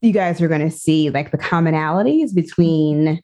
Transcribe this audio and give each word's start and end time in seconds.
you 0.00 0.12
guys 0.12 0.40
are 0.40 0.48
going 0.48 0.68
to 0.68 0.70
see 0.70 1.10
like 1.10 1.30
the 1.30 1.38
commonalities 1.38 2.34
between 2.34 3.20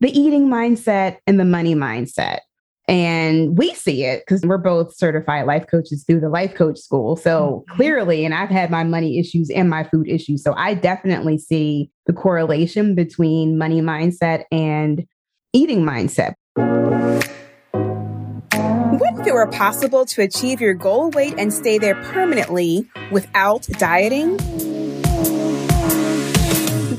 the 0.00 0.18
eating 0.18 0.48
mindset 0.48 1.18
and 1.26 1.38
the 1.38 1.44
money 1.44 1.74
mindset. 1.74 2.40
And 2.88 3.56
we 3.56 3.72
see 3.74 4.04
it 4.04 4.24
because 4.26 4.42
we're 4.42 4.58
both 4.58 4.96
certified 4.96 5.46
life 5.46 5.66
coaches 5.70 6.02
through 6.04 6.20
the 6.20 6.28
life 6.28 6.54
coach 6.54 6.78
school. 6.78 7.14
So 7.16 7.64
mm-hmm. 7.68 7.76
clearly, 7.76 8.24
and 8.24 8.34
I've 8.34 8.48
had 8.48 8.70
my 8.70 8.82
money 8.82 9.20
issues 9.20 9.48
and 9.50 9.70
my 9.70 9.84
food 9.84 10.08
issues. 10.08 10.42
So 10.42 10.54
I 10.54 10.74
definitely 10.74 11.38
see 11.38 11.90
the 12.06 12.12
correlation 12.12 12.96
between 12.96 13.56
money 13.58 13.80
mindset 13.80 14.44
and 14.50 15.06
eating 15.52 15.82
mindset. 15.82 16.34
What 18.98 19.20
if 19.20 19.26
it 19.26 19.34
were 19.34 19.46
possible 19.46 20.04
to 20.06 20.22
achieve 20.22 20.60
your 20.60 20.74
goal 20.74 21.10
weight 21.10 21.34
and 21.38 21.52
stay 21.52 21.78
there 21.78 21.94
permanently 21.94 22.88
without 23.12 23.68
dieting? 23.78 24.38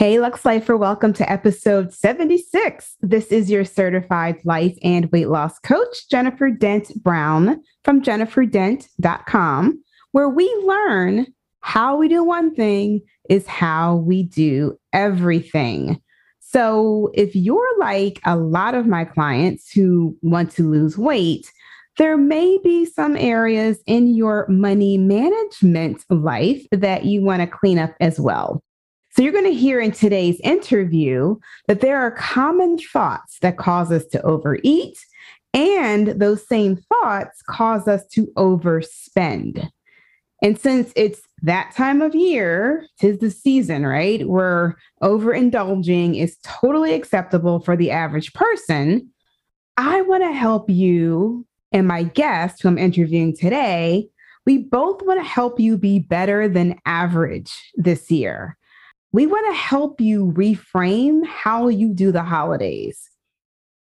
Hey, 0.00 0.18
Lux 0.18 0.46
Lifer, 0.46 0.78
welcome 0.78 1.12
to 1.12 1.30
episode 1.30 1.92
76. 1.92 2.96
This 3.02 3.26
is 3.26 3.50
your 3.50 3.66
certified 3.66 4.38
life 4.46 4.74
and 4.82 5.12
weight 5.12 5.28
loss 5.28 5.58
coach, 5.58 6.08
Jennifer 6.08 6.48
Dent 6.50 6.90
Brown 7.02 7.62
from 7.84 8.00
jenniferdent.com, 8.00 9.84
where 10.12 10.28
we 10.30 10.46
learn 10.64 11.26
how 11.60 11.98
we 11.98 12.08
do 12.08 12.24
one 12.24 12.54
thing 12.54 13.02
is 13.28 13.46
how 13.46 13.96
we 13.96 14.22
do 14.22 14.78
everything. 14.94 16.00
So, 16.38 17.10
if 17.12 17.36
you're 17.36 17.78
like 17.78 18.20
a 18.24 18.36
lot 18.38 18.74
of 18.74 18.86
my 18.86 19.04
clients 19.04 19.70
who 19.70 20.16
want 20.22 20.50
to 20.52 20.66
lose 20.66 20.96
weight, 20.96 21.52
there 21.98 22.16
may 22.16 22.58
be 22.64 22.86
some 22.86 23.18
areas 23.18 23.82
in 23.84 24.14
your 24.14 24.46
money 24.48 24.96
management 24.96 26.06
life 26.08 26.66
that 26.72 27.04
you 27.04 27.20
want 27.20 27.42
to 27.42 27.46
clean 27.46 27.78
up 27.78 27.94
as 28.00 28.18
well. 28.18 28.62
So, 29.20 29.24
you're 29.24 29.34
going 29.34 29.44
to 29.44 29.52
hear 29.52 29.82
in 29.82 29.92
today's 29.92 30.40
interview 30.40 31.36
that 31.68 31.82
there 31.82 32.00
are 32.00 32.10
common 32.10 32.78
thoughts 32.78 33.36
that 33.40 33.58
cause 33.58 33.92
us 33.92 34.06
to 34.12 34.22
overeat, 34.22 34.96
and 35.52 36.06
those 36.06 36.48
same 36.48 36.78
thoughts 36.88 37.42
cause 37.42 37.86
us 37.86 38.06
to 38.12 38.28
overspend. 38.38 39.68
And 40.42 40.58
since 40.58 40.90
it's 40.96 41.20
that 41.42 41.74
time 41.76 42.00
of 42.00 42.14
year, 42.14 42.86
tis 42.98 43.18
the 43.18 43.30
season, 43.30 43.84
right? 43.84 44.26
Where 44.26 44.78
overindulging 45.02 46.18
is 46.18 46.38
totally 46.42 46.94
acceptable 46.94 47.60
for 47.60 47.76
the 47.76 47.90
average 47.90 48.32
person. 48.32 49.10
I 49.76 50.00
want 50.00 50.22
to 50.22 50.32
help 50.32 50.70
you 50.70 51.46
and 51.72 51.86
my 51.86 52.04
guest, 52.04 52.62
who 52.62 52.68
I'm 52.68 52.78
interviewing 52.78 53.36
today. 53.36 54.08
We 54.46 54.56
both 54.56 55.02
want 55.02 55.20
to 55.20 55.28
help 55.28 55.60
you 55.60 55.76
be 55.76 55.98
better 55.98 56.48
than 56.48 56.80
average 56.86 57.52
this 57.76 58.10
year 58.10 58.56
we 59.12 59.26
want 59.26 59.46
to 59.48 59.58
help 59.58 60.00
you 60.00 60.32
reframe 60.36 61.26
how 61.26 61.68
you 61.68 61.92
do 61.92 62.12
the 62.12 62.22
holidays. 62.22 63.10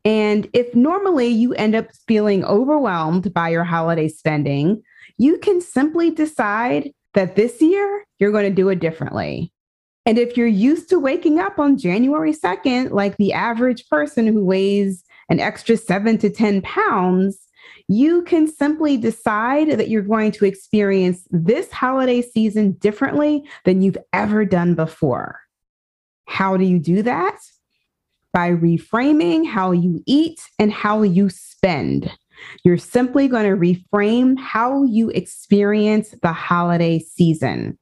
And 0.06 0.50
if 0.54 0.74
normally 0.74 1.28
you 1.28 1.54
end 1.54 1.76
up 1.76 1.88
feeling 2.08 2.44
overwhelmed 2.46 3.34
by 3.34 3.50
your 3.50 3.64
holiday 3.64 4.08
spending, 4.08 4.82
you 5.18 5.38
can 5.38 5.62
simply 5.62 6.10
decide 6.10 6.92
that 7.14 7.36
this 7.36 7.62
year 7.62 8.06
you're 8.18 8.32
going 8.32 8.50
to 8.50 8.56
do 8.56 8.70
it 8.70 8.80
differently. 8.80 9.52
And 10.06 10.18
if 10.18 10.38
you're 10.38 10.48
used 10.48 10.90
to 10.90 11.00
waking 11.00 11.40
up 11.40 11.60
on 11.60 11.78
January 11.78 12.34
2nd, 12.34 12.92
like 12.92 13.18
the 13.18 13.34
average 13.34 13.88
person 13.90 14.26
who 14.26 14.44
weighs 14.44 15.04
an 15.30 15.40
extra 15.40 15.78
seven 15.78 16.18
to 16.20 16.30
10 16.30 16.62
pounds, 16.62 17.38
you 17.90 18.22
can 18.22 18.48
simply 18.48 18.98
decide 18.98 19.72
that 19.72 19.90
you're 19.90 20.04
going 20.04 20.32
to 20.32 20.46
experience 20.46 21.28
this 21.32 21.72
holiday 21.72 22.22
season 22.22 22.74
differently 22.74 23.44
than 23.66 23.82
you've 23.82 23.98
ever 24.14 24.46
done 24.46 24.76
before. 24.76 25.40
How 26.26 26.56
do 26.56 26.64
you 26.64 26.78
do 26.78 27.02
that? 27.02 27.40
By 28.32 28.52
reframing 28.52 29.48
how 29.48 29.72
you 29.72 30.04
eat 30.06 30.40
and 30.60 30.72
how 30.72 31.02
you 31.02 31.30
spend. 31.30 32.12
You're 32.64 32.78
simply 32.78 33.28
going 33.28 33.50
to 33.50 33.58
reframe 33.58 34.40
how 34.40 34.84
you 34.84 35.10
experience 35.10 36.14
the 36.22 36.32
holiday 36.32 37.00
season. 37.00 37.80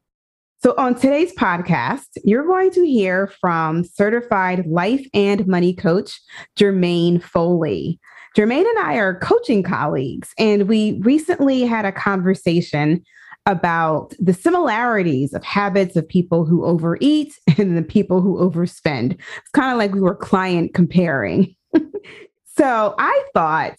So, 0.63 0.73
on 0.77 0.95
today's 0.95 1.35
podcast, 1.35 2.07
you're 2.23 2.47
going 2.47 2.71
to 2.71 2.87
hear 2.87 3.27
from 3.41 3.83
certified 3.83 4.65
life 4.67 5.05
and 5.13 5.45
money 5.45 5.73
coach 5.73 6.19
Germaine 6.57 7.19
Foley. 7.19 7.99
Germaine 8.37 8.67
and 8.67 8.77
I 8.77 8.97
are 8.97 9.17
coaching 9.17 9.63
colleagues, 9.63 10.31
and 10.37 10.67
we 10.67 10.99
recently 11.01 11.61
had 11.63 11.85
a 11.85 11.91
conversation 11.91 13.03
about 13.47 14.13
the 14.19 14.33
similarities 14.33 15.33
of 15.33 15.43
habits 15.43 15.95
of 15.95 16.07
people 16.07 16.45
who 16.45 16.63
overeat 16.63 17.33
and 17.57 17.75
the 17.75 17.81
people 17.81 18.21
who 18.21 18.37
overspend. 18.37 19.13
It's 19.13 19.49
kind 19.55 19.71
of 19.71 19.79
like 19.79 19.91
we 19.91 20.01
were 20.01 20.13
client 20.13 20.75
comparing. 20.75 21.55
so 22.45 22.93
I 22.99 23.23
thought 23.33 23.77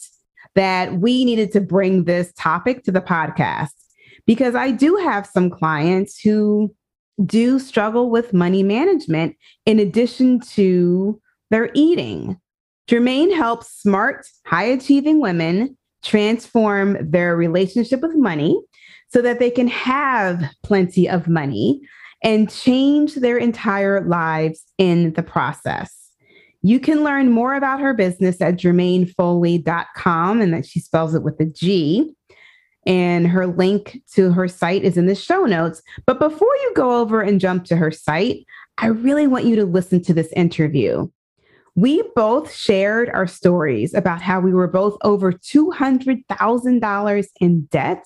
that 0.56 0.94
we 0.94 1.24
needed 1.24 1.52
to 1.52 1.60
bring 1.60 2.02
this 2.02 2.32
topic 2.32 2.82
to 2.82 2.90
the 2.90 3.00
podcast 3.00 3.68
because 4.26 4.56
I 4.56 4.72
do 4.72 4.96
have 4.96 5.24
some 5.24 5.50
clients 5.50 6.18
who 6.18 6.74
do 7.24 7.60
struggle 7.60 8.10
with 8.10 8.34
money 8.34 8.64
management 8.64 9.36
in 9.66 9.78
addition 9.78 10.40
to 10.40 11.20
their 11.50 11.70
eating. 11.74 12.40
Germaine 12.88 13.30
helps 13.30 13.82
smart, 13.82 14.26
high 14.46 14.64
achieving 14.64 15.20
women 15.20 15.76
transform 16.02 16.96
their 17.00 17.36
relationship 17.36 18.00
with 18.00 18.16
money 18.16 18.58
so 19.08 19.20
that 19.20 19.38
they 19.38 19.50
can 19.50 19.68
have 19.68 20.42
plenty 20.62 21.08
of 21.08 21.28
money 21.28 21.80
and 22.24 22.50
change 22.50 23.14
their 23.16 23.36
entire 23.36 24.00
lives 24.06 24.64
in 24.78 25.12
the 25.12 25.22
process. 25.22 25.94
You 26.62 26.80
can 26.80 27.04
learn 27.04 27.30
more 27.30 27.54
about 27.54 27.80
her 27.80 27.94
business 27.94 28.40
at 28.40 28.56
germainefoley.com 28.56 30.40
and 30.40 30.54
that 30.54 30.66
she 30.66 30.80
spells 30.80 31.14
it 31.14 31.22
with 31.22 31.38
a 31.40 31.46
G. 31.46 32.14
And 32.86 33.26
her 33.28 33.46
link 33.46 34.00
to 34.14 34.32
her 34.32 34.48
site 34.48 34.82
is 34.82 34.96
in 34.96 35.06
the 35.06 35.14
show 35.14 35.44
notes. 35.44 35.82
But 36.06 36.18
before 36.18 36.54
you 36.62 36.72
go 36.74 37.00
over 37.00 37.20
and 37.20 37.40
jump 37.40 37.66
to 37.66 37.76
her 37.76 37.90
site, 37.90 38.46
I 38.78 38.86
really 38.86 39.26
want 39.26 39.44
you 39.44 39.56
to 39.56 39.64
listen 39.64 40.02
to 40.04 40.14
this 40.14 40.32
interview. 40.32 41.08
We 41.78 42.02
both 42.16 42.52
shared 42.52 43.08
our 43.10 43.28
stories 43.28 43.94
about 43.94 44.20
how 44.20 44.40
we 44.40 44.52
were 44.52 44.66
both 44.66 44.98
over 45.04 45.30
$200,000 45.30 47.28
in 47.40 47.60
debt 47.66 48.04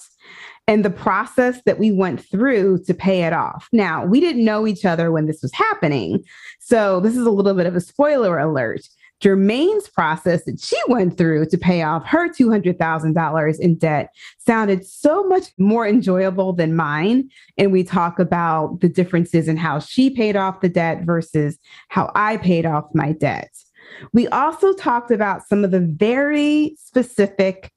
and 0.68 0.84
the 0.84 0.90
process 0.90 1.62
that 1.64 1.78
we 1.78 1.90
went 1.90 2.20
through 2.22 2.84
to 2.84 2.92
pay 2.92 3.22
it 3.22 3.32
off. 3.32 3.70
Now, 3.72 4.04
we 4.04 4.20
didn't 4.20 4.44
know 4.44 4.66
each 4.66 4.84
other 4.84 5.10
when 5.10 5.24
this 5.24 5.40
was 5.40 5.54
happening. 5.54 6.22
So, 6.60 7.00
this 7.00 7.16
is 7.16 7.24
a 7.24 7.30
little 7.30 7.54
bit 7.54 7.64
of 7.64 7.74
a 7.74 7.80
spoiler 7.80 8.38
alert. 8.38 8.82
Germaine's 9.22 9.88
process 9.88 10.44
that 10.44 10.60
she 10.60 10.76
went 10.88 11.16
through 11.16 11.46
to 11.46 11.56
pay 11.56 11.82
off 11.82 12.04
her 12.04 12.28
$200,000 12.28 13.60
in 13.60 13.76
debt 13.76 14.10
sounded 14.38 14.84
so 14.84 15.22
much 15.24 15.44
more 15.58 15.86
enjoyable 15.86 16.52
than 16.52 16.74
mine. 16.74 17.30
And 17.56 17.70
we 17.70 17.84
talk 17.84 18.18
about 18.18 18.80
the 18.80 18.88
differences 18.88 19.46
in 19.46 19.56
how 19.56 19.78
she 19.78 20.10
paid 20.10 20.34
off 20.34 20.60
the 20.60 20.68
debt 20.68 21.04
versus 21.04 21.56
how 21.88 22.10
I 22.16 22.36
paid 22.36 22.66
off 22.66 22.86
my 22.94 23.12
debt. 23.12 23.50
We 24.12 24.28
also 24.28 24.72
talked 24.74 25.10
about 25.10 25.46
some 25.46 25.64
of 25.64 25.70
the 25.70 25.80
very 25.80 26.76
specific, 26.78 27.70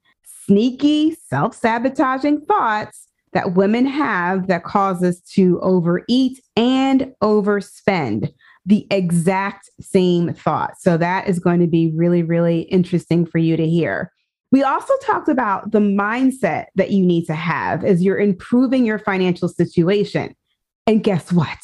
sneaky, 0.46 1.16
self 1.28 1.56
sabotaging 1.56 2.42
thoughts 2.42 3.08
that 3.34 3.54
women 3.54 3.86
have 3.86 4.48
that 4.48 4.64
cause 4.64 5.04
us 5.04 5.20
to 5.20 5.60
overeat 5.62 6.42
and 6.56 7.14
overspend 7.22 8.34
the 8.66 8.88
exact 8.90 9.70
same 9.80 10.34
thought. 10.34 10.80
So 10.80 10.98
that 10.98 11.28
is 11.28 11.40
going 11.40 11.60
to 11.60 11.68
be 11.68 11.92
really, 11.96 12.24
really 12.24 12.62
interesting 12.62 13.26
for 13.26 13.38
you 13.38 13.58
to 13.58 13.68
hear. 13.68 14.12
We 14.52 14.64
also 14.64 14.94
talked 15.02 15.28
about 15.28 15.72
the 15.72 15.80
mindset 15.80 16.68
that 16.76 16.92
you 16.92 17.06
need 17.06 17.26
to 17.26 17.36
have 17.36 17.84
as 17.84 18.02
you're 18.02 18.18
improving 18.18 18.86
your 18.86 19.00
financial 19.00 19.50
situation. 19.50 20.34
And 20.88 21.04
guess 21.04 21.32
what? 21.32 21.58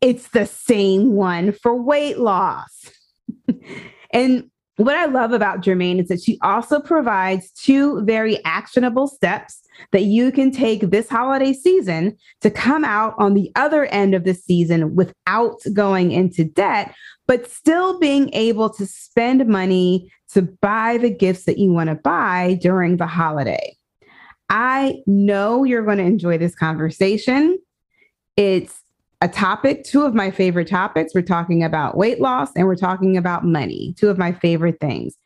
It's 0.00 0.28
the 0.28 0.46
same 0.46 1.12
one 1.12 1.52
for 1.52 1.80
weight 1.80 2.18
loss. 2.18 2.90
And 4.12 4.50
what 4.76 4.94
I 4.94 5.06
love 5.06 5.32
about 5.32 5.62
Germaine 5.62 6.00
is 6.00 6.08
that 6.08 6.22
she 6.22 6.38
also 6.42 6.80
provides 6.80 7.50
two 7.52 8.04
very 8.04 8.44
actionable 8.44 9.08
steps 9.08 9.62
that 9.92 10.04
you 10.04 10.30
can 10.30 10.50
take 10.50 10.90
this 10.90 11.08
holiday 11.08 11.52
season 11.52 12.16
to 12.42 12.50
come 12.50 12.84
out 12.84 13.14
on 13.18 13.34
the 13.34 13.50
other 13.56 13.86
end 13.86 14.14
of 14.14 14.24
the 14.24 14.34
season 14.34 14.94
without 14.94 15.60
going 15.72 16.12
into 16.12 16.44
debt, 16.44 16.94
but 17.26 17.50
still 17.50 17.98
being 17.98 18.30
able 18.34 18.68
to 18.70 18.86
spend 18.86 19.46
money 19.46 20.12
to 20.32 20.42
buy 20.42 20.98
the 20.98 21.10
gifts 21.10 21.44
that 21.44 21.58
you 21.58 21.72
want 21.72 21.88
to 21.88 21.94
buy 21.94 22.58
during 22.60 22.98
the 22.98 23.06
holiday. 23.06 23.76
I 24.50 24.98
know 25.06 25.64
you're 25.64 25.84
going 25.84 25.98
to 25.98 26.04
enjoy 26.04 26.38
this 26.38 26.54
conversation. 26.54 27.58
It's 28.36 28.78
a 29.20 29.28
topic, 29.28 29.84
two 29.84 30.02
of 30.02 30.14
my 30.14 30.30
favorite 30.30 30.68
topics. 30.68 31.14
We're 31.14 31.22
talking 31.22 31.64
about 31.64 31.96
weight 31.96 32.20
loss 32.20 32.50
and 32.54 32.66
we're 32.66 32.76
talking 32.76 33.16
about 33.16 33.44
money, 33.44 33.94
two 33.96 34.08
of 34.08 34.18
my 34.18 34.32
favorite 34.32 34.78
things. 34.80 35.16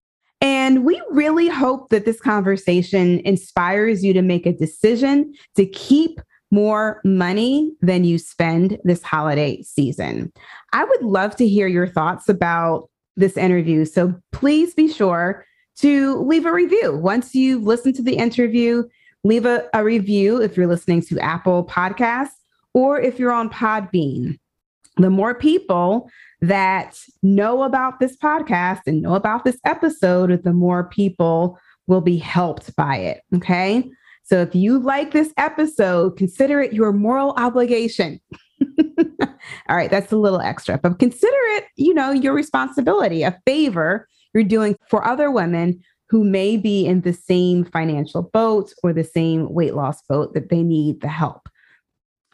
And 0.41 0.85
we 0.85 1.01
really 1.11 1.49
hope 1.49 1.91
that 1.91 2.05
this 2.05 2.21
conversation 2.21 3.21
inspires 3.25 4.03
you 4.03 4.13
to 4.15 4.23
make 4.23 4.47
a 4.47 4.53
decision 4.53 5.35
to 5.57 5.67
keep 5.67 6.21
more 6.51 7.01
money 7.05 7.73
than 7.81 8.05
you 8.05 8.19
spend 8.19 8.79
this 8.85 9.03
holiday 9.03 9.63
season. 9.63 10.33
I 10.73 10.85
would 10.85 11.03
love 11.03 11.37
to 11.37 11.47
hear 11.47 11.67
your 11.67 11.87
thoughts 11.87 12.29
about 12.29 12.89
this 13.17 13.37
interview. 13.37 13.85
So 13.85 14.15
please 14.33 14.75
be 14.75 14.91
sure 14.91 15.45
to 15.77 16.17
leave 16.23 16.47
a 16.47 16.53
review. 16.53 16.97
Once 16.97 17.35
you've 17.35 17.65
listened 17.65 17.97
to 17.97 18.03
the 18.03 18.17
interview, 18.17 18.85
leave 19.25 19.47
a, 19.47 19.69
a 19.75 19.85
review 19.85 20.41
if 20.41 20.57
you're 20.57 20.67
listening 20.67 21.03
to 21.03 21.19
Apple 21.21 21.65
Podcasts 21.67 22.40
or 22.75 23.01
if 23.01 23.19
you're 23.19 23.33
on 23.33 23.51
Podbean. 23.51 24.39
The 24.97 25.11
more 25.11 25.35
people 25.35 26.11
that 26.41 26.99
know 27.23 27.63
about 27.63 28.01
this 28.01 28.17
podcast 28.17 28.81
and 28.87 29.01
know 29.03 29.15
about 29.15 29.45
this 29.45 29.59
episode, 29.65 30.43
the 30.43 30.53
more 30.53 30.85
people 30.89 31.59
will 31.87 32.01
be 32.01 32.17
helped 32.17 32.75
by 32.77 32.97
it. 32.97 33.23
Okay. 33.35 33.91
So 34.23 34.41
if 34.41 34.55
you 34.55 34.79
like 34.79 35.13
this 35.13 35.33
episode, 35.37 36.17
consider 36.17 36.61
it 36.61 36.73
your 36.73 36.93
moral 36.93 37.33
obligation. 37.37 38.21
All 39.69 39.77
right, 39.77 39.91
that's 39.91 40.13
a 40.13 40.17
little 40.17 40.41
extra, 40.41 40.79
but 40.79 40.99
consider 40.99 41.37
it, 41.57 41.65
you 41.77 41.95
know, 41.95 42.13
your 42.13 42.35
responsibility, 42.35 43.23
a 43.23 43.39
favor 43.47 44.07
you're 44.35 44.45
doing 44.45 44.77
for 44.89 45.05
other 45.05 45.31
women 45.31 45.83
who 46.09 46.25
may 46.25 46.57
be 46.57 46.87
in 46.87 47.01
the 47.01 47.13
same 47.13 47.65
financial 47.65 48.23
boat 48.23 48.73
or 48.83 48.93
the 48.93 49.05
same 49.05 49.53
weight 49.53 49.75
loss 49.75 50.03
boat 50.03 50.35
that 50.35 50.49
they 50.49 50.63
need 50.63 51.01
the 51.01 51.09
help. 51.09 51.49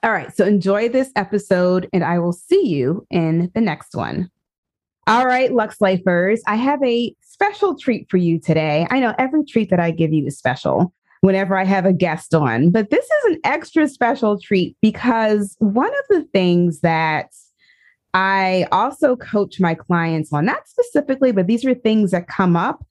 All 0.02 0.12
right. 0.12 0.34
So 0.34 0.44
enjoy 0.44 0.88
this 0.88 1.10
episode, 1.16 1.88
and 1.92 2.04
I 2.04 2.18
will 2.18 2.32
see 2.32 2.66
you 2.66 3.06
in 3.10 3.50
the 3.54 3.60
next 3.60 3.94
one. 3.94 4.30
All 5.08 5.24
right, 5.24 5.52
Lux 5.52 5.80
Lifers, 5.80 6.42
I 6.48 6.56
have 6.56 6.82
a 6.82 7.14
special 7.20 7.78
treat 7.78 8.10
for 8.10 8.16
you 8.16 8.40
today. 8.40 8.88
I 8.90 8.98
know 8.98 9.14
every 9.18 9.44
treat 9.44 9.70
that 9.70 9.78
I 9.78 9.92
give 9.92 10.12
you 10.12 10.26
is 10.26 10.36
special 10.36 10.92
whenever 11.20 11.56
I 11.56 11.64
have 11.64 11.86
a 11.86 11.92
guest 11.92 12.34
on, 12.34 12.70
but 12.70 12.90
this 12.90 13.04
is 13.04 13.24
an 13.32 13.40
extra 13.44 13.88
special 13.88 14.40
treat 14.40 14.76
because 14.82 15.54
one 15.60 15.90
of 15.90 16.04
the 16.08 16.24
things 16.32 16.80
that 16.80 17.30
I 18.14 18.66
also 18.72 19.14
coach 19.14 19.60
my 19.60 19.74
clients 19.74 20.32
on, 20.32 20.46
not 20.46 20.66
specifically, 20.66 21.30
but 21.30 21.46
these 21.46 21.64
are 21.64 21.74
things 21.74 22.10
that 22.10 22.26
come 22.26 22.56
up 22.56 22.84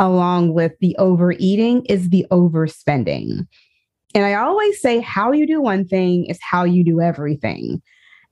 along 0.00 0.54
with 0.54 0.72
the 0.80 0.96
overeating, 0.98 1.84
is 1.84 2.08
the 2.08 2.26
overspending. 2.32 3.46
And 4.14 4.24
I 4.24 4.34
always 4.34 4.80
say, 4.80 5.00
how 5.00 5.32
you 5.32 5.46
do 5.46 5.60
one 5.60 5.86
thing 5.86 6.26
is 6.26 6.38
how 6.42 6.64
you 6.64 6.84
do 6.84 7.00
everything. 7.00 7.80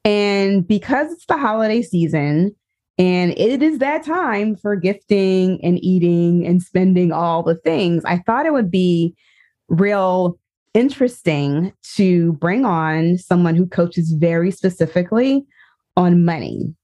And 0.04 0.66
because 0.66 1.12
it's 1.12 1.26
the 1.26 1.36
holiday 1.36 1.82
season 1.82 2.54
and 2.98 3.32
it 3.36 3.62
is 3.62 3.78
that 3.78 4.04
time 4.04 4.56
for 4.56 4.74
gifting 4.74 5.62
and 5.62 5.82
eating 5.84 6.46
and 6.46 6.62
spending 6.62 7.12
all 7.12 7.42
the 7.42 7.54
things, 7.54 8.04
I 8.04 8.18
thought 8.18 8.46
it 8.46 8.52
would 8.52 8.70
be 8.70 9.14
real 9.68 10.38
interesting 10.74 11.72
to 11.96 12.32
bring 12.34 12.64
on 12.64 13.18
someone 13.18 13.54
who 13.54 13.66
coaches 13.66 14.12
very 14.12 14.50
specifically 14.50 15.44
on 15.96 16.24
money. 16.24 16.74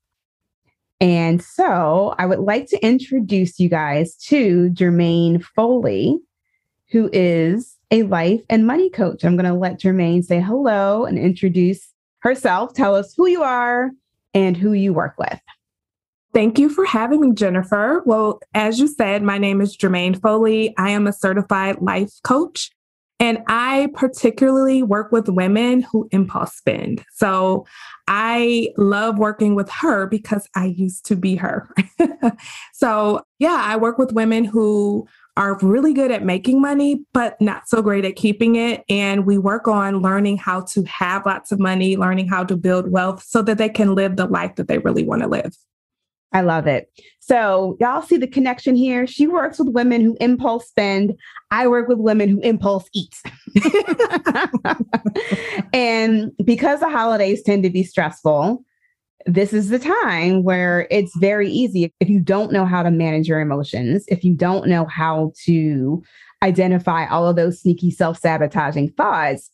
And 1.01 1.43
so 1.43 2.15
I 2.19 2.27
would 2.27 2.41
like 2.41 2.69
to 2.71 2.85
introduce 2.85 3.59
you 3.59 3.69
guys 3.69 4.15
to 4.29 4.71
Germaine 4.71 5.41
Foley, 5.41 6.19
who 6.91 7.11
is 7.13 7.74
a 7.95 8.03
life 8.03 8.41
and 8.51 8.67
money 8.67 8.91
coach. 8.91 9.25
I'm 9.25 9.37
going 9.37 9.47
to 9.47 9.55
let 9.55 9.79
Germaine 9.79 10.25
say 10.25 10.41
hello 10.41 11.05
and 11.05 11.17
introduce 11.17 11.93
herself. 12.21 12.75
Tell 12.75 12.97
us 12.97 13.15
who 13.17 13.29
you 13.29 13.45
are 13.45 13.93
and 14.35 14.57
who 14.57 14.73
you 14.73 14.93
work 14.93 15.15
with. 15.17 15.41
Thank 16.33 16.59
you 16.59 16.69
for 16.69 16.85
having 16.85 17.21
me, 17.21 17.33
Jennifer. 17.35 18.03
Well, 18.05 18.41
as 18.53 18.81
you 18.81 18.89
said, 18.89 19.23
my 19.23 19.39
name 19.39 19.61
is 19.61 19.77
Germaine 19.77 20.15
Foley. 20.15 20.75
I 20.77 20.91
am 20.91 21.07
a 21.07 21.13
certified 21.13 21.81
life 21.81 22.11
coach, 22.25 22.73
and 23.21 23.39
I 23.47 23.91
particularly 23.95 24.83
work 24.83 25.13
with 25.13 25.29
women 25.29 25.83
who 25.83 26.09
impulse 26.11 26.57
spend. 26.57 27.05
So 27.13 27.65
I 28.09 28.71
love 28.77 29.19
working 29.19 29.55
with 29.55 29.71
her 29.71 30.09
because 30.09 30.49
I 30.57 30.67
used 30.77 31.07
to 31.07 31.15
be 31.15 31.37
her. 31.37 31.71
so, 32.73 33.23
yeah, 33.39 33.63
I 33.65 33.77
work 33.77 33.99
with 33.99 34.11
women 34.11 34.45
who 34.45 35.07
are 35.37 35.59
really 35.63 35.93
good 35.93 36.11
at 36.11 36.25
making 36.25 36.61
money, 36.61 37.05
but 37.13 37.41
not 37.41 37.69
so 37.69 37.83
great 37.83 38.05
at 38.05 38.17
keeping 38.17 38.57
it. 38.57 38.85
And 38.89 39.27
we 39.27 39.39
work 39.39 39.67
on 39.67 40.01
learning 40.01 40.37
how 40.39 40.61
to 40.63 40.85
have 40.85 41.27
lots 41.27 41.51
of 41.51 41.59
money, 41.59 41.97
learning 41.97 42.29
how 42.29 42.45
to 42.45 42.57
build 42.57 42.91
wealth 42.91 43.25
so 43.27 43.43
that 43.43 43.59
they 43.59 43.69
can 43.69 43.95
live 43.95 44.17
the 44.17 44.27
life 44.27 44.55
that 44.57 44.69
they 44.69 44.79
really 44.79 45.05
want 45.05 45.23
to 45.23 45.29
live. 45.29 45.57
I 46.33 46.41
love 46.41 46.67
it. 46.67 46.91
So, 47.21 47.77
y'all 47.81 48.03
see 48.03 48.17
the 48.17 48.27
connection 48.27 48.75
here. 48.75 49.07
She 49.07 49.29
works 49.29 49.61
with 49.61 49.69
women 49.69 50.01
who 50.01 50.17
impulse 50.21 50.67
spend. 50.67 51.15
I 51.53 51.69
work 51.69 51.89
with 51.89 51.99
women 51.99 52.29
who 52.29 52.41
impulse 52.41 52.89
eat. 52.93 53.15
and 55.73 56.33
because 56.45 56.81
the 56.81 56.91
holidays 56.91 57.43
tend 57.43 57.63
to 57.63 57.71
be 57.71 57.85
stressful, 57.85 58.65
this 59.27 59.53
is 59.53 59.71
the 59.71 59.79
time 59.79 60.43
where 60.43 60.87
it's 60.91 61.17
very 61.17 61.51
easy 61.51 61.93
if 62.01 62.09
you 62.09 62.21
don't 62.21 62.53
know 62.53 62.67
how 62.67 62.83
to 62.83 62.91
manage 62.91 63.27
your 63.27 63.41
emotions, 63.41 64.05
if 64.09 64.25
you 64.25 64.35
don't 64.35 64.69
know 64.69 64.85
how 64.85 65.33
to 65.45 66.03
identify 66.43 67.07
all 67.07 67.27
of 67.27 67.37
those 67.37 67.61
sneaky 67.61 67.91
self 67.91 68.19
sabotaging 68.19 68.91
thoughts, 68.93 69.51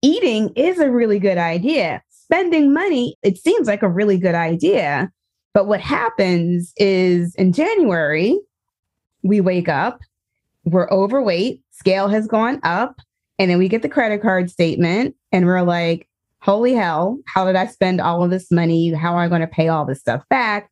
eating 0.00 0.50
is 0.56 0.78
a 0.78 0.90
really 0.90 1.18
good 1.18 1.38
idea. 1.38 2.02
Spending 2.08 2.72
money, 2.72 3.16
it 3.22 3.36
seems 3.36 3.66
like 3.66 3.82
a 3.82 3.88
really 3.88 4.18
good 4.18 4.34
idea. 4.34 5.10
But 5.52 5.66
what 5.66 5.80
happens 5.80 6.72
is 6.78 7.34
in 7.34 7.52
January, 7.52 8.38
we 9.22 9.40
wake 9.40 9.68
up, 9.68 10.00
we're 10.64 10.90
overweight, 10.90 11.60
scale 11.70 12.08
has 12.08 12.26
gone 12.26 12.60
up, 12.62 13.00
and 13.38 13.50
then 13.50 13.58
we 13.58 13.68
get 13.68 13.82
the 13.82 13.88
credit 13.88 14.22
card 14.22 14.50
statement 14.50 15.14
and 15.30 15.44
we're 15.44 15.62
like, 15.62 16.08
holy 16.42 16.74
hell, 16.74 17.18
how 17.26 17.44
did 17.44 17.56
I 17.56 17.66
spend 17.66 18.00
all 18.00 18.22
of 18.22 18.30
this 18.30 18.50
money? 18.50 18.92
How 18.92 19.12
am 19.12 19.18
I 19.18 19.28
going 19.28 19.40
to 19.40 19.46
pay 19.46 19.68
all 19.68 19.86
this 19.86 20.00
stuff 20.00 20.22
back? 20.28 20.68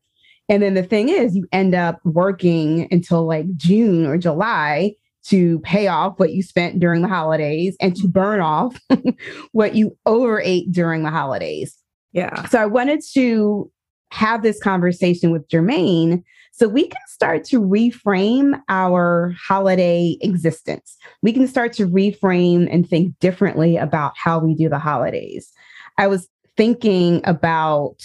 And 0.49 0.63
then 0.63 0.75
the 0.75 0.83
thing 0.83 1.09
is, 1.09 1.37
you 1.37 1.47
end 1.53 1.77
up 1.77 2.01
working 2.05 2.89
until 2.91 3.25
like 3.27 3.47
June 3.57 4.05
or 4.05 4.19
July 4.19 4.95
to 5.27 5.61
pay 5.61 5.87
off 5.87 6.19
what 6.19 6.33
you 6.33 6.43
spent 6.43 6.81
during 6.81 7.03
the 7.03 7.09
holidays 7.09 7.77
and 7.81 7.95
to 7.97 8.09
burn 8.09 8.41
off 8.41 8.81
what 9.53 9.77
you 9.77 9.97
overate 10.07 10.73
during 10.73 11.05
the 11.05 11.11
holidays. 11.11 11.77
Yeah. 12.13 12.47
So 12.49 12.59
I 12.61 12.67
wanted 12.67 13.01
to 13.13 13.71
have 14.11 14.43
this 14.43 14.61
conversation 14.61 15.31
with 15.31 15.49
Germaine 15.49 16.25
so 16.53 16.67
we 16.69 16.89
can 16.89 17.01
start 17.07 17.45
to 17.45 17.61
reframe 17.61 18.61
our 18.69 19.35
holiday 19.41 20.17
existence. 20.21 20.97
We 21.23 21.33
can 21.33 21.47
start 21.47 21.73
to 21.75 21.87
reframe 21.87 22.69
and 22.73 22.89
think 22.89 23.17
differently 23.21 23.77
about 23.77 24.15
how 24.17 24.41
we 24.41 24.55
do 24.57 24.69
the 24.69 24.81
holidays. 24.81 25.53
I 26.01 26.07
was 26.07 26.27
thinking 26.57 27.21
about 27.25 27.97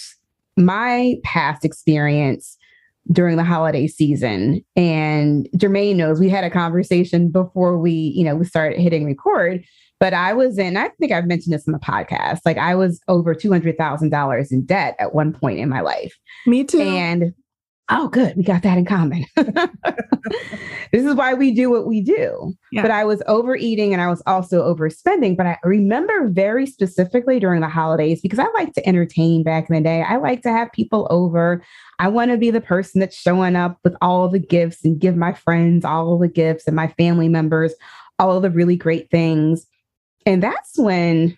my 0.58 1.14
past 1.24 1.64
experience 1.64 2.58
during 3.10 3.38
the 3.38 3.44
holiday 3.44 3.86
season 3.86 4.62
and 4.76 5.48
Germaine 5.56 5.96
knows 5.96 6.20
we 6.20 6.28
had 6.28 6.44
a 6.44 6.50
conversation 6.50 7.30
before 7.30 7.78
we, 7.78 7.92
you 7.92 8.22
know, 8.22 8.36
we 8.36 8.44
started 8.44 8.78
hitting 8.78 9.06
record, 9.06 9.64
but 9.98 10.12
I 10.12 10.34
was 10.34 10.58
in 10.58 10.76
I 10.76 10.90
think 11.00 11.10
I've 11.10 11.26
mentioned 11.26 11.54
this 11.54 11.66
in 11.66 11.72
the 11.72 11.78
podcast. 11.78 12.40
Like 12.44 12.58
I 12.58 12.74
was 12.74 13.00
over 13.08 13.34
$200,000 13.34 14.52
in 14.52 14.66
debt 14.66 14.96
at 14.98 15.14
one 15.14 15.32
point 15.32 15.58
in 15.58 15.70
my 15.70 15.80
life. 15.80 16.14
Me 16.46 16.64
too. 16.64 16.82
And 16.82 17.32
oh, 17.88 18.08
good, 18.08 18.36
we 18.36 18.42
got 18.42 18.62
that 18.62 18.78
in 18.78 18.84
common. 18.84 19.24
this 19.36 21.04
is 21.04 21.14
why 21.14 21.34
we 21.34 21.52
do 21.52 21.70
what 21.70 21.86
we 21.86 22.00
do. 22.00 22.52
Yeah. 22.72 22.82
But 22.82 22.90
I 22.90 23.04
was 23.04 23.22
overeating 23.26 23.92
and 23.92 24.02
I 24.02 24.08
was 24.08 24.22
also 24.26 24.62
overspending. 24.62 25.36
But 25.36 25.46
I 25.46 25.58
remember 25.62 26.28
very 26.28 26.66
specifically 26.66 27.38
during 27.38 27.60
the 27.60 27.68
holidays 27.68 28.20
because 28.20 28.40
I 28.40 28.46
like 28.54 28.72
to 28.74 28.88
entertain 28.88 29.44
back 29.44 29.70
in 29.70 29.76
the 29.76 29.82
day. 29.82 30.02
I 30.02 30.16
like 30.16 30.42
to 30.42 30.50
have 30.50 30.72
people 30.72 31.06
over. 31.10 31.62
I 31.98 32.08
want 32.08 32.32
to 32.32 32.36
be 32.36 32.50
the 32.50 32.60
person 32.60 33.00
that's 33.00 33.16
showing 33.16 33.54
up 33.54 33.78
with 33.84 33.94
all 34.00 34.28
the 34.28 34.40
gifts 34.40 34.84
and 34.84 34.98
give 34.98 35.16
my 35.16 35.32
friends 35.32 35.84
all 35.84 36.18
the 36.18 36.28
gifts 36.28 36.66
and 36.66 36.74
my 36.74 36.88
family 36.88 37.28
members 37.28 37.72
all 38.18 38.40
the 38.40 38.50
really 38.50 38.76
great 38.76 39.10
things. 39.10 39.66
And 40.24 40.42
that's 40.42 40.78
when 40.78 41.36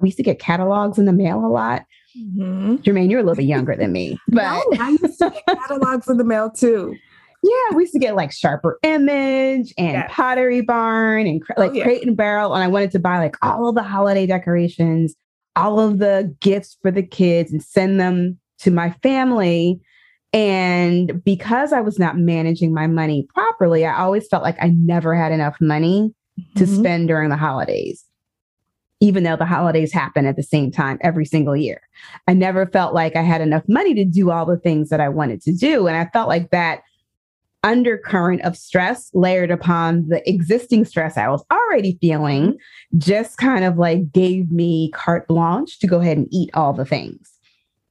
we 0.00 0.08
used 0.08 0.16
to 0.16 0.24
get 0.24 0.38
catalogs 0.38 0.98
in 0.98 1.04
the 1.04 1.12
mail 1.12 1.44
a 1.44 1.46
lot. 1.46 1.84
Mm-hmm. 2.16 2.76
Jermaine, 2.76 3.10
you're 3.10 3.20
a 3.20 3.22
little 3.22 3.36
bit 3.36 3.46
younger 3.46 3.76
than 3.76 3.92
me. 3.92 4.18
But 4.28 4.42
no, 4.42 4.78
I 4.80 4.90
used 5.02 5.18
to 5.18 5.30
get 5.30 5.58
catalogs 5.68 6.08
in 6.08 6.16
the 6.16 6.24
mail 6.24 6.50
too. 6.50 6.96
Yeah, 7.42 7.76
we 7.76 7.82
used 7.82 7.92
to 7.92 7.98
get 7.98 8.16
like 8.16 8.32
Sharper 8.32 8.78
Image 8.82 9.74
and 9.76 9.92
yes. 9.92 10.10
Pottery 10.10 10.62
Barn 10.62 11.26
and 11.26 11.42
like 11.58 11.72
oh, 11.72 11.74
yeah. 11.74 11.82
Crate 11.82 12.06
and 12.06 12.16
Barrel. 12.16 12.54
And 12.54 12.64
I 12.64 12.68
wanted 12.68 12.90
to 12.92 12.98
buy 12.98 13.18
like 13.18 13.36
all 13.42 13.68
of 13.68 13.74
the 13.74 13.82
holiday 13.82 14.26
decorations, 14.26 15.14
all 15.54 15.78
of 15.78 15.98
the 15.98 16.34
gifts 16.40 16.78
for 16.80 16.90
the 16.90 17.02
kids 17.02 17.52
and 17.52 17.62
send 17.62 18.00
them 18.00 18.38
to 18.60 18.70
my 18.70 18.92
family. 19.02 19.78
And 20.32 21.22
because 21.22 21.72
I 21.72 21.80
was 21.80 21.98
not 21.98 22.16
managing 22.16 22.72
my 22.72 22.86
money 22.86 23.26
properly, 23.34 23.84
I 23.84 24.00
always 24.00 24.26
felt 24.26 24.42
like 24.42 24.56
I 24.60 24.68
never 24.68 25.14
had 25.14 25.30
enough 25.30 25.56
money 25.60 26.14
mm-hmm. 26.40 26.58
to 26.58 26.66
spend 26.66 27.08
during 27.08 27.28
the 27.28 27.36
holidays 27.36 28.03
even 29.00 29.24
though 29.24 29.36
the 29.36 29.44
holidays 29.44 29.92
happen 29.92 30.26
at 30.26 30.36
the 30.36 30.42
same 30.42 30.70
time 30.70 30.98
every 31.00 31.24
single 31.24 31.56
year. 31.56 31.80
I 32.26 32.32
never 32.32 32.66
felt 32.66 32.94
like 32.94 33.16
I 33.16 33.22
had 33.22 33.40
enough 33.40 33.64
money 33.68 33.94
to 33.94 34.04
do 34.04 34.30
all 34.30 34.46
the 34.46 34.58
things 34.58 34.88
that 34.88 35.00
I 35.00 35.08
wanted 35.08 35.42
to 35.42 35.52
do. 35.52 35.86
And 35.86 35.96
I 35.96 36.08
felt 36.12 36.28
like 36.28 36.50
that 36.50 36.82
undercurrent 37.64 38.42
of 38.42 38.56
stress 38.56 39.10
layered 39.14 39.50
upon 39.50 40.06
the 40.08 40.28
existing 40.28 40.84
stress 40.84 41.16
I 41.16 41.28
was 41.28 41.42
already 41.50 41.96
feeling 41.98 42.58
just 42.98 43.38
kind 43.38 43.64
of 43.64 43.78
like 43.78 44.12
gave 44.12 44.52
me 44.52 44.90
carte 44.92 45.26
blanche 45.26 45.78
to 45.78 45.86
go 45.86 45.98
ahead 46.00 46.18
and 46.18 46.28
eat 46.30 46.50
all 46.52 46.74
the 46.74 46.84
things. 46.84 47.32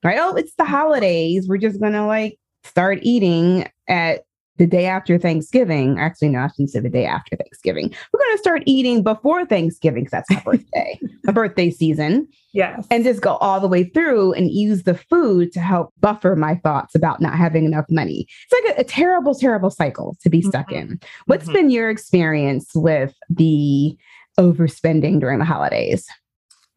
Right? 0.04 0.18
Oh, 0.20 0.34
it's 0.34 0.54
the 0.56 0.64
holidays. 0.64 1.48
We're 1.48 1.58
just 1.58 1.80
going 1.80 1.94
to 1.94 2.06
like 2.06 2.38
start 2.62 3.00
eating 3.02 3.68
at 3.88 4.24
the 4.56 4.66
day 4.66 4.86
after 4.86 5.18
Thanksgiving. 5.18 5.98
Actually, 5.98 6.28
no, 6.28 6.40
I 6.40 6.48
shouldn't 6.48 6.70
say 6.70 6.80
the 6.80 6.88
day 6.88 7.06
after 7.06 7.36
Thanksgiving. 7.36 7.92
We're 8.12 8.20
going 8.20 8.36
to 8.36 8.38
start 8.38 8.62
eating 8.66 9.02
before 9.02 9.44
Thanksgiving 9.44 10.04
because 10.04 10.12
that's 10.12 10.30
my 10.30 10.42
birthday, 10.44 11.00
my 11.24 11.32
birthday 11.32 11.70
season. 11.70 12.28
Yes. 12.52 12.86
And 12.90 13.02
just 13.02 13.20
go 13.20 13.36
all 13.36 13.58
the 13.60 13.68
way 13.68 13.84
through 13.84 14.32
and 14.34 14.50
use 14.50 14.84
the 14.84 14.94
food 14.94 15.52
to 15.52 15.60
help 15.60 15.92
buffer 16.00 16.36
my 16.36 16.54
thoughts 16.56 16.94
about 16.94 17.20
not 17.20 17.36
having 17.36 17.64
enough 17.64 17.86
money. 17.90 18.28
It's 18.44 18.64
like 18.64 18.76
a, 18.76 18.80
a 18.80 18.84
terrible, 18.84 19.34
terrible 19.34 19.70
cycle 19.70 20.16
to 20.22 20.30
be 20.30 20.40
stuck 20.40 20.68
mm-hmm. 20.68 20.92
in. 20.92 21.00
What's 21.26 21.44
mm-hmm. 21.44 21.54
been 21.54 21.70
your 21.70 21.90
experience 21.90 22.70
with 22.74 23.14
the 23.28 23.96
overspending 24.38 25.20
during 25.20 25.40
the 25.40 25.44
holidays? 25.44 26.06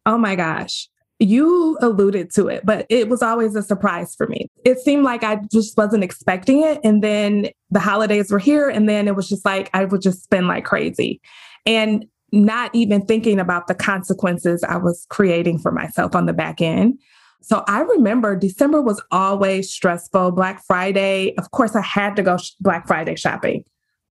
Oh 0.04 0.18
my 0.18 0.34
gosh 0.34 0.88
you 1.18 1.76
alluded 1.80 2.32
to 2.34 2.46
it, 2.48 2.64
but 2.64 2.86
it 2.88 3.08
was 3.08 3.22
always 3.22 3.56
a 3.56 3.62
surprise 3.62 4.14
for 4.14 4.28
me. 4.28 4.48
It 4.64 4.78
seemed 4.78 5.04
like 5.04 5.24
I 5.24 5.40
just 5.50 5.76
wasn't 5.76 6.04
expecting 6.04 6.62
it. 6.62 6.80
And 6.84 7.02
then 7.02 7.48
the 7.70 7.80
holidays 7.80 8.30
were 8.30 8.38
here, 8.38 8.68
and 8.68 8.88
then 8.88 9.08
it 9.08 9.16
was 9.16 9.28
just 9.28 9.44
like 9.44 9.70
I 9.74 9.84
would 9.84 10.02
just 10.02 10.22
spend 10.22 10.46
like 10.46 10.64
crazy 10.64 11.20
and 11.66 12.06
not 12.30 12.74
even 12.74 13.04
thinking 13.04 13.40
about 13.40 13.66
the 13.66 13.74
consequences 13.74 14.62
I 14.62 14.76
was 14.76 15.06
creating 15.08 15.58
for 15.58 15.72
myself 15.72 16.14
on 16.14 16.26
the 16.26 16.32
back 16.32 16.60
end. 16.60 16.98
So 17.40 17.64
I 17.66 17.80
remember 17.80 18.36
December 18.36 18.82
was 18.82 19.02
always 19.10 19.70
stressful. 19.70 20.32
Black 20.32 20.62
Friday, 20.66 21.34
of 21.36 21.50
course, 21.52 21.74
I 21.74 21.80
had 21.80 22.16
to 22.16 22.22
go 22.22 22.36
sh- 22.36 22.50
Black 22.60 22.86
Friday 22.86 23.16
shopping, 23.16 23.64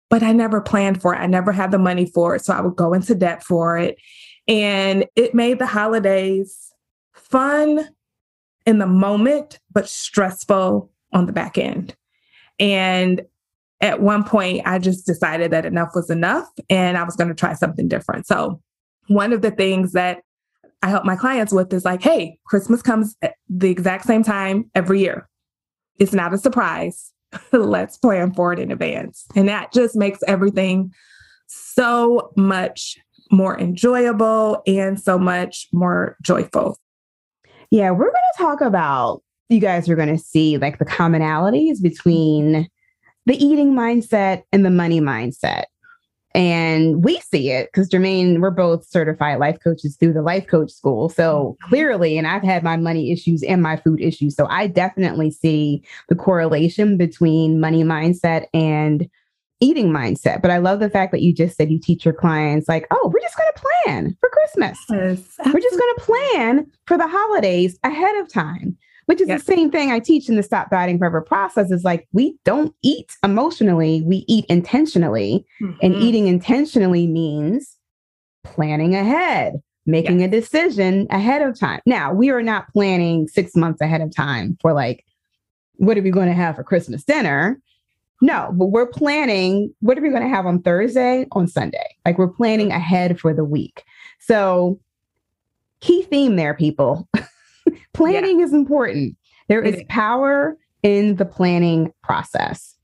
but 0.08 0.22
I 0.22 0.32
never 0.32 0.60
planned 0.60 1.00
for 1.00 1.14
it. 1.14 1.18
I 1.18 1.26
never 1.26 1.52
had 1.52 1.70
the 1.70 1.78
money 1.78 2.06
for 2.06 2.34
it. 2.34 2.44
So 2.44 2.52
I 2.52 2.60
would 2.60 2.76
go 2.76 2.92
into 2.92 3.14
debt 3.14 3.44
for 3.44 3.78
it. 3.78 3.96
And 4.48 5.06
it 5.14 5.34
made 5.34 5.58
the 5.58 5.66
holidays 5.66 6.69
fun 7.30 7.88
in 8.66 8.78
the 8.78 8.86
moment, 8.86 9.58
but 9.72 9.88
stressful 9.88 10.90
on 11.12 11.26
the 11.26 11.32
back 11.32 11.58
end. 11.58 11.94
And 12.58 13.22
at 13.80 14.02
one 14.02 14.24
point, 14.24 14.66
I 14.66 14.78
just 14.78 15.06
decided 15.06 15.50
that 15.52 15.64
enough 15.64 15.90
was 15.94 16.10
enough 16.10 16.48
and 16.68 16.98
I 16.98 17.04
was 17.04 17.16
going 17.16 17.28
to 17.28 17.34
try 17.34 17.54
something 17.54 17.88
different. 17.88 18.26
So, 18.26 18.60
one 19.08 19.32
of 19.32 19.42
the 19.42 19.50
things 19.50 19.92
that 19.92 20.22
I 20.82 20.88
help 20.88 21.04
my 21.04 21.16
clients 21.16 21.52
with 21.52 21.72
is 21.72 21.84
like, 21.84 22.02
hey, 22.02 22.38
Christmas 22.46 22.80
comes 22.80 23.16
at 23.22 23.34
the 23.48 23.70
exact 23.70 24.06
same 24.06 24.22
time 24.22 24.70
every 24.74 25.00
year. 25.00 25.28
It's 25.98 26.12
not 26.12 26.32
a 26.32 26.38
surprise. 26.38 27.12
Let's 27.52 27.98
plan 27.98 28.32
for 28.32 28.52
it 28.52 28.58
in 28.58 28.70
advance. 28.70 29.26
And 29.34 29.48
that 29.48 29.72
just 29.72 29.96
makes 29.96 30.20
everything 30.26 30.92
so 31.46 32.32
much 32.36 32.96
more 33.30 33.58
enjoyable 33.58 34.62
and 34.66 35.00
so 35.00 35.18
much 35.18 35.68
more 35.72 36.16
joyful. 36.22 36.76
Yeah, 37.70 37.90
we're 37.90 38.10
going 38.10 38.12
to 38.36 38.42
talk 38.42 38.60
about, 38.60 39.22
you 39.48 39.60
guys 39.60 39.88
are 39.88 39.96
going 39.96 40.14
to 40.14 40.22
see 40.22 40.58
like 40.58 40.78
the 40.78 40.84
commonalities 40.84 41.80
between 41.80 42.68
the 43.26 43.44
eating 43.44 43.74
mindset 43.74 44.42
and 44.52 44.64
the 44.64 44.70
money 44.70 45.00
mindset. 45.00 45.64
And 46.32 47.02
we 47.02 47.18
see 47.20 47.50
it 47.50 47.68
because 47.72 47.88
Germaine, 47.88 48.40
we're 48.40 48.52
both 48.52 48.88
certified 48.88 49.40
life 49.40 49.58
coaches 49.62 49.96
through 49.96 50.12
the 50.12 50.22
life 50.22 50.46
coach 50.46 50.70
school. 50.70 51.08
So 51.08 51.56
mm-hmm. 51.60 51.68
clearly, 51.68 52.18
and 52.18 52.26
I've 52.26 52.44
had 52.44 52.62
my 52.62 52.76
money 52.76 53.10
issues 53.12 53.42
and 53.42 53.62
my 53.62 53.76
food 53.76 54.00
issues. 54.00 54.36
So 54.36 54.46
I 54.46 54.68
definitely 54.68 55.32
see 55.32 55.82
the 56.08 56.14
correlation 56.14 56.96
between 56.96 57.60
money 57.60 57.82
mindset 57.82 58.46
and 58.54 59.08
eating 59.60 59.90
mindset. 59.90 60.42
But 60.42 60.50
I 60.50 60.58
love 60.58 60.80
the 60.80 60.90
fact 60.90 61.12
that 61.12 61.22
you 61.22 61.34
just 61.34 61.56
said 61.56 61.70
you 61.70 61.78
teach 61.78 62.04
your 62.04 62.14
clients, 62.14 62.68
like, 62.68 62.86
oh, 62.90 63.10
we're 63.12 63.20
just 63.20 63.36
going 63.36 63.50
to 63.54 63.62
plan 63.62 64.16
for 64.20 64.28
Christmas. 64.30 64.78
Yes, 64.88 65.52
we're 65.52 65.60
just 65.60 65.78
going 65.78 65.94
to 65.96 66.02
plan 66.02 66.66
for 66.86 66.96
the 66.96 67.06
holidays 67.06 67.78
ahead 67.84 68.16
of 68.16 68.32
time, 68.32 68.76
which 69.06 69.20
is 69.20 69.28
yes. 69.28 69.44
the 69.44 69.54
same 69.54 69.70
thing 69.70 69.90
I 69.90 70.00
teach 70.00 70.28
in 70.28 70.36
the 70.36 70.42
Stop 70.42 70.70
Dieting 70.70 70.98
Forever 70.98 71.20
process 71.20 71.70
is 71.70 71.84
like, 71.84 72.08
we 72.12 72.36
don't 72.44 72.74
eat 72.82 73.12
emotionally, 73.22 74.02
we 74.02 74.24
eat 74.28 74.44
intentionally. 74.48 75.44
Mm-hmm. 75.62 75.78
And 75.82 75.94
eating 75.94 76.26
intentionally 76.26 77.06
means 77.06 77.76
planning 78.44 78.94
ahead. 78.94 79.60
Making 79.86 80.20
yes. 80.20 80.28
a 80.28 80.30
decision 80.30 81.06
ahead 81.10 81.40
of 81.40 81.58
time. 81.58 81.80
Now, 81.86 82.12
we 82.12 82.28
are 82.30 82.42
not 82.42 82.70
planning 82.70 83.26
six 83.26 83.56
months 83.56 83.80
ahead 83.80 84.02
of 84.02 84.14
time 84.14 84.58
for 84.60 84.74
like, 84.74 85.04
what 85.76 85.96
are 85.96 86.02
we 86.02 86.10
going 86.10 86.28
to 86.28 86.34
have 86.34 86.56
for 86.56 86.62
Christmas 86.62 87.02
dinner? 87.02 87.58
No, 88.20 88.50
but 88.52 88.66
we're 88.66 88.86
planning 88.86 89.72
what 89.80 89.98
are 89.98 90.02
we 90.02 90.10
going 90.10 90.22
to 90.22 90.28
have 90.28 90.46
on 90.46 90.62
Thursday, 90.62 91.26
on 91.32 91.46
Sunday? 91.46 91.96
Like 92.04 92.18
we're 92.18 92.28
planning 92.28 92.70
ahead 92.70 93.18
for 93.18 93.32
the 93.32 93.44
week. 93.44 93.82
So, 94.18 94.78
key 95.80 96.02
theme 96.02 96.36
there, 96.36 96.54
people. 96.54 97.08
planning 97.94 98.40
yeah. 98.40 98.44
is 98.44 98.52
important. 98.52 99.16
There 99.48 99.62
is 99.62 99.82
power 99.88 100.56
in 100.82 101.16
the 101.16 101.24
planning 101.24 101.92
process. 102.02 102.76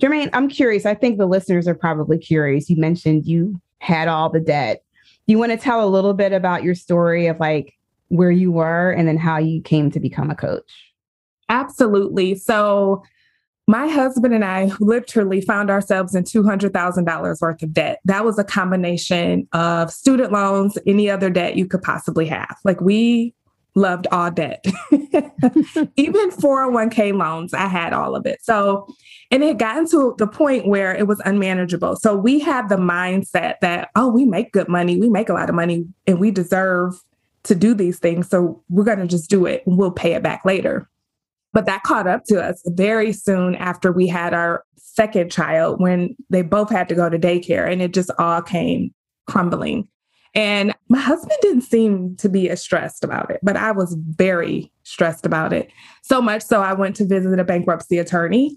Germaine, 0.00 0.30
I'm 0.32 0.48
curious. 0.48 0.84
I 0.84 0.94
think 0.94 1.18
the 1.18 1.26
listeners 1.26 1.66
are 1.66 1.74
probably 1.74 2.18
curious. 2.18 2.68
You 2.68 2.76
mentioned 2.76 3.24
you 3.24 3.60
had 3.78 4.08
all 4.08 4.28
the 4.28 4.40
debt. 4.40 4.84
Do 5.26 5.32
you 5.32 5.38
want 5.38 5.52
to 5.52 5.58
tell 5.58 5.86
a 5.86 5.88
little 5.88 6.14
bit 6.14 6.32
about 6.32 6.62
your 6.62 6.74
story 6.74 7.26
of 7.26 7.38
like 7.40 7.74
where 8.08 8.30
you 8.30 8.52
were 8.52 8.90
and 8.90 9.08
then 9.08 9.16
how 9.16 9.38
you 9.38 9.62
came 9.62 9.90
to 9.92 10.00
become 10.00 10.30
a 10.30 10.34
coach? 10.34 10.92
Absolutely. 11.48 12.34
So, 12.34 13.02
my 13.68 13.86
husband 13.88 14.34
and 14.34 14.44
I 14.44 14.70
literally 14.80 15.40
found 15.40 15.70
ourselves 15.70 16.14
in 16.14 16.24
$200,000 16.24 17.40
worth 17.40 17.62
of 17.62 17.72
debt. 17.72 18.00
That 18.04 18.24
was 18.24 18.38
a 18.38 18.44
combination 18.44 19.46
of 19.52 19.90
student 19.90 20.32
loans, 20.32 20.76
any 20.86 21.08
other 21.08 21.30
debt 21.30 21.56
you 21.56 21.66
could 21.66 21.82
possibly 21.82 22.26
have. 22.26 22.56
Like 22.64 22.80
we 22.80 23.34
loved 23.74 24.06
all 24.10 24.30
debt. 24.30 24.64
Even 25.96 26.30
401k 26.30 27.16
loans, 27.16 27.54
I 27.54 27.66
had 27.66 27.92
all 27.92 28.14
of 28.14 28.26
it. 28.26 28.40
So, 28.42 28.86
and 29.30 29.42
it 29.42 29.48
had 29.48 29.58
gotten 29.58 29.88
to 29.90 30.14
the 30.18 30.26
point 30.26 30.66
where 30.66 30.94
it 30.94 31.06
was 31.06 31.20
unmanageable. 31.24 31.96
So 31.96 32.14
we 32.14 32.38
had 32.38 32.68
the 32.68 32.76
mindset 32.76 33.54
that, 33.60 33.90
oh, 33.96 34.08
we 34.08 34.24
make 34.24 34.52
good 34.52 34.68
money, 34.68 34.98
we 34.98 35.08
make 35.08 35.28
a 35.28 35.34
lot 35.34 35.48
of 35.48 35.54
money, 35.54 35.86
and 36.06 36.18
we 36.18 36.30
deserve 36.30 36.94
to 37.44 37.54
do 37.54 37.74
these 37.74 37.98
things. 37.98 38.28
So 38.28 38.62
we're 38.68 38.84
going 38.84 38.98
to 38.98 39.06
just 39.06 39.30
do 39.30 39.46
it 39.46 39.66
and 39.66 39.78
we'll 39.78 39.90
pay 39.90 40.14
it 40.14 40.22
back 40.22 40.44
later. 40.44 40.88
But 41.52 41.66
that 41.66 41.82
caught 41.82 42.06
up 42.06 42.24
to 42.26 42.42
us 42.42 42.62
very 42.66 43.12
soon 43.12 43.54
after 43.56 43.92
we 43.92 44.06
had 44.06 44.32
our 44.34 44.64
second 44.76 45.30
child 45.30 45.80
when 45.80 46.16
they 46.30 46.42
both 46.42 46.70
had 46.70 46.88
to 46.88 46.94
go 46.94 47.08
to 47.08 47.18
daycare 47.18 47.70
and 47.70 47.80
it 47.80 47.92
just 47.94 48.10
all 48.18 48.42
came 48.42 48.92
crumbling. 49.26 49.88
And 50.34 50.74
my 50.88 50.98
husband 50.98 51.38
didn't 51.42 51.62
seem 51.62 52.16
to 52.16 52.28
be 52.28 52.48
as 52.48 52.62
stressed 52.62 53.04
about 53.04 53.30
it, 53.30 53.40
but 53.42 53.56
I 53.56 53.72
was 53.72 53.94
very 53.98 54.72
stressed 54.82 55.26
about 55.26 55.52
it. 55.52 55.70
So 56.02 56.22
much 56.22 56.42
so 56.42 56.62
I 56.62 56.72
went 56.72 56.96
to 56.96 57.06
visit 57.06 57.38
a 57.38 57.44
bankruptcy 57.44 57.98
attorney 57.98 58.56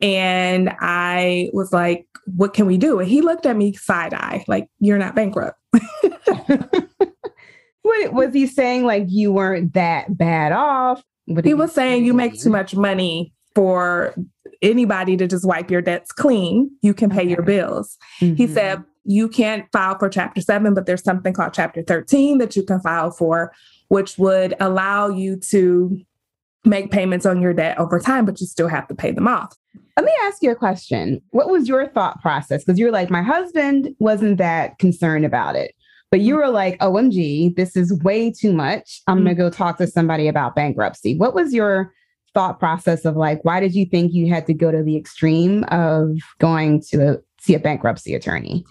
and 0.00 0.74
I 0.80 1.50
was 1.52 1.72
like, 1.72 2.06
what 2.26 2.54
can 2.54 2.66
we 2.66 2.76
do? 2.76 2.98
And 2.98 3.08
he 3.08 3.20
looked 3.20 3.46
at 3.46 3.56
me 3.56 3.72
side 3.74 4.14
eye, 4.14 4.44
like, 4.48 4.68
you're 4.80 4.98
not 4.98 5.14
bankrupt. 5.14 5.58
what 7.82 8.12
was 8.12 8.32
he 8.32 8.46
saying? 8.46 8.84
Like, 8.84 9.04
you 9.08 9.32
weren't 9.32 9.74
that 9.74 10.16
bad 10.16 10.52
off? 10.52 11.04
He 11.44 11.54
was 11.54 11.72
saying 11.72 12.04
you 12.04 12.14
make 12.14 12.40
too 12.40 12.50
much 12.50 12.74
money 12.74 13.32
for 13.54 14.14
anybody 14.62 15.16
to 15.16 15.26
just 15.26 15.46
wipe 15.46 15.70
your 15.70 15.82
debts 15.82 16.12
clean. 16.12 16.70
You 16.82 16.94
can 16.94 17.10
pay 17.10 17.26
your 17.26 17.42
bills. 17.42 17.98
Mm-hmm. 18.20 18.36
He 18.36 18.46
said 18.46 18.82
you 19.04 19.28
can't 19.28 19.66
file 19.72 19.98
for 19.98 20.08
Chapter 20.08 20.40
7, 20.40 20.74
but 20.74 20.86
there's 20.86 21.02
something 21.02 21.32
called 21.32 21.52
Chapter 21.52 21.82
13 21.82 22.38
that 22.38 22.56
you 22.56 22.62
can 22.62 22.80
file 22.80 23.10
for, 23.10 23.52
which 23.88 24.16
would 24.18 24.54
allow 24.60 25.08
you 25.08 25.36
to 25.50 25.98
make 26.64 26.92
payments 26.92 27.26
on 27.26 27.42
your 27.42 27.52
debt 27.52 27.78
over 27.78 27.98
time, 27.98 28.24
but 28.24 28.40
you 28.40 28.46
still 28.46 28.68
have 28.68 28.86
to 28.88 28.94
pay 28.94 29.10
them 29.10 29.26
off. 29.26 29.56
Let 29.96 30.06
me 30.06 30.12
ask 30.22 30.42
you 30.42 30.50
a 30.50 30.56
question. 30.56 31.20
What 31.30 31.50
was 31.50 31.68
your 31.68 31.88
thought 31.88 32.22
process? 32.22 32.64
Because 32.64 32.78
you're 32.78 32.92
like, 32.92 33.10
my 33.10 33.22
husband 33.22 33.94
wasn't 33.98 34.38
that 34.38 34.78
concerned 34.78 35.24
about 35.24 35.56
it. 35.56 35.74
But 36.12 36.20
you 36.20 36.36
were 36.36 36.50
like, 36.50 36.78
OMG, 36.80 37.56
this 37.56 37.74
is 37.74 37.98
way 38.02 38.30
too 38.30 38.52
much. 38.52 39.00
I'm 39.06 39.16
mm-hmm. 39.16 39.24
going 39.24 39.36
to 39.36 39.42
go 39.44 39.50
talk 39.50 39.78
to 39.78 39.86
somebody 39.86 40.28
about 40.28 40.54
bankruptcy. 40.54 41.16
What 41.16 41.34
was 41.34 41.54
your 41.54 41.90
thought 42.34 42.58
process 42.58 43.06
of 43.06 43.16
like, 43.16 43.42
why 43.46 43.60
did 43.60 43.74
you 43.74 43.86
think 43.86 44.12
you 44.12 44.28
had 44.28 44.46
to 44.48 44.52
go 44.52 44.70
to 44.70 44.82
the 44.82 44.94
extreme 44.94 45.64
of 45.68 46.18
going 46.38 46.82
to 46.90 47.14
a, 47.14 47.16
see 47.40 47.54
a 47.54 47.58
bankruptcy 47.58 48.14
attorney? 48.14 48.62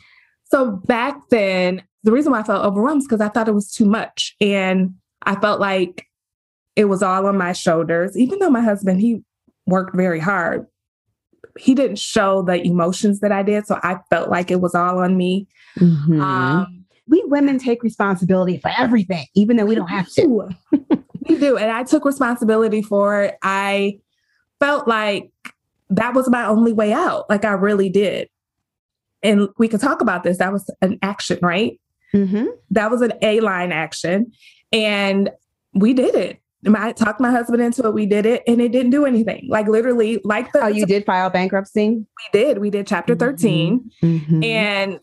So 0.46 0.70
back 0.86 1.20
then, 1.32 1.82
the 2.04 2.12
reason 2.12 2.32
why 2.32 2.42
I 2.42 2.44
felt 2.44 2.64
overwhelmed 2.64 3.02
is 3.02 3.08
because 3.08 3.22
I 3.22 3.30
thought 3.30 3.48
it 3.48 3.56
was 3.56 3.72
too 3.72 3.86
much. 3.86 4.36
And 4.40 4.94
I 5.24 5.36
felt 5.36 5.60
like 5.60 6.06
it 6.76 6.86
was 6.86 7.02
all 7.02 7.26
on 7.26 7.40
my 7.40 7.54
shoulders, 7.54 8.16
even 8.16 8.38
though 8.38 8.52
my 8.52 8.62
husband, 8.62 9.02
he 9.02 9.24
worked 9.66 9.96
very 9.96 10.20
hard. 10.20 10.68
He 11.58 11.74
didn't 11.74 11.98
show 11.98 12.44
the 12.44 12.62
emotions 12.62 13.20
that 13.22 13.32
I 13.32 13.42
did. 13.42 13.66
So 13.66 13.80
I 13.82 13.98
felt 14.12 14.30
like 14.30 14.52
it 14.52 14.62
was 14.62 14.76
all 14.76 15.00
on 15.00 15.18
me. 15.18 15.48
Mm-hmm. 15.80 16.22
Um, 16.22 16.81
we 17.12 17.22
women 17.26 17.60
take 17.60 17.84
responsibility 17.84 18.58
for 18.58 18.72
everything, 18.76 19.28
even 19.36 19.58
though 19.58 19.66
we 19.66 19.76
don't 19.76 19.90
have 19.90 20.10
to. 20.14 20.50
we 21.28 21.38
do. 21.38 21.58
And 21.58 21.70
I 21.70 21.84
took 21.84 22.06
responsibility 22.06 22.82
for 22.82 23.24
it. 23.24 23.38
I 23.44 24.00
felt 24.62 24.88
like 24.88 25.30
that 25.90 26.16
was 26.16 26.30
my 26.30 26.46
only 26.46 26.72
way 26.72 26.94
out. 26.94 27.30
Like 27.30 27.44
I 27.44 27.52
really 27.52 27.90
did. 27.90 28.30
And 29.22 29.50
we 29.58 29.68
could 29.68 29.82
talk 29.82 30.02
about 30.02 30.24
this. 30.24 30.38
That 30.38 30.54
was 30.54 30.74
an 30.82 30.98
action, 31.02 31.38
right? 31.42 31.80
Mm-hmm. 32.16 32.46
That 32.72 32.90
was 32.90 33.02
an 33.02 33.14
A 33.22 33.42
line 33.42 33.74
action. 33.74 34.32
And 34.72 35.30
we 35.74 35.94
did 35.94 36.16
it. 36.16 36.42
I 36.74 36.94
talked 36.94 37.20
my 37.20 37.32
husband 37.32 37.62
into 37.62 37.86
it. 37.88 37.94
We 37.94 38.06
did 38.06 38.26
it 38.26 38.44
and 38.48 38.62
it 38.62 38.72
didn't 38.72 38.92
do 38.92 39.06
anything. 39.06 39.48
Like 39.50 39.68
literally, 39.68 40.22
like 40.24 40.54
the. 40.54 40.64
Oh, 40.64 40.68
you 40.68 40.86
did 40.86 41.06
file 41.06 41.30
bankruptcy? 41.30 41.90
We 41.90 42.06
did. 42.32 42.60
We 42.60 42.70
did 42.70 42.88
chapter 42.88 43.16
13. 43.16 43.92
Mm-hmm. 44.02 44.08
mm-hmm. 44.08 44.44
And 44.44 45.00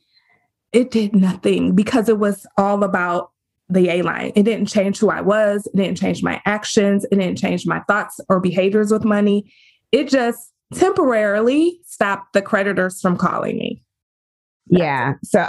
it 0.73 0.91
did 0.91 1.15
nothing 1.15 1.75
because 1.75 2.09
it 2.09 2.19
was 2.19 2.47
all 2.57 2.85
about 2.85 3.31
the 3.69 3.91
A 3.91 4.03
line. 4.03 4.33
It 4.35 4.45
didn't 4.45 4.67
change 4.67 4.99
who 4.99 5.11
I 5.11 5.21
was. 5.21 5.67
It 5.67 5.77
didn't 5.77 5.99
change 5.99 6.23
my 6.23 6.41
actions. 6.47 7.05
It 7.11 7.17
didn't 7.17 7.39
change 7.39 7.67
my 7.67 7.81
thoughts 7.81 8.21
or 8.29 8.41
behaviors 8.41 8.91
with 8.91 9.05
money. 9.05 9.53
It 9.93 10.09
just 10.09 10.53
temporarily 10.75 11.81
stopped 11.85 12.33
the 12.33 12.43
creditors 12.43 13.01
from 13.01 13.17
calling 13.17 13.57
me. 13.59 13.83
Yeah. 14.69 15.15
So 15.23 15.49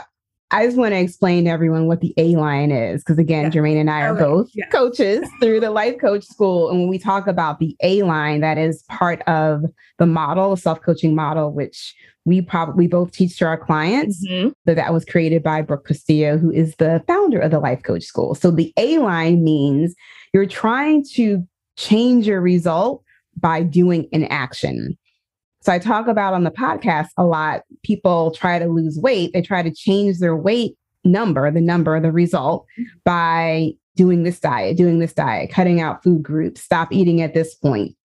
I 0.52 0.66
just 0.66 0.78
want 0.78 0.94
to 0.94 1.00
explain 1.00 1.46
to 1.46 1.52
everyone 1.52 1.88
what 1.88 2.02
the 2.02 2.14
A 2.18 2.36
line 2.36 2.72
is. 2.72 3.04
Because 3.04 3.20
again, 3.20 3.46
yeah. 3.46 3.50
Germaine 3.50 3.78
and 3.78 3.90
I 3.90 4.02
are 4.02 4.16
both 4.16 4.50
yeah. 4.54 4.68
coaches 4.70 5.28
through 5.42 5.60
the 5.60 5.72
Life 5.72 6.00
Coach 6.00 6.26
School. 6.26 6.70
And 6.70 6.80
when 6.80 6.90
we 6.90 6.98
talk 6.98 7.28
about 7.28 7.60
the 7.60 7.76
A 7.84 8.02
line, 8.04 8.42
that 8.42 8.58
is 8.58 8.84
part 8.90 9.22
of 9.24 9.64
the 9.98 10.06
model, 10.06 10.56
self 10.56 10.82
coaching 10.82 11.16
model, 11.16 11.52
which 11.52 11.96
we 12.30 12.42
probably 12.42 12.88
both 12.88 13.12
teach 13.12 13.38
to 13.40 13.46
our 13.46 13.58
clients. 13.58 14.26
Mm-hmm. 14.26 14.50
So 14.68 14.76
that 14.76 14.94
was 14.94 15.04
created 15.04 15.44
by 15.44 15.62
Brooke 15.62 15.86
Castillo, 15.86 16.38
who 16.38 16.52
is 16.52 16.76
the 16.76 17.04
founder 17.08 17.40
of 17.40 17.52
the 17.52 17.60
Life 17.60 17.84
Coach 17.84 18.04
School. 18.04 18.36
So 18.36 18.52
the 18.52 18.72
A 18.78 19.00
line 19.00 19.44
means 19.44 19.96
you're 20.34 20.46
trying 20.46 21.04
to 21.16 21.46
change 21.78 22.28
your 22.28 22.40
result 22.40 23.04
by 23.38 23.64
doing 23.64 24.08
an 24.14 24.26
action. 24.26 24.98
So 25.62 25.74
I 25.74 25.80
talk 25.80 26.08
about 26.08 26.34
on 26.34 26.44
the 26.44 26.52
podcast 26.52 27.08
a 27.18 27.26
lot. 27.26 27.64
People 27.84 28.32
try 28.32 28.60
to 28.60 28.68
lose 28.68 28.98
weight, 28.98 29.34
they 29.34 29.42
try 29.42 29.62
to 29.62 29.74
change 29.74 30.20
their 30.20 30.36
weight 30.36 30.76
number, 31.04 31.50
the 31.52 31.62
number, 31.62 32.00
the 32.00 32.12
result 32.12 32.66
by 33.04 33.72
doing 33.96 34.24
this 34.24 34.40
diet, 34.40 34.78
doing 34.78 35.00
this 35.00 35.14
diet, 35.14 35.52
cutting 35.52 35.82
out 35.82 36.04
food 36.04 36.24
groups, 36.24 36.62
stop 36.62 36.92
eating 36.92 37.22
at 37.22 37.34
this 37.34 37.56
point, 37.56 37.96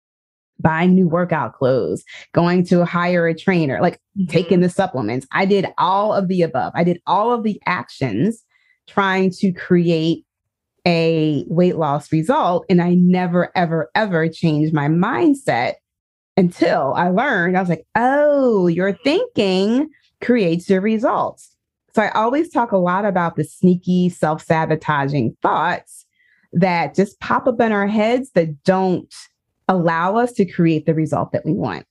buying 0.59 0.95
new 0.95 1.07
workout 1.07 1.53
clothes, 1.53 2.03
going 2.33 2.65
to 2.65 2.85
hire 2.85 3.27
a 3.27 3.35
trainer, 3.35 3.79
like 3.81 3.95
mm-hmm. 4.17 4.25
taking 4.27 4.61
the 4.61 4.69
supplements. 4.69 5.27
I 5.31 5.45
did 5.45 5.67
all 5.77 6.13
of 6.13 6.27
the 6.27 6.41
above. 6.41 6.71
I 6.75 6.83
did 6.83 7.01
all 7.05 7.31
of 7.33 7.43
the 7.43 7.61
actions 7.65 8.43
trying 8.87 9.31
to 9.31 9.51
create 9.51 10.25
a 10.87 11.43
weight 11.47 11.77
loss 11.77 12.11
result. 12.11 12.65
And 12.69 12.81
I 12.81 12.93
never, 12.95 13.51
ever, 13.55 13.89
ever 13.95 14.29
changed 14.29 14.73
my 14.73 14.87
mindset 14.87 15.73
until 16.37 16.93
I 16.95 17.09
learned, 17.09 17.57
I 17.57 17.61
was 17.61 17.69
like, 17.69 17.87
oh, 17.95 18.67
your 18.67 18.93
thinking 18.93 19.89
creates 20.21 20.69
your 20.69 20.81
results. 20.81 21.55
So 21.93 22.01
I 22.01 22.09
always 22.09 22.49
talk 22.49 22.71
a 22.71 22.77
lot 22.77 23.05
about 23.05 23.35
the 23.35 23.45
sneaky, 23.45 24.09
self 24.09 24.43
sabotaging 24.43 25.37
thoughts 25.41 26.05
that 26.51 26.93
just 26.93 27.19
pop 27.19 27.47
up 27.47 27.59
in 27.61 27.71
our 27.71 27.87
heads 27.87 28.31
that 28.31 28.63
don't 28.63 29.13
allow 29.67 30.15
us 30.17 30.31
to 30.33 30.45
create 30.45 30.85
the 30.85 30.93
result 30.93 31.31
that 31.31 31.45
we 31.45 31.53
want. 31.53 31.85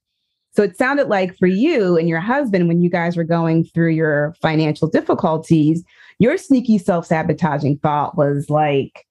So 0.55 0.63
it 0.63 0.77
sounded 0.77 1.09
like 1.09 1.37
for 1.37 1.47
you 1.47 1.97
and 1.97 2.07
your 2.07 2.21
husband, 2.21 2.69
when 2.69 2.81
you 2.81 2.89
guys 2.89 3.17
were 3.17 3.25
going 3.25 3.65
through 3.65 3.91
your 3.91 4.33
financial 4.41 4.87
difficulties, 4.87 5.83
your 6.19 6.37
sneaky 6.37 6.77
self 6.77 7.05
sabotaging 7.05 7.79
thought 7.79 8.17
was 8.17 8.49
like, 8.49 9.05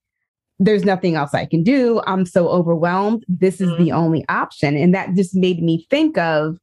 there's 0.59 0.85
nothing 0.85 1.17
else 1.17 1.35
I 1.35 1.45
can 1.45 1.63
do. 1.63 2.01
I'm 2.07 2.25
so 2.25 2.49
overwhelmed. 2.49 3.25
This 3.29 3.61
is 3.61 3.69
mm-hmm. 3.69 3.85
the 3.85 3.93
only 3.93 4.25
option. 4.29 4.77
And 4.77 4.95
that 4.95 5.15
just 5.15 5.35
made 5.35 5.63
me 5.63 5.87
think 5.91 6.17
of 6.17 6.57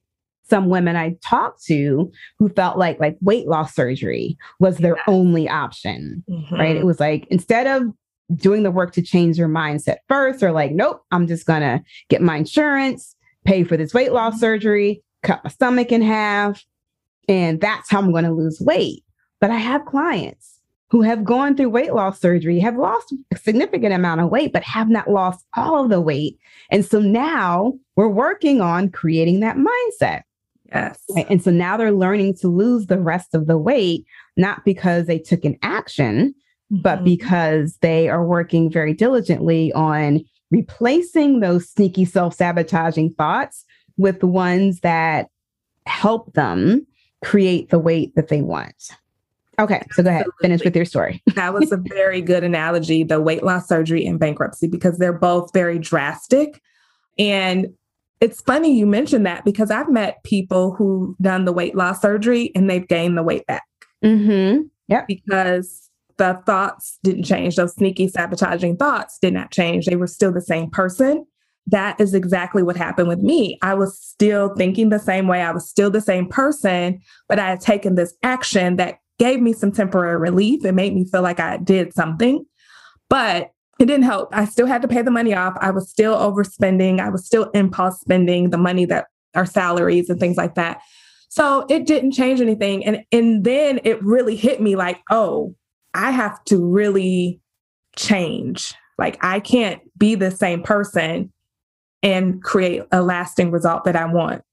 some 0.50 0.68
women 0.68 0.96
I 0.96 1.16
talked 1.24 1.64
to 1.66 2.12
who 2.40 2.50
felt 2.50 2.78
like 2.78 3.00
like 3.00 3.18
weight 3.22 3.48
loss 3.48 3.74
surgery 3.76 4.38
was 4.60 4.78
their 4.78 4.98
yeah. 4.98 5.04
only 5.08 5.48
option. 5.48 6.24
Mm-hmm. 6.30 6.56
Right. 6.56 6.76
It 6.76 6.86
was 6.86 7.00
like 7.00 7.28
instead 7.30 7.68
of 7.68 7.84
doing 8.36 8.64
the 8.64 8.72
work 8.72 8.92
to 8.94 9.02
change 9.02 9.38
their 9.38 9.50
mindset 9.50 9.98
first, 10.08 10.44
or 10.44 10.52
like, 10.52 10.72
nope, 10.72 11.02
I'm 11.12 11.28
just 11.28 11.46
gonna 11.46 11.84
get 12.10 12.22
my 12.22 12.38
insurance, 12.38 13.16
pay 13.46 13.64
for 13.64 13.78
this 13.78 13.94
weight 13.94 14.12
loss 14.12 14.40
surgery, 14.40 15.04
cut 15.24 15.44
my 15.44 15.50
stomach 15.50 15.92
in 15.92 16.02
half, 16.02 16.64
and 17.28 17.60
that's 17.62 17.90
how 17.90 18.00
I'm 18.00 18.12
gonna 18.12 18.34
lose 18.34 18.60
weight. 18.62 19.04
But 19.40 19.52
I 19.52 19.58
have 19.58 19.86
clients 19.86 20.60
who 20.90 21.02
have 21.02 21.24
gone 21.24 21.56
through 21.56 21.70
weight 21.70 21.94
loss 21.94 22.20
surgery, 22.20 22.60
have 22.60 22.76
lost 22.76 23.14
a 23.32 23.38
significant 23.38 23.94
amount 23.94 24.20
of 24.20 24.30
weight, 24.30 24.52
but 24.52 24.64
have 24.64 24.90
not 24.90 25.10
lost 25.10 25.46
all 25.56 25.84
of 25.84 25.90
the 25.90 26.02
weight. 26.02 26.38
And 26.70 26.86
so 26.86 27.00
now 27.00 27.74
we're 27.96 28.10
working 28.10 28.60
on 28.60 28.90
creating 28.90 29.40
that 29.40 29.56
mindset. 29.56 30.24
Yes. 30.66 31.02
Right? 31.16 31.26
And 31.30 31.42
so 31.42 31.50
now 31.50 31.78
they're 31.78 31.92
learning 31.94 32.36
to 32.36 32.50
lose 32.50 32.88
the 32.88 33.00
rest 33.00 33.34
of 33.34 33.48
the 33.48 33.58
weight, 33.58 34.06
not 34.36 34.66
because 34.66 35.06
they 35.06 35.18
took 35.18 35.46
an 35.46 35.58
action, 35.64 36.36
but 36.72 36.98
mm-hmm. 36.98 37.06
because 37.06 37.78
they 37.82 38.08
are 38.10 38.26
working 38.26 38.72
very 38.72 38.94
diligently 38.94 39.72
on 39.74 40.24
replacing 40.50 41.42
those 41.42 41.70
sneaky 41.70 42.06
self 42.06 42.34
sabotaging 42.34 43.14
thoughts 43.14 43.66
with 43.98 44.20
the 44.22 44.28
ones 44.28 44.80
that 44.80 45.28
help 45.86 46.34
them 46.34 46.86
create 47.24 47.70
the 47.70 47.80
weight 47.80 48.16
that 48.16 48.30
they 48.30 48.42
want. 48.42 48.92
Okay, 49.60 49.86
so 49.92 50.02
go 50.02 50.10
ahead, 50.10 50.22
Absolutely. 50.22 50.48
finish 50.48 50.64
with 50.64 50.76
your 50.76 50.86
story. 50.86 51.22
that 51.36 51.54
was 51.54 51.72
a 51.72 51.78
very 51.78 52.22
good 52.22 52.44
analogy 52.44 53.04
the 53.04 53.22
weight 53.22 53.44
loss 53.44 53.68
surgery 53.68 54.06
and 54.06 54.20
bankruptcy, 54.20 54.68
because 54.68 54.98
they're 54.98 55.14
both 55.14 55.52
very 55.54 55.78
drastic. 55.78 56.62
And 57.20 57.68
it's 58.22 58.42
funny 58.42 58.78
you 58.78 58.86
mentioned 58.86 59.26
that 59.26 59.44
because 59.44 59.70
I've 59.70 59.90
met 59.90 60.24
people 60.24 60.74
who've 60.74 61.18
done 61.18 61.46
the 61.46 61.52
weight 61.52 61.76
loss 61.76 62.02
surgery 62.02 62.52
and 62.56 62.70
they've 62.70 62.88
gained 62.88 63.18
the 63.18 63.24
weight 63.24 63.46
back. 63.46 63.64
Mm-hmm. 64.04 64.62
Yeah. 64.88 65.06
Because 65.08 65.91
the 66.18 66.42
thoughts 66.46 66.98
didn't 67.04 67.24
change. 67.24 67.56
Those 67.56 67.74
sneaky 67.74 68.08
sabotaging 68.08 68.78
thoughts 68.78 69.18
did 69.22 69.34
not 69.34 69.52
change. 69.52 69.86
They 69.86 69.96
were 69.96 70.08
still 70.08 70.32
the 70.32 70.42
same 70.42 70.70
person. 70.70 71.26
That 71.68 72.00
is 72.00 72.14
exactly 72.14 72.64
what 72.64 72.76
happened 72.76 73.08
with 73.08 73.20
me. 73.20 73.58
I 73.62 73.74
was 73.76 74.00
still 74.00 74.56
thinking 74.56 74.90
the 74.90 75.00
same 75.00 75.28
way. 75.28 75.42
I 75.42 75.52
was 75.52 75.70
still 75.70 75.90
the 75.90 76.02
same 76.02 76.28
person, 76.28 77.00
but 77.30 77.40
I 77.40 77.50
had 77.50 77.62
taken 77.62 77.96
this 77.96 78.14
action 78.24 78.78
that 78.78 78.98
gave 79.20 79.42
me 79.42 79.54
some 79.54 79.72
temporary 79.72 80.18
relief. 80.18 80.66
It 80.66 80.74
made 80.74 80.96
me 80.96 81.06
feel 81.06 81.22
like 81.22 81.40
I 81.40 81.58
did 81.58 81.94
something, 81.94 82.46
but 83.10 83.52
it 83.80 83.86
didn't 83.86 84.04
help. 84.04 84.30
I 84.36 84.46
still 84.46 84.68
had 84.68 84.82
to 84.82 84.88
pay 84.88 85.02
the 85.02 85.12
money 85.12 85.34
off. 85.34 85.56
I 85.62 85.72
was 85.72 85.90
still 85.90 86.16
overspending. 86.16 87.00
I 87.00 87.10
was 87.10 87.26
still 87.26 87.50
impulse 87.52 88.00
spending 88.00 88.50
the 88.50 88.58
money 88.58 88.86
that 88.86 89.06
our 89.36 89.46
salaries 89.46 90.10
and 90.10 90.20
things 90.20 90.38
like 90.38 90.56
that. 90.56 90.82
So 91.30 91.66
it 91.70 91.86
didn't 91.88 92.12
change 92.12 92.42
anything. 92.42 92.86
And, 92.86 93.06
and 93.12 93.44
then 93.44 93.80
it 93.84 94.04
really 94.04 94.36
hit 94.36 94.60
me 94.62 94.76
like, 94.76 95.00
oh, 95.10 95.56
I 95.94 96.12
have 96.12 96.44
to 96.46 96.64
really 96.64 97.42
change. 97.96 98.74
Like 98.98 99.18
I 99.22 99.40
can't 99.40 99.82
be 99.98 100.16
the 100.16 100.32
same 100.32 100.64
person 100.64 101.32
and 102.04 102.42
create 102.42 102.84
a 102.92 103.02
lasting 103.02 103.52
result 103.52 103.84
that 103.86 103.96
I 103.96 104.06
want. 104.06 104.44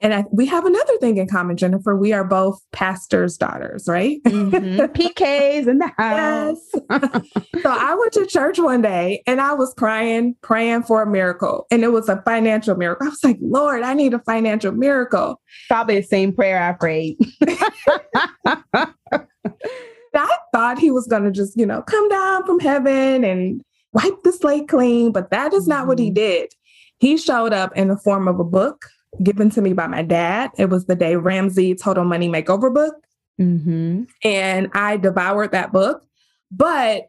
And 0.00 0.12
I, 0.12 0.24
we 0.30 0.44
have 0.46 0.66
another 0.66 0.98
thing 0.98 1.16
in 1.16 1.28
common, 1.28 1.56
Jennifer. 1.56 1.96
We 1.96 2.12
are 2.12 2.24
both 2.24 2.60
pastors' 2.72 3.38
daughters, 3.38 3.88
right? 3.88 4.22
Mm-hmm. 4.24 4.80
PKs 4.92 5.66
in 5.66 5.78
the 5.78 5.90
house. 5.96 6.58
Yes. 6.74 7.62
so 7.62 7.70
I 7.70 7.96
went 7.98 8.12
to 8.12 8.26
church 8.26 8.58
one 8.58 8.82
day 8.82 9.22
and 9.26 9.40
I 9.40 9.54
was 9.54 9.72
crying, 9.78 10.36
praying 10.42 10.82
for 10.82 11.02
a 11.02 11.06
miracle. 11.06 11.66
And 11.70 11.84
it 11.84 11.88
was 11.88 12.08
a 12.08 12.20
financial 12.22 12.76
miracle. 12.76 13.06
I 13.06 13.10
was 13.10 13.24
like, 13.24 13.38
Lord, 13.40 13.82
I 13.82 13.94
need 13.94 14.12
a 14.12 14.18
financial 14.18 14.72
miracle. 14.72 15.40
Probably 15.68 16.00
the 16.00 16.06
same 16.06 16.34
prayer 16.34 16.62
I 16.62 16.72
prayed. 16.72 17.16
I 20.16 20.36
thought 20.52 20.78
he 20.78 20.90
was 20.90 21.06
going 21.06 21.24
to 21.24 21.30
just, 21.30 21.56
you 21.58 21.66
know, 21.66 21.82
come 21.82 22.08
down 22.08 22.44
from 22.46 22.60
heaven 22.60 23.24
and 23.24 23.62
wipe 23.92 24.22
the 24.22 24.32
slate 24.32 24.68
clean, 24.68 25.12
but 25.12 25.30
that 25.30 25.52
is 25.52 25.66
not 25.66 25.80
mm-hmm. 25.80 25.88
what 25.88 25.98
he 25.98 26.06
mm-hmm. 26.06 26.14
did. 26.14 26.52
He 26.98 27.16
showed 27.16 27.52
up 27.52 27.76
in 27.76 27.88
the 27.88 27.96
form 27.96 28.28
of 28.28 28.40
a 28.40 28.44
book 28.44 28.86
given 29.22 29.50
to 29.50 29.60
me 29.62 29.72
by 29.72 29.86
my 29.86 30.02
dad. 30.02 30.50
It 30.58 30.70
was 30.70 30.86
the 30.86 30.96
Dave 30.96 31.22
Ramsey 31.22 31.74
Total 31.74 32.04
Money 32.04 32.28
Makeover 32.28 32.72
book. 32.74 32.94
Mm-hmm. 33.40 34.04
And 34.22 34.70
I 34.74 34.96
devoured 34.96 35.52
that 35.52 35.72
book, 35.72 36.04
but 36.50 37.04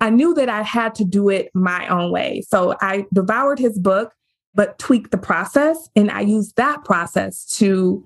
I 0.00 0.10
knew 0.10 0.34
that 0.34 0.48
I 0.48 0.62
had 0.62 0.94
to 0.96 1.04
do 1.04 1.28
it 1.28 1.50
my 1.54 1.86
own 1.88 2.10
way. 2.10 2.42
So 2.48 2.76
I 2.80 3.06
devoured 3.12 3.58
his 3.58 3.78
book. 3.78 4.12
but 4.54 4.78
tweaked 4.78 5.10
the 5.10 5.18
process. 5.18 5.88
And 5.94 6.10
I 6.10 6.22
used 6.22 6.56
that 6.56 6.84
process 6.84 7.44
to 7.58 8.04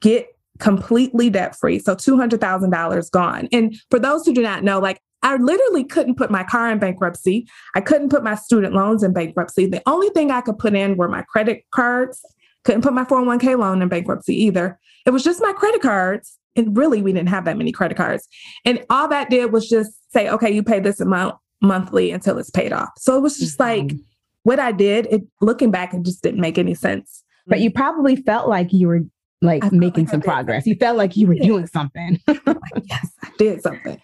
get 0.00 0.33
completely 0.58 1.30
debt 1.30 1.56
free. 1.56 1.78
So 1.78 1.94
$200,000 1.94 3.10
gone. 3.10 3.48
And 3.52 3.76
for 3.90 3.98
those 3.98 4.24
who 4.24 4.32
do 4.32 4.42
not 4.42 4.62
know, 4.62 4.78
like 4.78 5.00
I 5.22 5.36
literally 5.36 5.84
couldn't 5.84 6.16
put 6.16 6.30
my 6.30 6.44
car 6.44 6.70
in 6.70 6.78
bankruptcy. 6.78 7.48
I 7.74 7.80
couldn't 7.80 8.10
put 8.10 8.22
my 8.22 8.34
student 8.34 8.74
loans 8.74 9.02
in 9.02 9.12
bankruptcy. 9.12 9.66
The 9.66 9.82
only 9.86 10.10
thing 10.10 10.30
I 10.30 10.42
could 10.42 10.58
put 10.58 10.74
in 10.74 10.96
were 10.96 11.08
my 11.08 11.22
credit 11.22 11.64
cards. 11.72 12.22
Couldn't 12.64 12.82
put 12.82 12.92
my 12.92 13.04
401k 13.04 13.58
loan 13.58 13.82
in 13.82 13.88
bankruptcy 13.88 14.34
either. 14.44 14.78
It 15.06 15.10
was 15.10 15.24
just 15.24 15.42
my 15.42 15.52
credit 15.52 15.82
cards. 15.82 16.38
And 16.56 16.76
really, 16.76 17.02
we 17.02 17.12
didn't 17.12 17.30
have 17.30 17.46
that 17.46 17.56
many 17.56 17.72
credit 17.72 17.96
cards. 17.96 18.28
And 18.64 18.84
all 18.90 19.08
that 19.08 19.28
did 19.28 19.52
was 19.52 19.68
just 19.68 19.92
say, 20.12 20.28
okay, 20.28 20.50
you 20.50 20.62
pay 20.62 20.78
this 20.78 21.00
amount 21.00 21.36
monthly 21.60 22.10
until 22.10 22.38
it's 22.38 22.50
paid 22.50 22.72
off. 22.72 22.90
So 22.98 23.16
it 23.16 23.20
was 23.20 23.38
just 23.38 23.58
mm-hmm. 23.58 23.88
like 23.88 23.96
what 24.44 24.60
I 24.60 24.72
did, 24.72 25.06
it 25.10 25.22
looking 25.40 25.70
back, 25.70 25.94
it 25.94 26.02
just 26.02 26.22
didn't 26.22 26.40
make 26.40 26.58
any 26.58 26.74
sense. 26.74 27.24
But 27.46 27.60
you 27.60 27.70
probably 27.70 28.16
felt 28.16 28.48
like 28.48 28.72
you 28.72 28.88
were 28.88 29.00
like 29.44 29.72
making 29.72 30.08
some 30.08 30.20
progress. 30.20 30.66
You 30.66 30.74
felt 30.76 30.96
like 30.96 31.16
you 31.16 31.26
were 31.26 31.34
doing 31.34 31.66
something. 31.66 32.20
like, 32.26 32.58
yes, 32.84 33.10
I 33.22 33.30
did 33.38 33.62
something. 33.62 34.00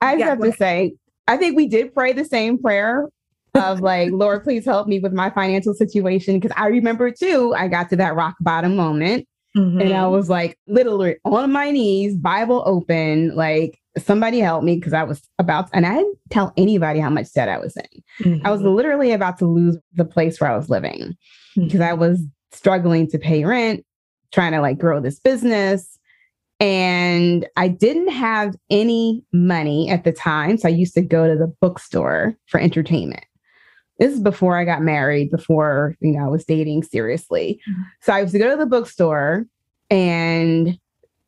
I 0.00 0.16
have 0.16 0.40
to 0.40 0.52
say, 0.52 0.94
I 1.26 1.36
think 1.36 1.56
we 1.56 1.68
did 1.68 1.94
pray 1.94 2.12
the 2.12 2.24
same 2.24 2.58
prayer 2.58 3.08
of 3.54 3.80
like, 3.80 4.10
Lord, 4.12 4.42
please 4.42 4.64
help 4.64 4.88
me 4.88 4.98
with 4.98 5.12
my 5.12 5.30
financial 5.30 5.74
situation. 5.74 6.40
Cause 6.40 6.52
I 6.56 6.66
remember 6.68 7.10
too, 7.10 7.54
I 7.56 7.68
got 7.68 7.90
to 7.90 7.96
that 7.96 8.14
rock 8.14 8.34
bottom 8.40 8.76
moment 8.76 9.26
mm-hmm. 9.56 9.80
and 9.80 9.92
I 9.92 10.00
mm-hmm. 10.00 10.12
was 10.12 10.28
like, 10.28 10.58
literally 10.66 11.16
on 11.24 11.52
my 11.52 11.70
knees, 11.70 12.16
Bible 12.16 12.62
open, 12.66 13.34
like, 13.34 13.78
somebody 13.98 14.38
help 14.38 14.64
me 14.64 14.76
because 14.76 14.94
I 14.94 15.02
was 15.02 15.22
about, 15.38 15.68
to, 15.68 15.76
and 15.76 15.86
I 15.86 15.96
didn't 15.96 16.18
tell 16.30 16.52
anybody 16.56 16.98
how 16.98 17.10
much 17.10 17.32
debt 17.32 17.48
I 17.48 17.58
was 17.58 17.76
in. 17.76 18.02
Mm-hmm. 18.24 18.46
I 18.46 18.50
was 18.50 18.60
mm-hmm. 18.60 18.74
literally 18.74 19.12
about 19.12 19.38
to 19.38 19.46
lose 19.46 19.76
the 19.92 20.04
place 20.04 20.40
where 20.40 20.50
I 20.50 20.56
was 20.56 20.70
living 20.70 21.14
because 21.54 21.72
mm-hmm. 21.72 21.82
I 21.82 21.92
was 21.92 22.22
struggling 22.52 23.06
to 23.08 23.18
pay 23.18 23.44
rent, 23.44 23.84
trying 24.32 24.52
to 24.52 24.60
like 24.60 24.78
grow 24.78 25.00
this 25.00 25.20
business. 25.20 25.98
And 26.60 27.46
I 27.56 27.68
didn't 27.68 28.10
have 28.10 28.54
any 28.70 29.24
money 29.32 29.90
at 29.90 30.04
the 30.04 30.12
time. 30.12 30.56
So 30.56 30.68
I 30.68 30.72
used 30.72 30.94
to 30.94 31.02
go 31.02 31.26
to 31.26 31.36
the 31.36 31.52
bookstore 31.60 32.36
for 32.46 32.60
entertainment. 32.60 33.24
This 33.98 34.14
is 34.14 34.20
before 34.20 34.56
I 34.56 34.64
got 34.64 34.82
married, 34.82 35.30
before, 35.30 35.96
you 36.00 36.12
know, 36.12 36.24
I 36.24 36.28
was 36.28 36.44
dating 36.44 36.84
seriously. 36.84 37.60
Mm-hmm. 37.68 37.82
So 38.00 38.12
I 38.12 38.20
used 38.20 38.32
to 38.32 38.38
go 38.38 38.50
to 38.50 38.56
the 38.56 38.66
bookstore 38.66 39.46
and 39.90 40.78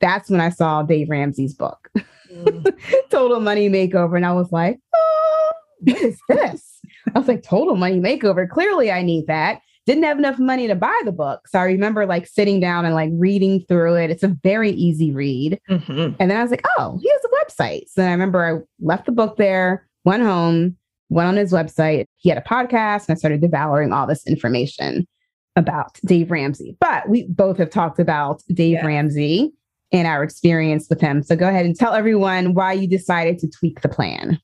that's 0.00 0.30
when 0.30 0.40
I 0.40 0.50
saw 0.50 0.82
Dave 0.82 1.10
Ramsey's 1.10 1.54
book, 1.54 1.90
mm. 2.30 2.78
Total 3.10 3.40
Money 3.40 3.68
Makeover. 3.68 4.16
And 4.16 4.26
I 4.26 4.32
was 4.32 4.52
like, 4.52 4.78
oh, 4.94 5.52
what 5.80 5.96
is 6.00 6.18
this? 6.28 6.80
I 7.14 7.18
was 7.18 7.28
like, 7.28 7.42
Total 7.42 7.76
Money 7.76 8.00
Makeover. 8.00 8.48
Clearly, 8.48 8.90
I 8.90 9.02
need 9.02 9.26
that. 9.26 9.60
Didn't 9.86 10.04
have 10.04 10.18
enough 10.18 10.38
money 10.38 10.66
to 10.66 10.74
buy 10.74 10.98
the 11.04 11.12
book. 11.12 11.46
So 11.46 11.58
I 11.58 11.64
remember 11.64 12.06
like 12.06 12.26
sitting 12.26 12.58
down 12.58 12.86
and 12.86 12.94
like 12.94 13.10
reading 13.12 13.60
through 13.68 13.96
it. 13.96 14.10
It's 14.10 14.22
a 14.22 14.36
very 14.42 14.70
easy 14.70 15.12
read. 15.12 15.60
Mm-hmm. 15.68 16.16
And 16.18 16.30
then 16.30 16.36
I 16.36 16.42
was 16.42 16.50
like, 16.50 16.64
oh, 16.78 16.98
he 17.02 17.10
has 17.10 17.20
a 17.24 17.62
website. 17.62 17.88
So 17.88 18.02
I 18.02 18.10
remember 18.10 18.44
I 18.44 18.84
left 18.84 19.06
the 19.06 19.12
book 19.12 19.36
there, 19.36 19.86
went 20.04 20.22
home, 20.22 20.76
went 21.10 21.28
on 21.28 21.36
his 21.36 21.52
website. 21.52 22.06
He 22.16 22.28
had 22.28 22.38
a 22.38 22.42
podcast, 22.42 23.08
and 23.08 23.14
I 23.14 23.18
started 23.18 23.40
devouring 23.40 23.92
all 23.92 24.06
this 24.06 24.26
information 24.26 25.06
about 25.56 25.98
Dave 26.04 26.30
Ramsey. 26.30 26.76
But 26.80 27.08
we 27.08 27.24
both 27.24 27.58
have 27.58 27.70
talked 27.70 27.98
about 27.98 28.42
Dave 28.52 28.74
yeah. 28.74 28.86
Ramsey 28.86 29.52
and 29.92 30.08
our 30.08 30.22
experience 30.22 30.88
with 30.88 31.00
him. 31.00 31.22
So 31.22 31.36
go 31.36 31.48
ahead 31.48 31.66
and 31.66 31.76
tell 31.76 31.94
everyone 31.94 32.54
why 32.54 32.72
you 32.72 32.88
decided 32.88 33.38
to 33.40 33.48
tweak 33.48 33.80
the 33.80 33.88
plan. 33.88 34.40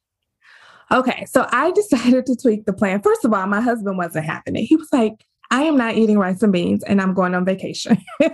Okay, 0.92 1.24
so 1.24 1.46
I 1.50 1.70
decided 1.72 2.26
to 2.26 2.36
tweak 2.36 2.66
the 2.66 2.72
plan. 2.72 3.02
First 3.02 3.24
of 3.24 3.32
all, 3.32 3.46
my 3.46 3.60
husband 3.60 3.98
wasn't 3.98 4.26
having 4.26 4.56
it. 4.56 4.62
He 4.62 4.76
was 4.76 4.88
like, 4.92 5.24
I 5.50 5.62
am 5.62 5.76
not 5.76 5.96
eating 5.96 6.18
rice 6.18 6.42
and 6.42 6.52
beans 6.52 6.84
and 6.84 7.00
I'm 7.00 7.14
going 7.14 7.34
on 7.34 7.44
vacation. 7.44 7.98
and 8.20 8.32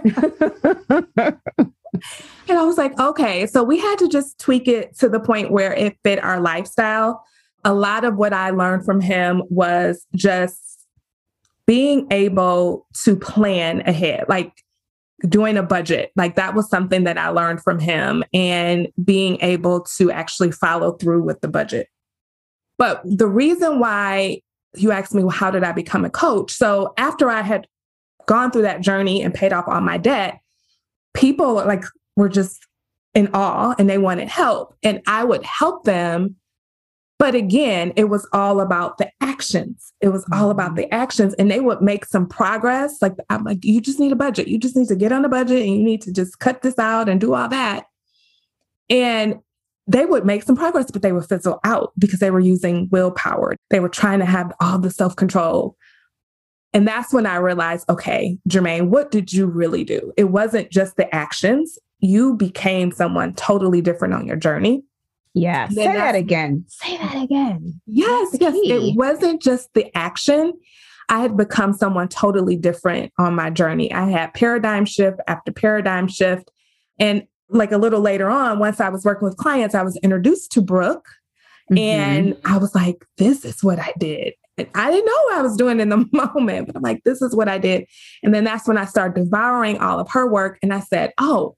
I 2.48 2.62
was 2.62 2.76
like, 2.76 2.98
okay. 2.98 3.46
So 3.46 3.62
we 3.62 3.78
had 3.78 3.96
to 4.00 4.08
just 4.08 4.38
tweak 4.38 4.68
it 4.68 4.96
to 4.98 5.08
the 5.08 5.20
point 5.20 5.50
where 5.50 5.72
it 5.72 5.96
fit 6.04 6.22
our 6.22 6.40
lifestyle. 6.40 7.24
A 7.64 7.72
lot 7.72 8.04
of 8.04 8.16
what 8.16 8.32
I 8.32 8.50
learned 8.50 8.84
from 8.84 9.00
him 9.00 9.42
was 9.48 10.06
just 10.14 10.86
being 11.66 12.06
able 12.10 12.86
to 13.04 13.16
plan 13.16 13.80
ahead. 13.80 14.26
Like 14.28 14.52
doing 15.26 15.56
a 15.56 15.62
budget. 15.62 16.12
Like 16.16 16.36
that 16.36 16.54
was 16.54 16.68
something 16.68 17.04
that 17.04 17.18
I 17.18 17.28
learned 17.28 17.62
from 17.62 17.78
him 17.78 18.22
and 18.34 18.88
being 19.02 19.38
able 19.40 19.80
to 19.96 20.10
actually 20.10 20.52
follow 20.52 20.92
through 20.92 21.22
with 21.22 21.40
the 21.40 21.48
budget. 21.48 21.88
But 22.78 23.00
the 23.04 23.26
reason 23.26 23.78
why 23.78 24.42
you 24.76 24.92
asked 24.92 25.14
me, 25.14 25.22
well, 25.22 25.30
how 25.30 25.50
did 25.50 25.64
I 25.64 25.72
become 25.72 26.04
a 26.04 26.10
coach? 26.10 26.52
So 26.52 26.94
after 26.96 27.30
I 27.30 27.42
had 27.42 27.66
gone 28.26 28.50
through 28.50 28.62
that 28.62 28.80
journey 28.80 29.22
and 29.22 29.32
paid 29.32 29.52
off 29.52 29.68
all 29.68 29.80
my 29.80 29.98
debt, 29.98 30.40
people 31.14 31.54
like 31.54 31.84
were 32.16 32.28
just 32.28 32.66
in 33.14 33.28
awe 33.32 33.74
and 33.78 33.88
they 33.88 33.98
wanted 33.98 34.28
help. 34.28 34.76
And 34.82 35.00
I 35.06 35.24
would 35.24 35.42
help 35.44 35.84
them 35.84 36.36
but 37.18 37.34
again, 37.34 37.92
it 37.96 38.04
was 38.04 38.28
all 38.32 38.60
about 38.60 38.98
the 38.98 39.10
actions. 39.22 39.92
It 40.00 40.08
was 40.08 40.26
all 40.32 40.50
about 40.50 40.72
mm-hmm. 40.72 40.76
the 40.76 40.94
actions. 40.94 41.34
And 41.34 41.50
they 41.50 41.60
would 41.60 41.80
make 41.80 42.04
some 42.04 42.26
progress. 42.26 43.00
Like, 43.00 43.14
I'm 43.30 43.44
like, 43.44 43.64
you 43.64 43.80
just 43.80 43.98
need 43.98 44.12
a 44.12 44.16
budget. 44.16 44.48
You 44.48 44.58
just 44.58 44.76
need 44.76 44.88
to 44.88 44.96
get 44.96 45.12
on 45.12 45.24
a 45.24 45.28
budget 45.28 45.62
and 45.62 45.74
you 45.74 45.82
need 45.82 46.02
to 46.02 46.12
just 46.12 46.38
cut 46.40 46.62
this 46.62 46.78
out 46.78 47.08
and 47.08 47.20
do 47.20 47.34
all 47.34 47.48
that. 47.48 47.86
And 48.90 49.40
they 49.86 50.04
would 50.04 50.24
make 50.24 50.42
some 50.42 50.56
progress, 50.56 50.90
but 50.90 51.02
they 51.02 51.12
would 51.12 51.28
fizzle 51.28 51.60
out 51.64 51.92
because 51.98 52.18
they 52.18 52.30
were 52.30 52.40
using 52.40 52.88
willpower. 52.90 53.56
They 53.70 53.80
were 53.80 53.88
trying 53.88 54.18
to 54.18 54.24
have 54.24 54.52
all 54.60 54.78
the 54.78 54.90
self 54.90 55.16
control. 55.16 55.76
And 56.72 56.86
that's 56.86 57.12
when 57.12 57.26
I 57.26 57.36
realized 57.36 57.88
okay, 57.88 58.38
Germaine, 58.48 58.90
what 58.90 59.10
did 59.10 59.32
you 59.32 59.46
really 59.46 59.84
do? 59.84 60.12
It 60.16 60.24
wasn't 60.24 60.70
just 60.70 60.96
the 60.96 61.12
actions. 61.14 61.78
You 62.00 62.34
became 62.34 62.90
someone 62.90 63.34
totally 63.34 63.80
different 63.80 64.14
on 64.14 64.26
your 64.26 64.36
journey. 64.36 64.84
Yeah. 65.32 65.68
Say 65.68 65.86
that 65.86 66.14
again. 66.14 66.64
Say 66.66 66.96
that 66.96 67.22
again. 67.22 67.80
Yes. 67.86 68.36
yes. 68.40 68.54
It 68.56 68.96
wasn't 68.96 69.42
just 69.42 69.72
the 69.74 69.94
action. 69.96 70.54
I 71.08 71.20
had 71.20 71.36
become 71.36 71.72
someone 71.72 72.08
totally 72.08 72.56
different 72.56 73.12
on 73.18 73.34
my 73.34 73.50
journey. 73.50 73.92
I 73.92 74.08
had 74.10 74.34
paradigm 74.34 74.86
shift 74.86 75.20
after 75.28 75.52
paradigm 75.52 76.08
shift. 76.08 76.50
And 76.98 77.26
like 77.48 77.72
a 77.72 77.78
little 77.78 78.00
later 78.00 78.28
on, 78.28 78.58
once 78.58 78.80
I 78.80 78.88
was 78.88 79.04
working 79.04 79.26
with 79.26 79.36
clients, 79.36 79.74
I 79.74 79.82
was 79.82 79.96
introduced 79.98 80.52
to 80.52 80.62
Brooke. 80.62 81.08
Mm-hmm. 81.70 81.78
And 81.78 82.36
I 82.44 82.58
was 82.58 82.74
like, 82.74 83.04
this 83.18 83.44
is 83.44 83.62
what 83.62 83.78
I 83.78 83.92
did. 83.98 84.34
And 84.58 84.68
I 84.74 84.90
didn't 84.90 85.06
know 85.06 85.22
what 85.24 85.38
I 85.38 85.42
was 85.42 85.56
doing 85.56 85.80
in 85.80 85.88
the 85.88 86.06
moment, 86.12 86.66
but 86.66 86.76
I'm 86.76 86.82
like, 86.82 87.02
this 87.04 87.20
is 87.22 87.34
what 87.34 87.48
I 87.48 87.58
did. 87.58 87.86
And 88.22 88.34
then 88.34 88.44
that's 88.44 88.68
when 88.68 88.78
I 88.78 88.84
started 88.84 89.22
devouring 89.22 89.78
all 89.78 89.98
of 89.98 90.08
her 90.10 90.30
work. 90.30 90.58
And 90.62 90.72
I 90.72 90.80
said, 90.80 91.12
oh, 91.18 91.56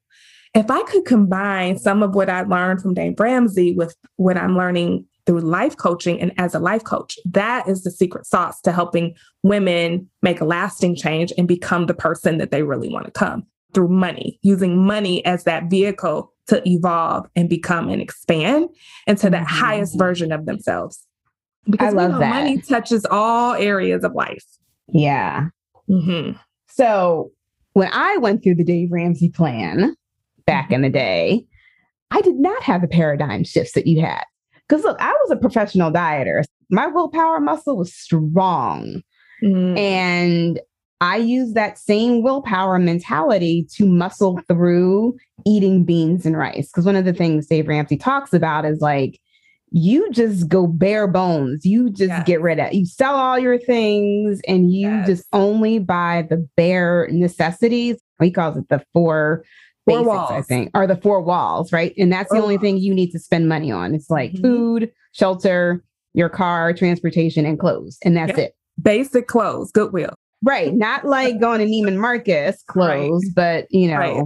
if 0.55 0.71
I 0.71 0.83
could 0.85 1.05
combine 1.05 1.79
some 1.79 2.03
of 2.03 2.15
what 2.15 2.31
I 2.31 2.43
learned 2.43 2.81
from 2.81 2.95
Dave 2.95 3.21
Ramsey 3.21 3.75
with 3.75 3.95
what 4.17 4.37
I'm 4.37 4.57
learning 4.57 5.05
through 5.27 5.41
life 5.41 5.77
coaching 5.77 6.19
and 6.21 6.33
as 6.39 6.55
a 6.55 6.59
life 6.59 6.85
coach, 6.85 7.19
that 7.27 7.69
is 7.69 7.85
the 7.85 7.91
secret 7.91 8.27
sauce 8.27 8.61
to 8.63 8.73
helping 8.73 9.15
women 9.43 10.09
make 10.23 10.41
a 10.41 10.47
lasting 10.47 10.97
change 10.97 11.33
and 11.37 11.47
become 11.47 11.87
the 11.87 11.95
person 11.95 12.39
that 12.39 12.51
they 12.51 12.63
really 12.63 12.89
want 12.89 13.05
to 13.05 13.13
come 13.13 13.47
through 13.75 13.89
money, 13.89 14.39
using 14.43 14.85
money 14.85 15.25
as 15.25 15.45
that 15.45 15.71
vehicle 15.71 16.33
to 16.49 16.67
evolve 16.67 17.27
and 17.37 17.49
become 17.49 17.89
and 17.89 18.01
expand 18.01 18.69
into 19.07 19.31
that 19.31 19.47
mm-hmm. 19.47 19.57
highest 19.57 19.99
version 19.99 20.33
of 20.33 20.47
themselves. 20.47 21.05
Because 21.69 21.93
I 21.95 21.97
love 21.97 22.13
know, 22.13 22.19
that. 22.21 22.31
money 22.31 22.61
touches 22.61 23.07
all 23.11 23.55
areas 23.55 24.05
of 24.05 24.15
life. 24.15 24.45
Yeah. 24.89 25.49
Mm-hmm. 25.89 26.39
So 26.69 27.31
when 27.75 27.91
I 27.93 28.17
went 28.19 28.43
through 28.43 28.55
the 28.55 28.65
Dave 28.65 28.91
Ramsey 28.91 29.29
plan, 29.29 29.95
back 30.47 30.73
in 30.73 30.81
the 30.81 30.89
day, 30.89 31.45
I 32.11 32.23
did 32.23 32.37
not 32.37 32.63
have 32.63 32.81
the 32.81 32.89
paradigm 32.89 33.45
shifts 33.45 33.73
that 33.73 33.87
you 33.87 34.01
had. 34.01 34.25
Because 34.67 34.83
look, 34.83 34.97
I 34.99 35.13
was 35.13 35.31
a 35.31 35.37
professional 35.37 35.93
dieter. 35.93 36.43
My 36.71 36.87
willpower 36.87 37.39
muscle 37.39 37.77
was 37.77 37.93
strong. 37.93 39.03
Mm. 39.43 39.79
And 39.79 40.61
I 41.01 41.17
use 41.17 41.53
that 41.53 41.79
same 41.79 42.23
willpower 42.23 42.79
mentality 42.79 43.67
to 43.75 43.87
muscle 43.87 44.41
through 44.49 45.17
eating 45.47 45.85
beans 45.85 46.27
and 46.27 46.37
rice. 46.37 46.69
Because 46.69 46.85
one 46.85 46.97
of 46.97 47.05
the 47.05 47.13
things 47.13 47.47
Dave 47.47 47.69
Ramsey 47.69 47.97
talks 47.97 48.33
about 48.33 48.65
is 48.65 48.81
like, 48.81 49.21
you 49.71 50.11
just 50.11 50.49
go 50.49 50.67
bare 50.67 51.07
bones. 51.07 51.65
You 51.65 51.91
just 51.91 52.09
yes. 52.09 52.27
get 52.27 52.41
rid 52.41 52.59
of 52.59 52.73
you 52.73 52.87
sell 52.87 53.15
all 53.15 53.39
your 53.39 53.59
things 53.59 54.41
and 54.49 54.73
you 54.73 54.89
yes. 54.89 55.07
just 55.07 55.27
only 55.33 55.79
buy 55.79 56.27
the 56.29 56.49
bare 56.57 57.07
necessities. 57.11 58.01
He 58.21 58.31
calls 58.31 58.57
it 58.57 58.69
the 58.69 58.83
four 58.93 59.45
four 59.85 59.99
basics, 59.99 60.07
walls. 60.07 60.31
I 60.31 60.43
think, 60.43 60.71
are 60.75 60.87
the 60.87 60.97
four 60.97 61.21
walls, 61.21 61.73
right? 61.73 61.93
And 61.99 62.13
that's 62.13 62.31
the 62.31 62.39
oh. 62.39 62.43
only 62.43 62.59
thing 62.59 62.79
you 62.79 62.95
need 62.95 63.11
to 63.11 63.19
spend 63.19 63.49
money 63.49 63.71
on. 63.71 63.95
It's 63.95 64.11
like 64.11 64.33
mm-hmm. 64.33 64.43
food, 64.43 64.93
shelter, 65.13 65.85
your 66.15 66.29
car, 66.29 66.73
transportation, 66.73 67.45
and 67.45 67.59
clothes. 67.59 67.99
And 68.03 68.17
that's 68.17 68.31
yep. 68.31 68.39
it. 68.39 68.55
Basic 68.81 69.27
clothes, 69.27 69.71
Goodwill. 69.71 70.15
Right. 70.43 70.73
Not 70.73 71.05
like 71.05 71.41
going 71.41 71.61
to 71.61 71.67
Neiman 71.67 71.97
Marcus 71.97 72.63
clothes, 72.65 73.25
right. 73.27 73.35
but 73.35 73.67
you 73.71 73.89
know. 73.89 73.97
Right. 73.97 74.25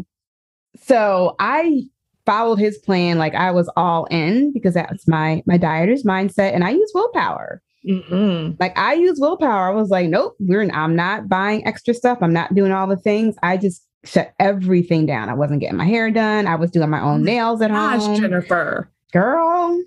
So 0.83 1.37
I 1.38 1.83
followed 2.25 2.59
his 2.59 2.79
plan 2.79 3.18
like 3.18 3.35
I 3.35 3.51
was 3.51 3.70
all 3.77 4.07
in 4.07 4.53
because 4.53 4.75
that's 4.75 5.09
my 5.09 5.42
my 5.46 5.57
dieter's 5.57 6.05
mindset 6.05 6.55
and 6.55 6.64
I 6.64 6.70
use 6.70 6.90
willpower. 6.94 7.62
Mm-hmm. 7.88 8.57
Like 8.61 8.79
I 8.79 8.94
use 8.94 9.18
willpower. 9.18 9.70
I 9.70 9.75
was 9.75 9.90
like, 9.90 10.09
nope, 10.09 10.37
we're 10.38 10.68
I'm 10.70 10.94
not 10.94 11.29
buying 11.29 11.66
extra 11.66 11.94
stuff. 11.94 12.18
I'm 12.20 12.33
not 12.33 12.55
doing 12.55 12.72
all 12.72 12.87
the 12.87 12.96
things. 12.96 13.35
I 13.42 13.57
just 13.57 13.87
shut 14.05 14.33
everything 14.38 15.07
down. 15.07 15.29
I 15.29 15.35
wasn't 15.35 15.61
getting 15.61 15.79
my 15.79 15.87
hair 15.87 16.11
done. 16.11 16.46
I 16.46 16.57
was 16.57 16.70
doing 16.70 16.90
my 16.90 17.01
own 17.01 17.22
nails 17.22 17.61
at 17.61 17.70
Gosh, 17.70 18.03
home. 18.03 18.20
Jennifer. 18.20 18.90
Girl. 19.12 19.83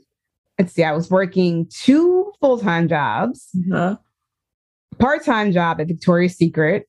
Let's 0.59 0.73
see, 0.73 0.85
I 0.85 0.93
was 0.93 1.11
working 1.11 1.67
two 1.69 2.31
full-time 2.39 2.88
jobs, 2.88 3.49
uh-huh. 3.73 3.97
Part-time 4.99 5.51
job 5.51 5.79
at 5.79 5.88
Victoria's 5.88 6.36
Secret 6.36 6.88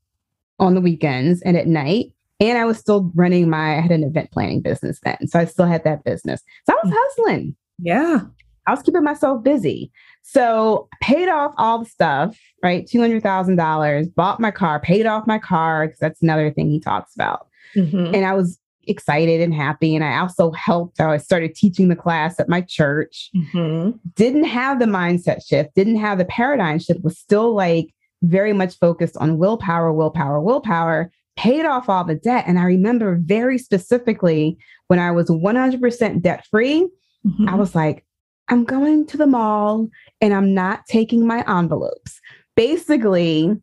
on 0.58 0.74
the 0.74 0.80
weekends 0.80 1.42
and 1.42 1.56
at 1.56 1.66
night. 1.66 2.06
And 2.38 2.58
I 2.58 2.64
was 2.64 2.78
still 2.78 3.10
running 3.14 3.48
my, 3.48 3.78
I 3.78 3.80
had 3.80 3.92
an 3.92 4.04
event 4.04 4.30
planning 4.30 4.60
business 4.60 5.00
then. 5.02 5.26
So 5.26 5.38
I 5.38 5.46
still 5.46 5.66
had 5.66 5.84
that 5.84 6.04
business. 6.04 6.42
So 6.68 6.74
I 6.74 6.80
was 6.82 6.92
mm. 6.92 6.96
hustling. 6.98 7.56
Yeah. 7.78 8.20
I 8.66 8.72
was 8.72 8.82
keeping 8.82 9.04
myself 9.04 9.42
busy. 9.42 9.90
So 10.22 10.88
paid 11.00 11.28
off 11.28 11.54
all 11.56 11.78
the 11.78 11.88
stuff, 11.88 12.38
right? 12.62 12.86
$200,000, 12.86 14.14
bought 14.14 14.40
my 14.40 14.50
car, 14.50 14.80
paid 14.80 15.06
off 15.06 15.26
my 15.26 15.38
car, 15.38 15.86
because 15.86 16.00
that's 16.00 16.20
another 16.20 16.50
thing 16.50 16.68
he 16.68 16.80
talks 16.80 17.14
about. 17.14 17.46
Mm-hmm. 17.76 18.14
And 18.14 18.26
I 18.26 18.34
was 18.34 18.58
excited 18.88 19.40
and 19.40 19.54
happy. 19.54 19.94
And 19.94 20.04
I 20.04 20.18
also 20.18 20.50
helped. 20.52 21.00
I 21.00 21.16
started 21.18 21.54
teaching 21.54 21.88
the 21.88 21.96
class 21.96 22.40
at 22.40 22.48
my 22.48 22.60
church. 22.60 23.30
Mm-hmm. 23.36 23.98
Didn't 24.14 24.44
have 24.44 24.78
the 24.78 24.86
mindset 24.86 25.46
shift, 25.46 25.74
didn't 25.74 25.96
have 25.96 26.18
the 26.18 26.24
paradigm 26.24 26.78
shift, 26.78 27.02
was 27.02 27.18
still 27.18 27.54
like 27.54 27.94
very 28.26 28.52
much 28.52 28.78
focused 28.78 29.16
on 29.18 29.38
willpower, 29.38 29.92
willpower, 29.92 30.40
willpower, 30.40 31.10
paid 31.36 31.66
off 31.66 31.88
all 31.88 32.04
the 32.04 32.14
debt. 32.14 32.44
And 32.46 32.58
I 32.58 32.64
remember 32.64 33.18
very 33.22 33.58
specifically 33.58 34.58
when 34.88 34.98
I 34.98 35.10
was 35.10 35.28
100% 35.28 36.22
debt 36.22 36.46
free, 36.50 36.88
mm-hmm. 37.26 37.48
I 37.48 37.54
was 37.54 37.74
like, 37.74 38.04
I'm 38.48 38.64
going 38.64 39.06
to 39.06 39.16
the 39.16 39.26
mall 39.26 39.88
and 40.20 40.32
I'm 40.32 40.54
not 40.54 40.86
taking 40.86 41.26
my 41.26 41.44
envelopes. 41.48 42.20
Basically, 42.54 43.54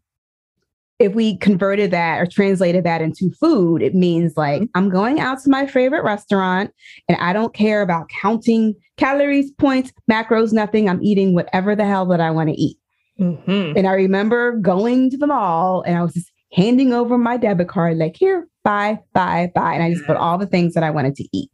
if 1.00 1.14
we 1.14 1.38
converted 1.38 1.92
that 1.92 2.20
or 2.20 2.26
translated 2.26 2.84
that 2.84 3.02
into 3.02 3.32
food, 3.32 3.82
it 3.82 3.96
means 3.96 4.38
like 4.38 4.62
mm-hmm. 4.62 4.72
I'm 4.76 4.90
going 4.90 5.20
out 5.20 5.42
to 5.44 5.50
my 5.50 5.66
favorite 5.66 6.04
restaurant 6.04 6.72
and 7.10 7.18
I 7.20 7.34
don't 7.34 7.54
care 7.54 7.82
about 7.82 8.10
counting 8.10 8.76
calories, 8.98 9.52
points, 9.52 9.92
macros, 10.10 10.54
nothing. 10.54 10.88
I'm 10.88 11.02
eating 11.02 11.34
whatever 11.34 11.76
the 11.76 11.86
hell 11.86 12.06
that 12.08 12.22
I 12.22 12.30
want 12.30 12.50
to 12.50 12.56
eat. 12.56 12.78
Mm-hmm. 13.20 13.78
And 13.78 13.88
I 13.88 13.94
remember 13.94 14.54
going 14.54 15.10
to 15.12 15.18
the 15.18 15.28
mall 15.28 15.82
and 15.84 15.98
I 15.98 16.02
was 16.02 16.14
just 16.14 16.32
handing 16.52 16.94
over 16.94 17.18
my 17.18 17.38
debit 17.38 17.68
card, 17.68 17.98
like, 17.98 18.16
here, 18.16 18.48
buy, 18.64 19.00
buy, 19.14 19.52
buy. 19.54 19.74
And 19.74 19.84
I 19.84 19.94
just 19.94 20.06
put 20.06 20.18
all 20.18 20.38
the 20.38 20.46
things 20.46 20.74
that 20.74 20.84
I 20.84 20.90
wanted 20.90 21.16
to 21.16 21.28
eat. 21.32 21.50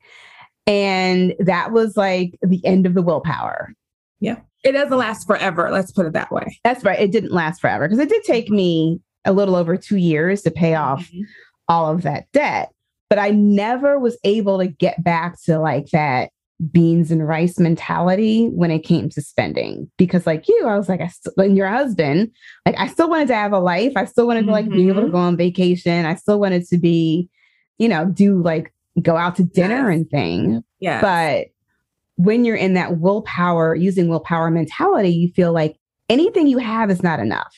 And 0.68 1.34
that 1.40 1.72
was 1.72 1.98
like 1.98 2.38
the 2.42 2.64
end 2.66 2.86
of 2.86 2.94
the 2.94 3.02
willpower. 3.02 3.74
Yeah. 4.20 4.38
It 4.64 4.74
doesn't 4.74 4.98
last 4.98 5.26
forever. 5.26 5.70
Let's 5.72 5.92
put 5.92 6.06
it 6.06 6.14
that 6.14 6.32
way. 6.32 6.60
That's 6.64 6.84
right. 6.84 7.00
It 7.00 7.12
didn't 7.12 7.32
last 7.32 7.62
forever 7.62 7.88
because 7.88 8.00
it 8.00 8.10
did 8.10 8.24
take 8.24 8.50
me 8.50 9.00
a 9.26 9.34
little 9.34 9.56
over 9.56 9.78
two 9.78 9.98
years 9.98 10.42
to 10.44 10.52
pay 10.52 10.76
off 10.76 11.08
mm-hmm. 11.08 11.22
all 11.68 11.90
of 11.90 12.04
that 12.04 12.26
debt. 12.34 12.70
But 13.10 13.20
I 13.20 13.32
never 13.32 13.98
was 13.98 14.18
able 14.24 14.60
to 14.60 14.68
get 14.68 15.04
back 15.04 15.42
to 15.46 15.60
like 15.60 15.88
that 15.88 16.32
beans 16.72 17.10
and 17.10 17.26
rice 17.26 17.58
mentality 17.58 18.48
when 18.48 18.72
it 18.72 18.80
came 18.80 19.10
to 19.10 19.22
spending. 19.22 19.90
Because 19.98 20.28
like 20.28 20.48
you 20.48 20.68
i 20.68 20.78
was 20.78 20.90
like 20.90 21.02
i 21.02 21.08
st- 21.08 21.36
and 21.38 21.58
your 21.58 21.68
husband 21.68 22.32
like 22.66 22.76
i 22.78 22.88
still 22.88 23.10
wanted 23.10 23.28
to 23.30 23.36
have 23.36 23.54
a 23.54 23.60
life. 23.60 23.94
I 23.96 24.06
still 24.06 24.28
wanted 24.28 24.46
to 24.46 24.52
like 24.52 24.66
mm-hmm. 24.66 24.76
be 24.76 24.88
able 24.88 25.02
to 25.02 25.08
mm-hmm. 25.08 25.12
go 25.12 25.20
on 25.20 25.38
vacation. 25.38 26.06
I 26.06 26.16
still 26.16 26.40
wanted 26.40 26.66
to 26.68 26.78
be 26.78 27.30
you 27.78 27.88
know 27.88 28.06
do 28.06 28.42
like 28.42 28.74
go 29.02 29.16
out 29.16 29.36
to 29.38 29.44
dinner 29.44 29.90
yes. 29.90 29.98
and 29.98 30.10
thing. 30.10 30.64
Yeah 30.80 31.02
but 31.02 31.48
when 32.16 32.44
you're 32.44 32.56
in 32.56 32.74
that 32.74 33.00
willpower 33.00 33.74
using 33.76 34.10
willpower 34.10 34.52
mentality 34.52 35.10
you 35.10 35.32
feel 35.34 35.54
like 35.54 35.78
anything 36.10 36.48
you 36.48 36.58
have 36.58 36.90
is 36.90 37.02
not 37.04 37.20
enough. 37.20 37.56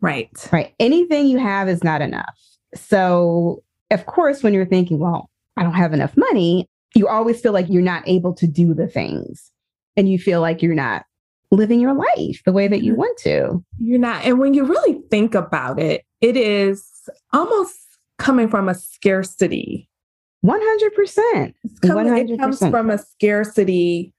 Right. 0.00 0.30
Right? 0.52 0.74
Anything 0.78 1.26
you 1.26 1.38
have 1.38 1.68
is 1.68 1.82
not 1.82 2.02
enough. 2.02 2.38
So 2.74 3.64
of 3.90 4.06
course 4.06 4.42
when 4.42 4.54
you're 4.54 4.66
thinking 4.66 4.98
well 4.98 5.30
i 5.56 5.62
don't 5.62 5.74
have 5.74 5.92
enough 5.92 6.16
money 6.16 6.68
you 6.96 7.06
always 7.08 7.40
feel 7.40 7.52
like 7.52 7.66
you're 7.68 7.82
not 7.82 8.02
able 8.06 8.32
to 8.34 8.46
do 8.46 8.74
the 8.74 8.88
things 8.88 9.50
and 9.96 10.08
you 10.08 10.18
feel 10.18 10.40
like 10.40 10.62
you're 10.62 10.74
not 10.74 11.04
living 11.50 11.80
your 11.80 11.94
life 11.94 12.42
the 12.44 12.52
way 12.52 12.68
that 12.68 12.82
you 12.82 12.92
mm-hmm. 12.92 13.00
want 13.00 13.18
to. 13.18 13.64
You're 13.78 13.98
not. 13.98 14.24
And 14.24 14.38
when 14.38 14.54
you 14.54 14.64
really 14.64 15.00
think 15.10 15.34
about 15.34 15.78
it, 15.78 16.04
it 16.20 16.36
is 16.36 16.84
almost 17.32 17.76
coming 18.18 18.48
from 18.48 18.68
a 18.68 18.74
scarcity. 18.74 19.88
100%. 20.44 21.54
Coming, 21.82 22.06
100%. 22.06 22.30
It 22.30 22.38
comes 22.38 22.58
from 22.58 22.90
a 22.90 22.98
scarcity 22.98 24.12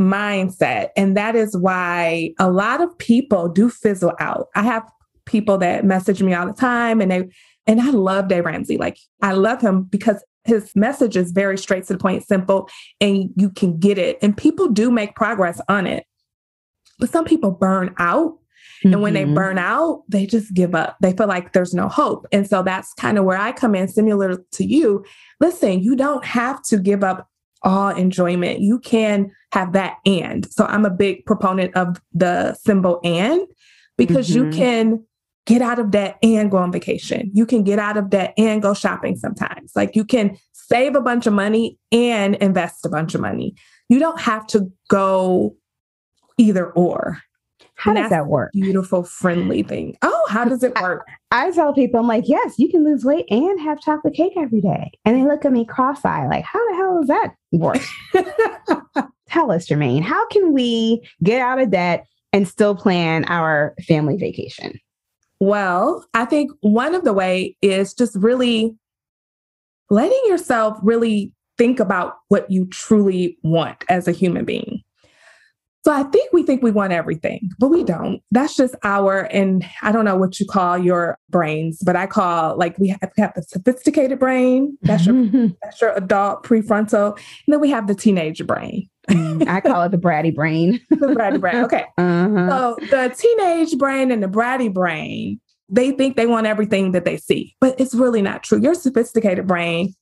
mindset. 0.00 0.88
And 0.96 1.16
that 1.16 1.36
is 1.36 1.56
why 1.56 2.30
a 2.38 2.50
lot 2.50 2.80
of 2.80 2.96
people 2.98 3.48
do 3.48 3.70
fizzle 3.70 4.12
out. 4.18 4.48
I 4.54 4.62
have 4.62 4.88
people 5.24 5.56
that 5.58 5.84
message 5.84 6.22
me 6.22 6.34
all 6.34 6.46
the 6.46 6.52
time 6.52 7.00
and 7.00 7.10
they, 7.10 7.28
and 7.66 7.80
I 7.80 7.90
love 7.90 8.28
Dave 8.28 8.44
Ramsey. 8.44 8.76
Like 8.76 8.98
I 9.22 9.32
love 9.32 9.60
him 9.60 9.84
because 9.84 10.22
his 10.44 10.74
message 10.76 11.16
is 11.16 11.32
very 11.32 11.58
straight 11.58 11.84
to 11.86 11.94
the 11.94 11.98
point, 11.98 12.26
simple, 12.26 12.68
and 13.00 13.30
you 13.36 13.50
can 13.50 13.78
get 13.78 13.98
it. 13.98 14.18
And 14.22 14.36
people 14.36 14.68
do 14.68 14.90
make 14.90 15.14
progress 15.14 15.60
on 15.68 15.86
it. 15.86 16.04
But 16.98 17.10
some 17.10 17.24
people 17.24 17.50
burn 17.50 17.94
out. 17.98 18.32
Mm-hmm. 18.32 18.92
And 18.92 19.02
when 19.02 19.14
they 19.14 19.24
mm-hmm. 19.24 19.34
burn 19.34 19.58
out, 19.58 20.04
they 20.08 20.26
just 20.26 20.52
give 20.54 20.74
up. 20.74 20.96
They 21.00 21.12
feel 21.12 21.26
like 21.26 21.52
there's 21.52 21.74
no 21.74 21.88
hope. 21.88 22.26
And 22.32 22.46
so 22.46 22.62
that's 22.62 22.92
kind 22.94 23.18
of 23.18 23.24
where 23.24 23.38
I 23.38 23.52
come 23.52 23.74
in, 23.74 23.88
similar 23.88 24.36
to 24.52 24.64
you. 24.64 25.04
Listen, 25.40 25.80
you 25.80 25.96
don't 25.96 26.24
have 26.24 26.62
to 26.64 26.78
give 26.78 27.02
up 27.02 27.28
all 27.62 27.88
enjoyment. 27.88 28.60
You 28.60 28.78
can 28.78 29.30
have 29.52 29.72
that 29.72 29.96
and. 30.04 30.50
So 30.52 30.66
I'm 30.66 30.84
a 30.84 30.90
big 30.90 31.24
proponent 31.24 31.74
of 31.74 32.00
the 32.12 32.54
symbol 32.54 33.00
and 33.02 33.40
because 33.96 34.28
mm-hmm. 34.28 34.50
you 34.50 34.56
can 34.56 35.04
get 35.46 35.62
out 35.62 35.78
of 35.78 35.90
debt 35.90 36.18
and 36.22 36.50
go 36.50 36.56
on 36.56 36.72
vacation. 36.72 37.30
You 37.34 37.46
can 37.46 37.62
get 37.62 37.78
out 37.78 37.96
of 37.96 38.10
debt 38.10 38.34
and 38.38 38.62
go 38.62 38.74
shopping 38.74 39.16
sometimes. 39.16 39.72
Like 39.76 39.94
you 39.94 40.04
can 40.04 40.38
save 40.52 40.94
a 40.94 41.00
bunch 41.00 41.26
of 41.26 41.32
money 41.32 41.78
and 41.92 42.34
invest 42.36 42.86
a 42.86 42.88
bunch 42.88 43.14
of 43.14 43.20
money. 43.20 43.54
You 43.88 43.98
don't 43.98 44.20
have 44.20 44.46
to 44.48 44.72
go 44.88 45.56
either 46.38 46.70
or. 46.72 47.18
How 47.76 47.92
does 47.92 48.08
that 48.10 48.28
work? 48.28 48.52
Beautiful, 48.52 49.02
friendly 49.02 49.62
thing. 49.62 49.96
Oh, 50.00 50.26
how 50.30 50.44
does 50.44 50.62
it 50.62 50.80
work? 50.80 51.06
I, 51.30 51.48
I, 51.48 51.50
tell 51.50 51.74
people, 51.74 52.00
I'm 52.00 52.06
like, 52.06 52.24
yes, 52.26 52.54
you 52.56 52.70
can 52.70 52.84
lose 52.84 53.04
weight 53.04 53.26
and 53.30 53.60
have 53.60 53.80
chocolate 53.80 54.14
cake 54.14 54.32
every 54.36 54.60
day. 54.60 54.92
And 55.04 55.16
they 55.16 55.24
look 55.24 55.44
at 55.44 55.52
me 55.52 55.64
cross 55.66 56.04
eyed, 56.04 56.28
like, 56.28 56.44
how 56.44 56.66
the 56.70 56.76
hell 56.76 56.98
does 57.00 57.08
that 57.08 57.34
work? 57.52 59.08
tell 59.28 59.50
us, 59.50 59.66
Germaine, 59.66 60.02
how 60.02 60.26
can 60.28 60.52
we 60.52 61.06
get 61.22 61.40
out 61.40 61.58
of 61.58 61.72
debt 61.72 62.06
and 62.32 62.46
still 62.46 62.74
plan 62.74 63.24
our 63.24 63.74
family 63.86 64.16
vacation? 64.16 64.78
Well, 65.40 66.04
I 66.14 66.24
think 66.24 66.50
one 66.60 66.94
of 66.94 67.04
the 67.04 67.12
way 67.12 67.56
is 67.60 67.92
just 67.92 68.16
really 68.16 68.76
letting 69.90 70.22
yourself 70.26 70.78
really 70.82 71.32
think 71.58 71.80
about 71.80 72.16
what 72.28 72.50
you 72.50 72.66
truly 72.66 73.38
want 73.42 73.84
as 73.88 74.08
a 74.08 74.12
human 74.12 74.44
being. 74.44 74.82
So 75.84 75.92
I 75.92 76.04
think 76.04 76.32
we 76.32 76.42
think 76.42 76.62
we 76.62 76.70
want 76.70 76.94
everything, 76.94 77.50
but 77.58 77.68
we 77.68 77.84
don't. 77.84 78.22
That's 78.30 78.56
just 78.56 78.74
our, 78.84 79.24
and 79.24 79.66
I 79.82 79.92
don't 79.92 80.06
know 80.06 80.16
what 80.16 80.40
you 80.40 80.46
call 80.46 80.78
your 80.78 81.18
brains, 81.28 81.82
but 81.84 81.94
I 81.94 82.06
call 82.06 82.56
like 82.56 82.78
we 82.78 82.88
have, 82.88 83.12
we 83.16 83.20
have 83.20 83.34
the 83.34 83.42
sophisticated 83.42 84.18
brain. 84.18 84.78
That's 84.80 85.04
your, 85.04 85.26
that's 85.62 85.82
your 85.82 85.92
adult 85.92 86.42
prefrontal. 86.42 87.16
And 87.16 87.52
then 87.52 87.60
we 87.60 87.68
have 87.68 87.86
the 87.86 87.94
teenage 87.94 88.46
brain. 88.46 88.88
Mm, 89.10 89.46
I 89.46 89.60
call 89.60 89.82
it 89.82 89.90
the 89.90 89.98
bratty 89.98 90.34
brain. 90.34 90.80
the 90.90 90.96
bratty 90.96 91.40
brain. 91.40 91.64
Okay. 91.64 91.84
Uh-huh. 91.98 92.48
So 92.48 92.86
the 92.86 93.14
teenage 93.16 93.76
brain 93.78 94.10
and 94.10 94.22
the 94.22 94.28
bratty 94.28 94.72
brain, 94.72 95.40
they 95.68 95.90
think 95.90 96.16
they 96.16 96.26
want 96.26 96.46
everything 96.46 96.92
that 96.92 97.04
they 97.04 97.16
see, 97.16 97.54
but 97.60 97.78
it's 97.78 97.94
really 97.94 98.22
not 98.22 98.42
true. 98.42 98.60
Your 98.60 98.74
sophisticated 98.74 99.46
brain, 99.46 99.94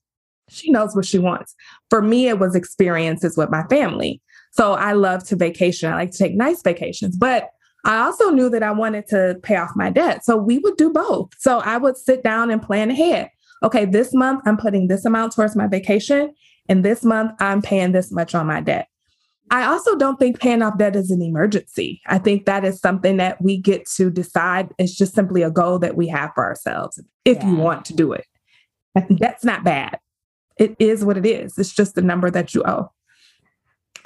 she 0.49 0.71
knows 0.71 0.95
what 0.95 1.05
she 1.05 1.19
wants. 1.19 1.55
For 1.89 2.01
me, 2.01 2.27
it 2.27 2.39
was 2.39 2.55
experiences 2.55 3.37
with 3.37 3.49
my 3.49 3.63
family. 3.63 4.21
So 4.51 4.73
I 4.73 4.93
love 4.93 5.23
to 5.25 5.35
vacation. 5.35 5.91
I 5.91 5.95
like 5.95 6.11
to 6.11 6.17
take 6.17 6.35
nice 6.35 6.61
vacations, 6.61 7.17
but 7.17 7.49
I 7.85 8.03
also 8.03 8.29
knew 8.29 8.49
that 8.49 8.63
I 8.63 8.71
wanted 8.71 9.07
to 9.07 9.37
pay 9.43 9.57
off 9.57 9.71
my 9.75 9.89
debt. 9.89 10.23
So 10.23 10.37
we 10.37 10.59
would 10.59 10.77
do 10.77 10.91
both. 10.91 11.31
So 11.37 11.59
I 11.59 11.77
would 11.77 11.97
sit 11.97 12.23
down 12.23 12.49
and 12.51 12.61
plan 12.61 12.91
ahead. 12.91 13.29
Okay, 13.63 13.85
this 13.85 14.13
month 14.13 14.41
I'm 14.45 14.57
putting 14.57 14.87
this 14.87 15.05
amount 15.05 15.33
towards 15.33 15.55
my 15.55 15.67
vacation, 15.67 16.33
and 16.69 16.83
this 16.83 17.03
month 17.03 17.31
I'm 17.39 17.61
paying 17.61 17.91
this 17.91 18.11
much 18.11 18.35
on 18.35 18.47
my 18.47 18.61
debt. 18.61 18.87
I 19.53 19.65
also 19.65 19.95
don't 19.95 20.17
think 20.17 20.39
paying 20.39 20.63
off 20.63 20.79
debt 20.79 20.95
is 20.95 21.11
an 21.11 21.21
emergency. 21.21 22.01
I 22.07 22.17
think 22.17 22.47
that 22.47 22.65
is 22.65 22.79
something 22.79 23.17
that 23.17 23.39
we 23.39 23.55
get 23.55 23.85
to 23.97 24.09
decide. 24.09 24.69
It's 24.79 24.95
just 24.95 25.13
simply 25.13 25.43
a 25.43 25.51
goal 25.51 25.77
that 25.77 25.95
we 25.95 26.07
have 26.07 26.31
for 26.33 26.43
ourselves 26.43 26.99
if 27.23 27.37
yeah. 27.37 27.49
you 27.49 27.55
want 27.57 27.85
to 27.85 27.93
do 27.93 28.13
it. 28.13 28.25
That's 29.19 29.45
not 29.45 29.63
bad. 29.63 29.99
It 30.57 30.75
is 30.79 31.05
what 31.05 31.17
it 31.17 31.27
is. 31.27 31.55
It's 31.59 31.71
just 31.71 31.93
the 31.93 32.01
number 32.01 32.31
that 32.31 32.55
you 32.55 32.63
owe. 32.65 32.91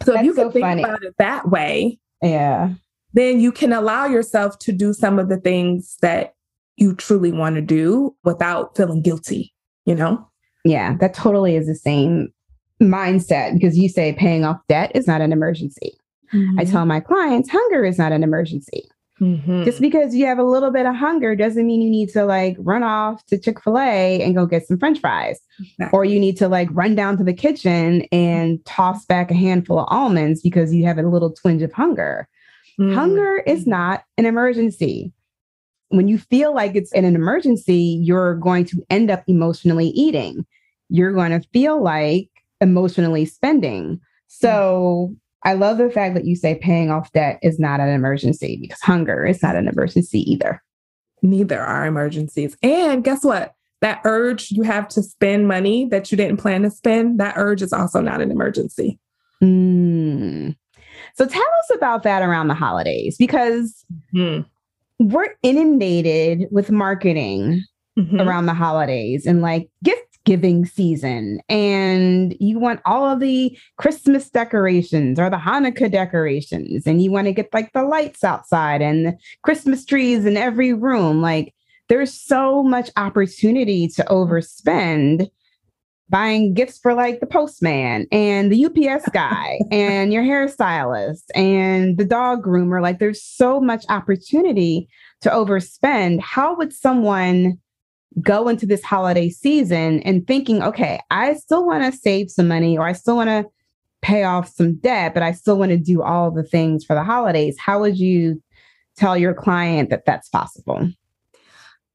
So 0.03 0.12
That's 0.12 0.19
if 0.19 0.25
you 0.25 0.33
can 0.33 0.47
so 0.47 0.51
think 0.51 0.63
funny. 0.63 0.83
about 0.83 1.03
it 1.03 1.15
that 1.17 1.49
way, 1.49 1.97
yeah, 2.21 2.73
then 3.13 3.39
you 3.39 3.53
can 3.53 3.71
allow 3.71 4.05
yourself 4.05 4.60
to 4.60 4.73
do 4.73 4.91
some 4.91 5.17
of 5.17 5.29
the 5.29 5.38
things 5.38 5.95
that 6.01 6.33
you 6.75 6.93
truly 6.93 7.31
want 7.31 7.55
to 7.55 7.62
do 7.62 8.13
without 8.25 8.75
feeling 8.75 9.01
guilty, 9.01 9.53
you 9.86 9.95
know? 9.95 10.29
Yeah, 10.65 10.97
that 10.97 11.13
totally 11.13 11.55
is 11.55 11.67
the 11.67 11.75
same 11.75 12.33
mindset 12.82 13.54
because 13.54 13.78
you 13.78 13.90
say 13.90 14.13
paying 14.13 14.44
off 14.44 14.60
debt 14.70 14.92
is 14.96 15.08
not 15.08 15.22
an 15.22 15.32
emergency. 15.32 15.98
Mm-hmm. 16.34 16.60
I 16.60 16.66
tell 16.66 16.86
my 16.86 17.00
clients 17.00 17.50
hunger 17.50 17.86
is 17.86 17.98
not 17.98 18.12
an 18.12 18.24
emergency. 18.24 18.90
Mm-hmm. 19.20 19.63
Just 19.63 19.82
because 19.82 20.13
you 20.13 20.28
have 20.28 20.38
a 20.38 20.44
little 20.44 20.70
bit 20.70 20.86
of 20.86 20.96
hunger 20.96 21.36
doesn't 21.36 21.66
mean 21.66 21.82
you 21.82 21.90
need 21.90 22.10
to 22.10 22.24
like 22.24 22.56
run 22.60 22.84
off 22.84 23.26
to 23.28 23.38
Chick 23.38 23.62
fil 23.63 23.80
A 23.80 24.22
and 24.22 24.36
go 24.36 24.46
get 24.46 24.68
some 24.68 24.78
french 24.78 25.00
fries. 25.00 25.40
Exactly. 25.60 25.90
Or 25.92 26.06
you 26.06 26.20
need 26.20 26.38
to 26.38 26.48
like 26.48 26.70
run 26.72 26.94
down 26.94 27.18
to 27.18 27.24
the 27.24 27.34
kitchen 27.34 28.04
and 28.12 28.63
toss 28.66 29.06
back 29.06 29.32
a 29.32 29.36
handful 29.36 29.80
of 29.80 29.88
almonds 29.90 30.42
because 30.42 30.74
you 30.74 30.86
have 30.86 31.00
a 31.00 31.04
little 31.04 31.34
twinge 31.34 31.63
of 31.63 31.74
hunger. 31.74 32.28
Mm-hmm. 32.80 32.94
Hunger 32.94 33.38
is 33.48 33.66
not 33.66 34.04
an 34.18 34.28
emergency. 34.28 35.12
When 35.90 36.08
you 36.08 36.20
feel 36.20 36.54
like 36.54 36.76
it's 36.76 36.92
in 36.92 37.06
an 37.06 37.16
emergency, 37.16 38.00
you're 38.04 38.36
going 38.36 38.66
to 38.66 38.86
end 38.90 39.10
up 39.10 39.24
emotionally 39.28 39.88
eating. 39.88 40.46
You're 40.90 41.13
going 41.13 41.32
to 41.32 41.48
feel 41.50 41.82
like 41.82 42.30
emotionally 42.62 43.26
spending. 43.26 44.00
So 44.28 45.15
I 45.43 45.54
love 45.54 45.78
the 45.78 45.89
fact 45.89 46.15
that 46.15 46.26
you 46.26 46.36
say 46.36 46.56
paying 46.56 46.91
off 46.91 47.12
debt 47.12 47.39
is 47.41 47.60
not 47.60 47.80
an 47.80 47.89
emergency 47.89 48.58
because 48.62 48.82
hunger 48.82 49.26
is 49.26 49.41
not 49.41 49.56
an 49.56 49.67
emergency 49.67 50.30
either. 50.32 50.62
Neither 51.22 51.60
are 51.60 51.86
emergencies. 51.86 52.58
And 52.62 53.04
guess 53.04 53.24
what? 53.24 53.54
That 53.82 54.02
urge 54.04 54.52
you 54.52 54.63
have 54.63 54.88
to 54.89 55.04
spend 55.04 55.48
money 55.48 55.86
that 55.86 56.12
you 56.12 56.17
didn't 56.17 56.38
plan 56.38 56.63
to 56.63 56.72
spend, 56.72 57.20
that 57.20 57.36
urge 57.38 57.62
is 57.62 57.72
also 57.72 58.02
not 58.02 58.22
an 58.22 58.32
emergency. 58.32 59.00
Mm. 59.41 60.56
So 61.15 61.26
tell 61.26 61.41
us 61.41 61.76
about 61.76 62.04
that 62.04 62.24
around 62.24 62.48
the 62.48 62.54
holidays 62.56 63.17
because 63.17 63.86
mm. 64.13 64.46
we're 65.00 65.36
inundated 65.43 66.48
with 66.52 66.72
marketing 66.72 67.63
mm-hmm. 67.98 68.20
around 68.20 68.46
the 68.46 68.54
holidays 68.54 69.26
and 69.26 69.41
like 69.41 69.70
gift 69.84 70.07
giving 70.28 70.66
season 70.66 71.40
and 71.48 72.36
you 72.42 72.60
want 72.60 72.82
all 72.86 73.06
of 73.06 73.22
the 73.22 73.58
Christmas 73.78 74.30
decorations 74.30 75.18
or 75.18 75.30
the 75.30 75.38
Hanukkah 75.38 75.90
decorations 75.90 76.86
and 76.86 77.02
you 77.02 77.10
want 77.10 77.28
to 77.28 77.32
get 77.32 77.48
like 77.54 77.72
the 77.72 77.84
lights 77.84 78.26
outside 78.26 78.82
and 78.82 79.06
the 79.06 79.18
Christmas 79.44 79.86
trees 79.86 80.26
in 80.26 80.36
every 80.36 80.74
room. 80.74 81.22
Like 81.22 81.56
there's 81.88 82.13
so 82.13 82.62
much 82.62 82.90
opportunity 82.98 83.88
to 83.88 84.04
overspend 84.10 85.30
buying 86.10 86.54
gifts 86.54 86.78
for 86.78 86.94
like 86.94 87.22
the 87.22 87.26
postman 87.26 88.06
and 88.12 88.52
the 88.52 88.66
UPS 88.66 89.08
guy 89.13 89.60
and 89.72 90.12
your 90.12 90.24
hairstylist 90.24 91.24
and 91.36 91.98
the 91.98 92.04
dog 92.04 92.44
groomer. 92.44 92.82
Like 92.82 93.00
there's 93.00 93.24
so 93.24 93.62
much 93.62 93.86
opportunity 93.88 94.90
to 95.22 95.30
overspend. 95.30 96.20
How 96.20 96.54
would 96.58 96.74
someone 96.74 97.60
go 98.21 98.47
into 98.47 98.65
this 98.65 98.84
holiday 98.84 99.30
season 99.30 100.01
and 100.01 100.25
thinking, 100.25 100.63
okay, 100.63 100.99
I 101.12 101.34
still 101.36 101.65
want 101.65 101.84
to 101.84 101.97
save 101.97 102.32
some 102.32 102.47
money 102.47 102.77
or 102.77 102.88
I 102.88 102.93
still 102.93 103.15
want 103.15 103.30
to 103.30 103.45
pay 104.01 104.23
off 104.23 104.49
some 104.49 104.75
debt, 104.75 105.13
but 105.13 105.23
I 105.23 105.32
still 105.32 105.58
want 105.58 105.71
to 105.71 105.77
do 105.77 106.01
all 106.01 106.32
the 106.32 106.43
things 106.43 106.86
for 106.86 106.93
the 106.95 107.03
holidays. 107.03 107.58
How 107.60 107.80
would 107.80 107.97
you 107.97 108.41
tell 108.95 109.17
your 109.17 109.34
client 109.34 109.89
that 109.89 110.06
that's 110.06 110.30
possible? 110.30 110.89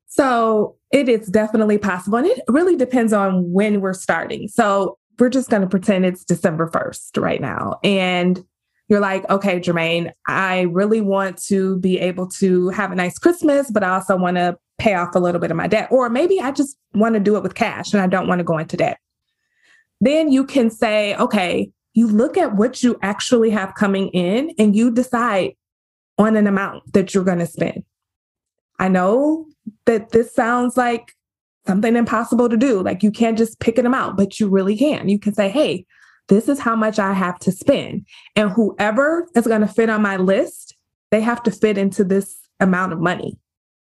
So 0.06 0.76
it 0.92 1.08
is 1.08 1.26
definitely 1.28 1.78
possible. 1.78 2.18
And 2.18 2.26
it 2.26 2.40
really 2.48 2.76
depends 2.76 3.12
on 3.12 3.50
when 3.50 3.80
we're 3.80 3.94
starting. 3.94 4.46
So 4.48 4.98
we're 5.18 5.30
just 5.30 5.50
going 5.50 5.62
to 5.62 5.68
pretend 5.68 6.04
it's 6.04 6.24
December 6.24 6.68
1st 6.68 7.22
right 7.22 7.40
now. 7.40 7.78
And 7.82 8.44
you're 8.88 9.00
like, 9.00 9.28
okay, 9.30 9.60
Germaine, 9.60 10.12
I 10.28 10.62
really 10.62 11.00
want 11.00 11.42
to 11.44 11.78
be 11.78 11.98
able 11.98 12.28
to 12.28 12.68
have 12.70 12.92
a 12.92 12.94
nice 12.94 13.18
Christmas, 13.18 13.70
but 13.70 13.82
I 13.82 13.90
also 13.90 14.16
want 14.16 14.36
to 14.36 14.58
pay 14.78 14.94
off 14.94 15.14
a 15.14 15.18
little 15.18 15.40
bit 15.40 15.50
of 15.50 15.56
my 15.56 15.66
debt. 15.66 15.88
Or 15.90 16.10
maybe 16.10 16.40
I 16.40 16.50
just 16.50 16.76
want 16.94 17.14
to 17.14 17.20
do 17.20 17.36
it 17.36 17.42
with 17.42 17.54
cash 17.54 17.92
and 17.92 18.02
I 18.02 18.06
don't 18.06 18.28
want 18.28 18.40
to 18.40 18.44
go 18.44 18.58
into 18.58 18.76
debt. 18.76 18.98
Then 20.00 20.32
you 20.32 20.44
can 20.44 20.68
say, 20.68 21.14
okay, 21.16 21.70
you 21.94 22.08
look 22.08 22.36
at 22.36 22.56
what 22.56 22.82
you 22.82 22.98
actually 23.02 23.50
have 23.50 23.74
coming 23.74 24.08
in 24.08 24.52
and 24.58 24.74
you 24.74 24.90
decide 24.90 25.52
on 26.18 26.36
an 26.36 26.46
amount 26.46 26.92
that 26.92 27.14
you're 27.14 27.24
going 27.24 27.38
to 27.38 27.46
spend. 27.46 27.84
I 28.78 28.88
know 28.88 29.46
that 29.86 30.10
this 30.10 30.34
sounds 30.34 30.76
like 30.76 31.12
something 31.66 31.94
impossible 31.94 32.48
to 32.48 32.56
do. 32.56 32.82
Like 32.82 33.02
you 33.02 33.10
can't 33.10 33.38
just 33.38 33.60
pick 33.60 33.78
an 33.78 33.86
amount, 33.86 34.16
but 34.16 34.40
you 34.40 34.48
really 34.48 34.76
can. 34.76 35.08
You 35.08 35.18
can 35.18 35.34
say, 35.34 35.48
hey, 35.48 35.86
this 36.28 36.48
is 36.48 36.58
how 36.58 36.76
much 36.76 36.98
I 36.98 37.12
have 37.12 37.38
to 37.40 37.52
spend. 37.52 38.06
And 38.36 38.50
whoever 38.50 39.28
is 39.34 39.46
going 39.46 39.60
to 39.60 39.66
fit 39.66 39.90
on 39.90 40.02
my 40.02 40.16
list, 40.16 40.76
they 41.10 41.20
have 41.20 41.42
to 41.44 41.50
fit 41.50 41.76
into 41.78 42.04
this 42.04 42.38
amount 42.60 42.92
of 42.92 43.00
money. 43.00 43.38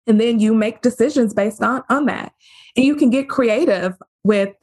And 0.08 0.19
then 0.19 0.39
you 0.39 0.54
make 0.54 0.82
decisions 0.82 1.34
based 1.34 1.62
on, 1.62 1.84
on 1.89 2.06
that. 2.08 2.34
And 2.76 2.86
you 2.86 2.96
can 2.96 3.10
get 3.10 3.30
creative 3.30 3.96
with 4.24 4.54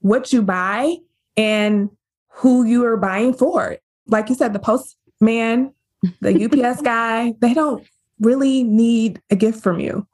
what 0.00 0.32
you 0.32 0.42
buy 0.42 0.96
and 1.36 1.90
who 2.28 2.64
you 2.64 2.84
are 2.84 2.96
buying 2.96 3.34
for. 3.34 3.76
Like 4.08 4.28
you 4.28 4.34
said, 4.34 4.52
the 4.52 4.58
postman, 4.58 5.72
the 6.20 6.44
UPS 6.72 6.82
guy, 6.82 7.34
they 7.40 7.54
don't 7.54 7.86
really 8.20 8.64
need 8.64 9.20
a 9.30 9.36
gift 9.36 9.62
from 9.62 9.78
you. 9.78 10.06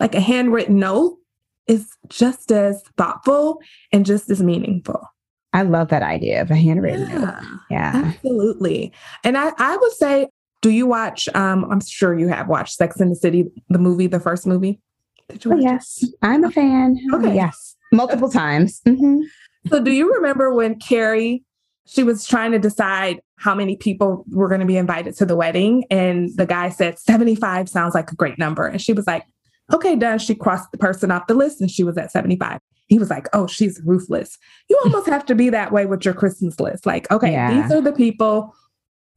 Like 0.00 0.14
a 0.14 0.20
handwritten 0.20 0.78
note 0.78 1.18
is 1.66 1.88
just 2.08 2.50
as 2.50 2.82
thoughtful 2.96 3.60
and 3.92 4.06
just 4.06 4.30
as 4.30 4.42
meaningful. 4.42 5.06
I 5.52 5.62
love 5.62 5.88
that 5.88 6.02
idea 6.02 6.42
of 6.42 6.50
a 6.50 6.56
handwritten 6.56 7.08
yeah, 7.08 7.18
note. 7.18 7.60
Yeah. 7.70 7.92
Absolutely. 7.94 8.92
And 9.24 9.38
I, 9.38 9.52
I 9.58 9.76
would 9.76 9.92
say 9.92 10.28
do 10.60 10.70
you 10.70 10.86
watch? 10.86 11.28
Um, 11.34 11.66
I'm 11.70 11.80
sure 11.80 12.18
you 12.18 12.28
have 12.28 12.48
watched 12.48 12.74
Sex 12.74 13.00
in 13.00 13.10
the 13.10 13.16
City, 13.16 13.44
the 13.68 13.78
movie, 13.78 14.06
the 14.06 14.20
first 14.20 14.46
movie. 14.46 14.80
Did 15.28 15.44
you? 15.44 15.52
Oh, 15.52 15.56
yes, 15.56 16.04
I'm 16.22 16.44
a 16.44 16.50
fan. 16.50 16.98
Okay. 17.14 17.34
Yes, 17.34 17.76
multiple 17.92 18.28
times. 18.28 18.80
Mm-hmm. 18.86 19.20
So, 19.68 19.82
do 19.82 19.92
you 19.92 20.12
remember 20.14 20.52
when 20.52 20.78
Carrie? 20.78 21.44
She 21.86 22.02
was 22.02 22.26
trying 22.26 22.52
to 22.52 22.58
decide 22.58 23.20
how 23.36 23.54
many 23.54 23.74
people 23.76 24.26
were 24.30 24.48
going 24.48 24.60
to 24.60 24.66
be 24.66 24.76
invited 24.76 25.16
to 25.16 25.24
the 25.24 25.36
wedding, 25.36 25.84
and 25.90 26.28
the 26.36 26.44
guy 26.44 26.68
said 26.68 26.98
75 26.98 27.66
sounds 27.68 27.94
like 27.94 28.12
a 28.12 28.14
great 28.14 28.38
number, 28.38 28.66
and 28.66 28.80
she 28.80 28.92
was 28.92 29.06
like, 29.06 29.24
"Okay, 29.72 29.96
done." 29.96 30.18
She 30.18 30.34
crossed 30.34 30.70
the 30.70 30.78
person 30.78 31.10
off 31.10 31.28
the 31.28 31.34
list, 31.34 31.60
and 31.60 31.70
she 31.70 31.84
was 31.84 31.96
at 31.96 32.10
75 32.12 32.60
he 32.88 32.98
was 32.98 33.10
like, 33.10 33.28
Oh, 33.32 33.46
she's 33.46 33.80
ruthless. 33.84 34.38
You 34.68 34.80
almost 34.84 35.08
have 35.08 35.24
to 35.26 35.34
be 35.34 35.50
that 35.50 35.72
way 35.72 35.86
with 35.86 36.04
your 36.04 36.14
Christmas 36.14 36.58
list. 36.60 36.86
Like, 36.86 37.10
okay, 37.10 37.32
yeah. 37.32 37.62
these 37.62 37.72
are 37.72 37.80
the 37.80 37.92
people 37.92 38.54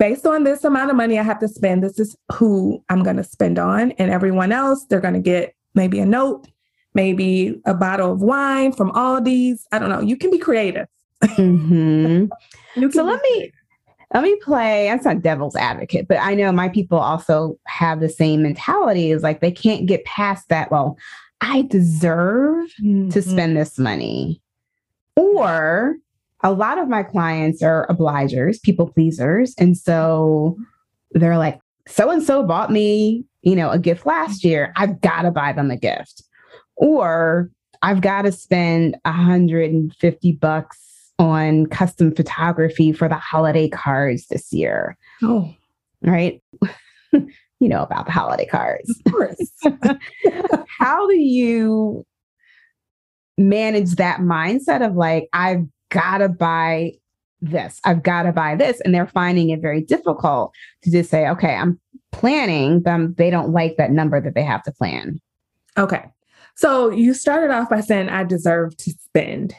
based 0.02 0.26
on 0.26 0.44
this 0.44 0.64
amount 0.64 0.90
of 0.90 0.96
money 0.98 1.20
I 1.20 1.22
have 1.22 1.38
to 1.42 1.48
spend, 1.48 1.84
this 1.84 2.00
is 2.00 2.18
who 2.32 2.84
I'm 2.90 3.04
going 3.04 3.18
to 3.18 3.24
spend 3.24 3.60
on. 3.60 3.92
And 3.94 4.10
everyone 4.10 4.52
else, 4.52 4.84
they're 4.86 5.00
going 5.00 5.14
to 5.14 5.20
get 5.20 5.54
maybe 5.76 6.00
a 6.00 6.08
note, 6.08 6.48
maybe 6.96 7.62
a 7.68 7.76
bottle 7.76 8.12
of 8.12 8.20
wine 8.20 8.72
from 8.72 8.92
Aldi's. 8.94 9.68
I 9.72 9.78
don't 9.78 9.90
know. 9.90 10.02
You 10.02 10.18
can 10.18 10.32
be 10.32 10.40
creative. 10.40 10.88
Mm-hmm. 11.24 12.90
so 12.92 13.04
let 13.04 13.22
me 13.22 13.52
let 14.12 14.24
me 14.24 14.36
play. 14.38 14.90
I'm 14.90 15.00
not 15.04 15.22
devil's 15.22 15.56
advocate, 15.56 16.08
but 16.08 16.18
I 16.18 16.34
know 16.34 16.52
my 16.52 16.68
people 16.70 16.98
also 16.98 17.60
have 17.68 18.00
the 18.00 18.10
same 18.10 18.42
mentality. 18.42 19.12
Is 19.12 19.22
like 19.22 19.40
they 19.40 19.52
can't 19.52 19.86
get 19.86 20.04
past 20.06 20.50
that. 20.50 20.72
Well, 20.72 20.98
I 21.42 21.64
deserve 21.64 22.70
mm-hmm. 22.82 23.10
to 23.10 23.22
spend 23.22 23.58
this 23.58 23.78
money, 23.78 24.42
or 25.16 25.98
a 26.44 26.52
lot 26.52 26.78
of 26.78 26.88
my 26.88 27.04
clients 27.04 27.62
are 27.62 27.88
obligers, 27.88 28.62
people 28.62 28.88
pleasers. 28.88 29.54
And 29.58 29.78
so 29.78 30.58
they're 31.12 31.38
like, 31.38 31.60
so 31.88 32.10
and 32.10 32.24
so 32.24 32.44
bought 32.44 32.72
me, 32.72 33.26
you 33.42 33.56
know, 33.56 33.70
a 33.70 33.80
gift 33.80 34.06
last 34.06 34.44
year. 34.44 34.74
I've 34.76 35.02
got 35.02 35.24
to 35.24 35.32
buy 35.32 35.54
them 35.54 35.72
a 35.72 35.78
gift. 35.78 36.24
Or 36.76 37.50
I've 37.82 38.02
got 38.02 38.24
to 38.24 38.32
spend 38.32 38.96
150 39.06 40.32
bucks 40.34 41.12
on 41.20 41.68
custom 41.68 42.16
photography 42.16 42.92
for 42.92 43.08
the 43.08 43.16
holiday 43.16 43.70
cards 43.70 44.28
this 44.28 44.52
year. 44.52 44.98
Oh. 45.22 45.54
Right. 46.02 46.42
you 47.62 47.70
know 47.70 47.84
about 47.84 48.06
the 48.06 48.12
holiday 48.12 48.46
cards. 48.46 48.90
Of 49.06 49.12
course. 49.12 49.52
How 50.80 51.08
do 51.08 51.18
you 51.18 52.06
manage 53.38 53.96
that 53.96 54.20
mindset 54.20 54.86
of 54.86 54.96
like, 54.96 55.30
I've 55.32 55.66
gotta 55.90 56.28
buy 56.28 56.94
this. 57.42 57.80
I've 57.84 58.04
got 58.04 58.24
to 58.24 58.32
buy 58.32 58.56
this. 58.56 58.80
And 58.82 58.94
they're 58.94 59.08
finding 59.08 59.50
it 59.50 59.62
very 59.62 59.82
difficult 59.82 60.54
to 60.84 60.92
just 60.92 61.10
say, 61.10 61.28
okay, 61.28 61.56
I'm 61.56 61.80
planning, 62.12 62.82
but 62.82 62.92
um, 62.92 63.16
they 63.18 63.30
don't 63.30 63.52
like 63.52 63.78
that 63.78 63.92
number 63.92 64.22
that 64.22 64.36
they 64.36 64.44
have 64.44 64.64
to 64.64 64.72
plan. 64.72 65.20
Okay. 65.78 66.06
So 66.56 66.92
you 66.92 67.14
started 67.14 67.52
off 67.52 67.70
by 67.70 67.82
saying, 67.82 68.10
I 68.10 68.24
deserve 68.24 68.78
to 68.78 68.92
spend. 68.92 69.56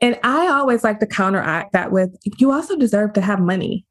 And 0.00 0.18
I 0.22 0.48
always 0.48 0.82
like 0.82 1.00
to 1.00 1.06
counteract 1.06 1.72
that 1.74 1.92
with, 1.92 2.16
you 2.38 2.52
also 2.52 2.76
deserve 2.76 3.12
to 3.14 3.20
have 3.20 3.40
money. 3.40 3.84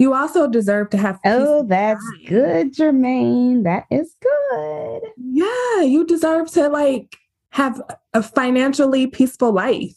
You 0.00 0.14
also 0.14 0.48
deserve 0.48 0.88
to 0.90 0.96
have. 0.96 1.20
Oh, 1.26 1.62
that's 1.68 2.02
good, 2.26 2.72
Germaine. 2.72 3.64
That 3.64 3.84
is 3.90 4.16
good. 4.22 5.02
Yeah. 5.18 5.82
You 5.82 6.06
deserve 6.06 6.50
to 6.52 6.70
like 6.70 7.18
have 7.50 7.82
a 8.14 8.22
financially 8.22 9.06
peaceful 9.06 9.52
life. 9.52 9.94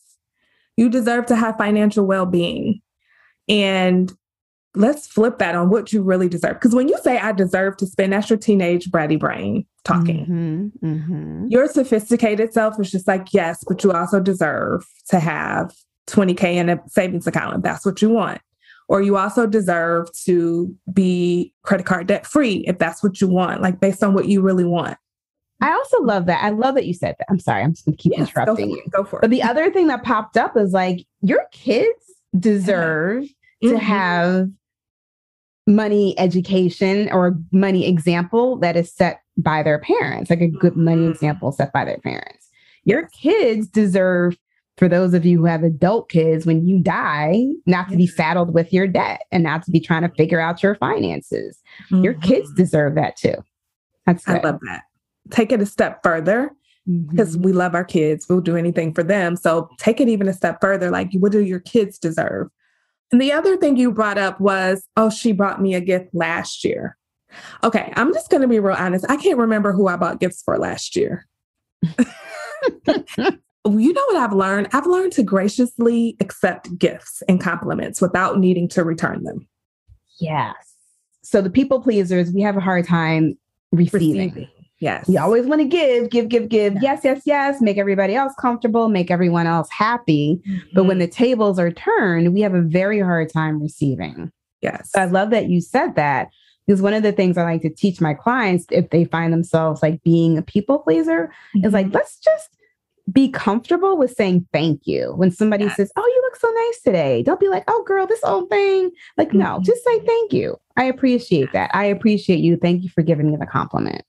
You 0.76 0.89
deserve 0.89 1.26
to 1.28 1.38
have 1.38 1.58
financial 1.58 2.06
well 2.06 2.26
being. 2.26 2.82
And 3.47 4.12
let's 4.76 5.08
flip 5.08 5.38
that 5.38 5.56
on 5.56 5.70
what 5.70 5.93
you 5.93 6.01
really 6.01 6.28
deserve. 6.28 6.56
Because 6.56 6.76
when 6.76 6.89
you 6.89 6.97
say, 7.01 7.18
I 7.18 7.32
deserve 7.32 7.78
to 7.78 7.86
spend, 7.86 8.12
that's 8.12 8.30
your 8.30 8.38
teenage 8.38 8.91
bratty 8.91 9.18
brain 9.18 9.66
talking. 9.86 10.26
Mm-hmm, 10.26 10.86
mm-hmm. 10.86 11.47
Your 11.47 11.70
sophisticated 11.70 12.51
self 12.51 12.78
is 12.78 12.91
just 12.91 13.08
like, 13.08 13.34
yes, 13.34 13.64
but 13.66 13.82
you 13.86 13.93
also 13.93 14.20
deserve 14.20 14.86
to 15.12 15.22
have 15.22 15.74
20K 16.08 16.56
in 16.56 16.68
a 16.68 16.82
savings 16.88 17.26
account 17.26 17.64
that's 17.64 17.86
what 17.86 18.01
you 18.01 18.10
want. 18.10 18.41
Or 18.90 19.02
you 19.02 19.18
also 19.18 19.48
deserve 19.48 20.12
to 20.26 20.76
be 20.92 21.54
credit 21.64 21.86
card 21.86 22.08
debt 22.08 22.26
free 22.26 22.64
if 22.68 22.78
that's 22.78 23.04
what 23.04 23.22
you 23.22 23.28
want, 23.28 23.62
like 23.62 23.80
based 23.80 24.04
on 24.04 24.14
what 24.14 24.28
you 24.28 24.42
really 24.42 24.66
want. 24.66 24.98
I 25.62 25.72
also 25.72 26.02
love 26.02 26.26
that. 26.26 26.44
I 26.44 26.50
love 26.50 26.76
that 26.76 26.86
you 26.86 26.94
said 26.94 27.16
that. 27.20 27.28
I'm 27.30 27.40
sorry, 27.40 27.64
I'm 27.64 27.74
just 27.74 27.86
gonna 27.86 27.96
keep 27.96 28.12
yes, 28.18 28.28
interrupting 28.28 28.70
go 28.70 28.76
you. 28.76 28.84
Go 28.90 29.04
for 29.06 29.20
it. 29.20 29.22
But 29.22 29.30
the 29.30 29.44
other 29.44 29.72
thing 29.72 29.88
that 29.88 30.04
popped 30.04 30.36
up 30.36 30.58
is 30.58 30.74
like 30.74 31.06
your 31.22 31.46
kids 31.52 32.04
deserve 32.38 33.24
mm-hmm. 33.24 33.70
to 33.70 33.78
have 33.80 34.50
money 35.66 36.18
education 36.20 37.10
or 37.12 37.38
money 37.52 37.88
example 37.88 38.58
that 38.58 38.76
is 38.76 38.94
set 38.94 39.22
by 39.38 39.64
their 39.64 39.80
parents, 39.80 40.30
like 40.30 40.42
a 40.42 40.48
good 40.48 40.76
money 40.76 41.04
mm-hmm. 41.04 41.12
example 41.12 41.52
set 41.52 41.72
by 41.72 41.86
their 41.86 42.00
parents. 42.00 42.50
Your 42.84 43.08
kids 43.10 43.68
deserve, 43.68 44.38
for 44.78 44.89
those 44.89 45.13
of 45.13 45.26
you 45.26 45.38
who 45.38 45.45
have 45.45 45.63
adult 45.63 46.09
kids, 46.09 46.45
when 46.45 46.65
you 46.65 46.80
die, 46.80 47.45
not 47.65 47.89
to 47.89 47.95
be 47.95 48.07
saddled 48.07 48.53
with 48.53 48.74
your 48.74 48.88
debt 48.88 49.21
and 49.32 49.43
not 49.43 49.63
to 49.63 49.71
be 49.71 49.80
trying 49.80 50.01
to 50.01 50.09
figure 50.15 50.39
out 50.39 50.63
your 50.63 50.76
finances. 50.76 51.61
Mm-hmm. 51.91 52.03
Your 52.03 52.13
kids 52.15 52.49
mm-hmm. 52.49 52.57
deserve 52.57 52.95
that 52.95 53.15
too. 53.15 53.36
That's 54.05 54.26
good. 54.26 54.38
I 54.38 54.41
love 54.41 54.59
that. 54.67 54.84
Take 55.30 55.51
it 55.51 55.61
a 55.61 55.65
step 55.65 56.01
further 56.03 56.51
because 57.09 57.36
mm-hmm. 57.36 57.45
we 57.45 57.53
love 57.53 57.76
our 57.76 57.86
kids. 57.86 58.28
We'll 58.28 58.41
do 58.41 58.57
anything 58.57 58.93
for 58.93 59.03
them. 59.03 59.36
So 59.36 59.69
take 59.78 60.01
it 60.01 60.09
even 60.09 60.28
a 60.28 60.34
step 60.34 60.57
further. 60.59 60.89
Like, 60.89 61.11
what 61.19 61.32
do 61.32 61.41
your 61.41 61.59
kids 61.59 61.99
deserve? 61.99 62.49
And 63.11 63.21
the 63.21 63.32
other 63.32 63.55
thing 63.57 63.78
you 63.78 63.91
brought 63.91 64.17
up 64.17 64.41
was, 64.41 64.88
oh, 64.97 65.11
she 65.11 65.34
bought 65.34 65.61
me 65.61 65.76
a 65.76 65.82
gift 65.82 66.09
last 66.13 66.63
year. 66.63 66.97
Okay, 67.63 67.93
I'm 67.95 68.13
just 68.13 68.30
going 68.30 68.41
to 68.41 68.47
be 68.47 68.59
real 68.59 68.76
honest. 68.76 69.05
I 69.07 69.17
can't 69.17 69.38
remember 69.38 69.71
who 69.71 69.88
I 69.88 69.97
bought 69.97 70.19
gifts 70.19 70.41
for 70.43 70.57
last 70.57 70.95
year. 70.95 71.28
you 73.66 73.93
know 73.93 74.05
what 74.07 74.18
I've 74.18 74.34
learned? 74.34 74.68
I've 74.74 74.86
learned 74.86 75.14
to 75.14 75.24
graciously 75.24 76.18
accept 76.20 76.78
gifts 76.78 77.24
and 77.30 77.39
compliments 77.39 78.01
without 78.01 78.39
needing 78.39 78.68
to 78.70 78.84
return 78.84 79.24
them. 79.24 79.47
Yes. 80.20 80.55
So 81.22 81.41
the 81.41 81.49
people 81.49 81.82
pleasers, 81.82 82.32
we 82.32 82.41
have 82.41 82.57
a 82.57 82.61
hard 82.61 82.86
time 82.86 83.38
receiving. 83.72 84.30
receiving. 84.30 84.49
Yes. 84.80 85.07
We 85.07 85.18
always 85.18 85.45
want 85.45 85.61
to 85.61 85.68
give, 85.68 86.09
give, 86.09 86.28
give, 86.28 86.49
give. 86.49 86.74
Yes. 86.74 86.84
yes, 86.84 87.01
yes, 87.03 87.22
yes. 87.26 87.61
Make 87.61 87.78
everybody 87.78 88.16
else 88.16 88.34
comfortable, 88.38 88.89
make 88.89 89.09
everyone 89.09 89.47
else 89.47 89.70
happy. 89.70 90.41
Mm-hmm. 90.45 90.59
But 90.74 90.84
when 90.84 90.97
mm-hmm. 90.97 91.05
the 91.05 91.07
tables 91.07 91.57
are 91.57 91.72
turned, 91.72 92.34
we 92.34 92.41
have 92.41 92.53
a 92.53 92.61
very 92.61 92.99
hard 92.99 93.32
time 93.32 93.61
receiving. 93.61 94.30
Yes. 94.61 94.91
So 94.91 95.01
I 95.01 95.05
love 95.05 95.30
that 95.30 95.47
you 95.47 95.61
said 95.61 95.95
that 95.95 96.28
because 96.68 96.82
one 96.82 96.93
of 96.93 97.03
the 97.03 97.14
things 97.14 97.38
I 97.38 97.43
like 97.43 97.61
to 97.61 97.70
teach 97.70 98.01
my 98.01 98.14
clients 98.14 98.66
if 98.72 98.89
they 98.89 99.05
find 99.05 99.32
themselves 99.32 99.82
like 99.82 100.03
being 100.03 100.38
a 100.38 100.41
people 100.41 100.80
pleaser 100.80 101.32
mm-hmm. 101.55 101.66
is 101.66 101.72
like, 101.72 101.88
mm-hmm. 101.88 101.95
let's 101.95 102.20
just 102.20 102.49
be 103.12 103.30
comfortable 103.30 103.97
with 103.97 104.14
saying 104.16 104.47
thank 104.54 104.88
you 104.88 105.14
when 105.16 105.30
somebody 105.30 105.68
says, 105.70 105.91
Oh, 105.95 106.06
you 106.06 106.22
look 106.24 106.36
so 106.38 106.49
nice 106.49 106.82
today. 106.82 107.22
Don't 107.24 107.39
be 107.39 107.49
like, 107.49 107.64
Oh, 107.68 107.84
girl, 107.86 108.08
this 108.08 108.24
old 108.24 108.49
thing. 108.49 108.91
Like, 109.18 109.30
mm-hmm. 109.30 109.39
no, 109.39 109.60
just 109.62 109.84
say 109.84 109.99
thank 109.99 110.32
you. 110.32 110.58
I 110.78 110.86
appreciate 110.86 111.51
that. 111.54 111.70
I 111.74 111.86
appreciate 111.86 112.39
you. 112.39 112.58
Thank 112.58 112.84
you 112.84 112.89
for 112.89 113.01
giving 113.01 113.30
me 113.30 113.38
the 113.38 113.45
compliment. 113.45 114.04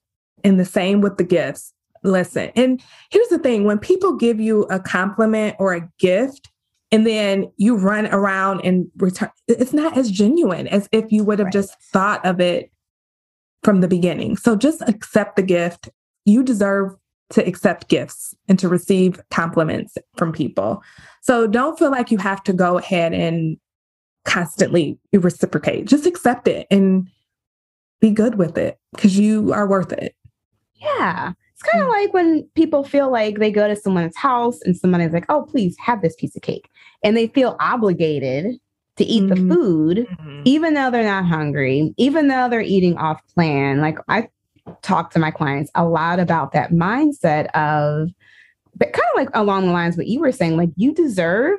And 0.45 0.61
the 0.61 0.65
same 0.65 1.01
with 1.01 1.17
the 1.17 1.25
gifts. 1.25 1.73
Listen, 2.03 2.51
and 2.55 2.83
here's 3.11 3.29
the 3.29 3.39
thing 3.39 3.65
when 3.65 3.79
people 3.79 4.15
give 4.15 4.39
you 4.39 4.65
a 4.65 4.79
compliment 4.79 5.57
or 5.59 5.73
a 5.73 5.89
gift, 5.99 6.51
and 6.93 7.07
then 7.07 7.51
you 7.57 7.77
run 7.77 8.07
around 8.09 8.61
and 8.61 8.87
return, 8.99 9.31
it's 9.49 9.73
not 9.73 9.97
as 9.97 10.11
genuine 10.11 10.69
as 10.69 10.87
if 10.93 11.11
you 11.11 11.25
would 11.25 11.39
have 11.39 11.47
right. 11.47 11.53
just 11.53 11.81
thought 11.81 12.25
of 12.27 12.41
it 12.41 12.71
from 13.63 13.81
the 13.81 13.89
beginning. 13.89 14.37
So 14.37 14.55
just 14.55 14.83
accept 14.83 15.37
the 15.37 15.43
gift. 15.43 15.89
You 16.27 16.43
deserve 16.43 16.95
to 17.31 17.47
accept 17.47 17.89
gifts 17.89 18.35
and 18.49 18.59
to 18.59 18.69
receive 18.69 19.21
compliments 19.31 19.97
from 20.17 20.33
people. 20.33 20.83
So 21.23 21.47
don't 21.47 21.79
feel 21.79 21.91
like 21.91 22.11
you 22.11 22.19
have 22.19 22.43
to 22.45 22.53
go 22.53 22.79
ahead 22.79 23.13
and 23.15 23.57
constantly 24.25 24.99
reciprocate. 25.13 25.87
Just 25.87 26.07
accept 26.07 26.49
it 26.49 26.67
and 26.71 27.09
be 28.01 28.11
good 28.11 28.37
with 28.37 28.59
it 28.59 28.79
because 28.95 29.19
you 29.19 29.53
are 29.53 29.69
worth 29.69 29.93
it. 29.93 30.15
Yeah. 30.75 31.33
It's 31.53 31.63
kind 31.63 31.83
of 31.83 31.89
like 31.89 32.13
when 32.13 32.49
people 32.55 32.85
feel 32.85 33.11
like 33.11 33.39
they 33.39 33.51
go 33.51 33.69
to 33.69 33.77
someone's 33.77 34.17
house 34.17 34.61
and 34.63 34.77
somebody's 34.77 35.13
like, 35.13 35.27
oh, 35.29 35.43
please 35.43 35.77
have 35.79 36.03
this 36.03 36.15
piece 36.17 36.37
of 36.37 36.43
cake. 36.43 36.69
And 37.03 37.17
they 37.17 37.29
feel 37.29 37.57
obligated 37.61 38.57
to 38.97 39.05
eat 39.05 39.25
mm-hmm. 39.25 39.49
the 39.49 39.55
food, 39.55 40.07
mm-hmm. 40.11 40.43
even 40.45 40.75
though 40.75 40.91
they're 40.91 41.05
not 41.05 41.25
hungry, 41.25 41.95
even 41.97 42.29
though 42.29 42.49
they're 42.49 42.61
eating 42.61 42.97
off 42.97 43.21
plan. 43.35 43.81
Like 43.81 43.99
I 44.09 44.29
talk 44.83 45.11
to 45.13 45.19
my 45.19 45.31
clients 45.31 45.71
a 45.75 45.85
lot 45.85 46.19
about 46.19 46.53
that 46.53 46.73
mindset 46.73 47.47
of, 47.55 48.11
but 48.77 48.93
kind 48.93 49.07
of 49.15 49.17
like 49.17 49.29
along 49.35 49.67
the 49.67 49.73
lines 49.73 49.97
what 49.97 50.07
you 50.07 50.21
were 50.21 50.33
saying, 50.33 50.57
like 50.57 50.71
you 50.77 50.93
deserve 50.93 51.59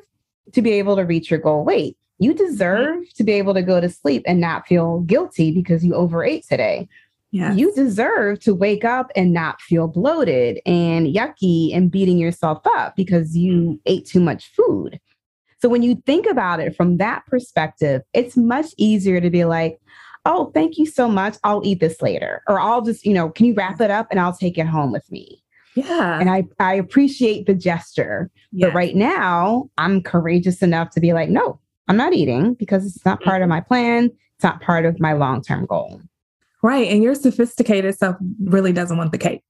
to 0.53 0.61
be 0.61 0.71
able 0.71 0.95
to 0.95 1.03
reach 1.03 1.29
your 1.29 1.39
goal 1.39 1.63
weight. 1.63 1.97
You 2.19 2.33
deserve 2.33 2.97
mm-hmm. 2.97 3.15
to 3.15 3.23
be 3.23 3.33
able 3.33 3.53
to 3.53 3.61
go 3.61 3.81
to 3.81 3.89
sleep 3.89 4.23
and 4.25 4.39
not 4.39 4.67
feel 4.67 5.01
guilty 5.01 5.51
because 5.51 5.83
you 5.83 5.93
overate 5.93 6.45
today. 6.47 6.87
Yes. 7.31 7.57
You 7.57 7.73
deserve 7.75 8.39
to 8.41 8.55
wake 8.55 8.85
up 8.85 9.11
and 9.15 9.33
not 9.33 9.59
feel 9.59 9.89
bloated 9.89 10.61
and 10.65 11.07
yucky 11.07 11.75
and 11.75 11.91
beating 11.91 12.17
yourself 12.17 12.61
up 12.65 12.95
because 12.95 13.35
you 13.35 13.53
mm. 13.53 13.79
ate 13.85 14.05
too 14.05 14.21
much 14.21 14.51
food. 14.53 14.99
So 15.61 15.67
when 15.67 15.81
you 15.81 15.95
think 16.05 16.27
about 16.27 16.59
it 16.59 16.75
from 16.75 16.97
that 16.97 17.25
perspective, 17.25 18.03
it's 18.13 18.37
much 18.37 18.67
easier 18.77 19.19
to 19.19 19.29
be 19.29 19.43
like, 19.43 19.81
oh, 20.25 20.51
thank 20.53 20.77
you 20.77 20.85
so 20.85 21.07
much. 21.07 21.37
I'll 21.43 21.61
eat 21.63 21.79
this 21.79 22.01
later. 22.01 22.41
Or 22.47 22.59
I'll 22.59 22.81
just, 22.81 23.05
you 23.05 23.13
know, 23.13 23.29
can 23.29 23.45
you 23.45 23.53
wrap 23.53 23.79
it 23.79 23.91
up 23.91 24.07
and 24.11 24.19
I'll 24.19 24.35
take 24.35 24.57
it 24.57 24.67
home 24.67 24.91
with 24.91 25.09
me? 25.11 25.41
Yeah. 25.75 26.19
And 26.19 26.29
I, 26.29 26.45
I 26.59 26.73
appreciate 26.73 27.45
the 27.45 27.53
gesture. 27.53 28.31
Yes. 28.51 28.69
But 28.69 28.75
right 28.75 28.95
now, 28.95 29.69
I'm 29.77 30.01
courageous 30.01 30.61
enough 30.61 30.89
to 30.91 30.99
be 30.99 31.13
like, 31.13 31.29
no, 31.29 31.59
I'm 31.87 31.97
not 31.97 32.13
eating 32.13 32.53
because 32.53 32.85
it's 32.85 33.05
not 33.05 33.21
part 33.21 33.41
of 33.41 33.45
mm-hmm. 33.45 33.49
my 33.49 33.61
plan. 33.61 34.11
It's 34.35 34.43
not 34.43 34.61
part 34.61 34.85
of 34.85 34.99
my 34.99 35.13
long 35.13 35.41
term 35.41 35.65
goal. 35.65 36.01
Right. 36.63 36.87
And 36.87 37.03
your 37.03 37.13
sophisticated 37.13 37.95
self 37.95 38.15
really 38.43 38.73
doesn't 38.73 38.97
want 38.97 39.11
the 39.11 39.17
cake. 39.17 39.43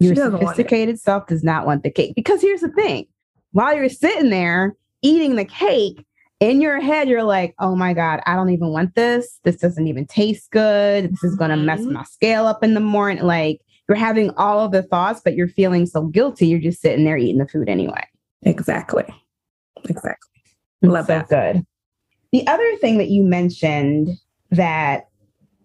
Your 0.00 0.14
sophisticated 0.14 1.00
self 1.00 1.26
does 1.28 1.42
not 1.44 1.66
want 1.66 1.84
the 1.84 1.90
cake. 1.90 2.14
Because 2.14 2.42
here's 2.42 2.60
the 2.60 2.68
thing 2.68 3.06
while 3.52 3.74
you're 3.74 3.88
sitting 3.88 4.30
there 4.30 4.76
eating 5.02 5.36
the 5.36 5.44
cake, 5.44 6.04
in 6.40 6.60
your 6.60 6.80
head, 6.80 7.08
you're 7.08 7.22
like, 7.22 7.54
oh 7.58 7.76
my 7.76 7.94
God, 7.94 8.20
I 8.26 8.34
don't 8.34 8.50
even 8.50 8.68
want 8.68 8.94
this. 8.94 9.38
This 9.44 9.56
doesn't 9.56 9.86
even 9.86 10.06
taste 10.06 10.50
good. 10.50 11.10
This 11.12 11.24
is 11.24 11.36
going 11.36 11.50
to 11.50 11.56
mess 11.56 11.80
mm-hmm. 11.80 11.94
my 11.94 12.04
scale 12.04 12.46
up 12.46 12.62
in 12.62 12.74
the 12.74 12.80
morning. 12.80 13.24
Like 13.24 13.60
you're 13.88 13.96
having 13.96 14.30
all 14.36 14.60
of 14.60 14.72
the 14.72 14.82
thoughts, 14.82 15.20
but 15.24 15.34
you're 15.34 15.48
feeling 15.48 15.86
so 15.86 16.02
guilty. 16.06 16.46
You're 16.46 16.60
just 16.60 16.80
sitting 16.80 17.04
there 17.04 17.16
eating 17.16 17.38
the 17.38 17.48
food 17.48 17.68
anyway. 17.68 18.04
Exactly. 18.42 19.04
Exactly. 19.84 20.30
Love 20.82 21.06
so 21.06 21.12
that. 21.14 21.28
Good. 21.28 21.66
The 22.32 22.46
other 22.46 22.76
thing 22.76 22.98
that 22.98 23.08
you 23.08 23.22
mentioned 23.22 24.10
that 24.50 25.08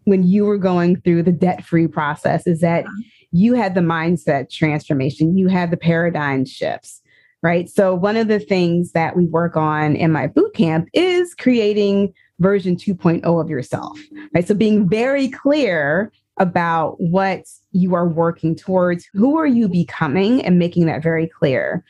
when 0.03 0.23
you 0.23 0.45
were 0.45 0.57
going 0.57 1.01
through 1.01 1.23
the 1.23 1.31
debt 1.31 1.63
free 1.63 1.87
process 1.87 2.47
is 2.47 2.61
that 2.61 2.85
uh-huh. 2.85 3.03
you 3.31 3.53
had 3.53 3.75
the 3.75 3.81
mindset 3.81 4.51
transformation, 4.51 5.37
you 5.37 5.47
had 5.47 5.71
the 5.71 5.77
paradigm 5.77 6.45
shifts, 6.45 7.01
right? 7.41 7.69
So, 7.69 7.93
one 7.95 8.17
of 8.17 8.27
the 8.27 8.39
things 8.39 8.91
that 8.91 9.15
we 9.15 9.25
work 9.25 9.55
on 9.55 9.95
in 9.95 10.11
my 10.11 10.27
boot 10.27 10.53
camp 10.53 10.89
is 10.93 11.33
creating 11.35 12.13
version 12.39 12.75
2.0 12.75 13.41
of 13.41 13.49
yourself, 13.49 13.99
right? 14.33 14.47
So, 14.47 14.53
being 14.53 14.89
very 14.89 15.29
clear 15.29 16.11
about 16.37 16.99
what 16.99 17.43
you 17.71 17.93
are 17.95 18.07
working 18.07 18.55
towards, 18.55 19.07
who 19.13 19.37
are 19.37 19.47
you 19.47 19.67
becoming, 19.67 20.43
and 20.43 20.59
making 20.59 20.85
that 20.85 21.03
very 21.03 21.27
clear. 21.27 21.83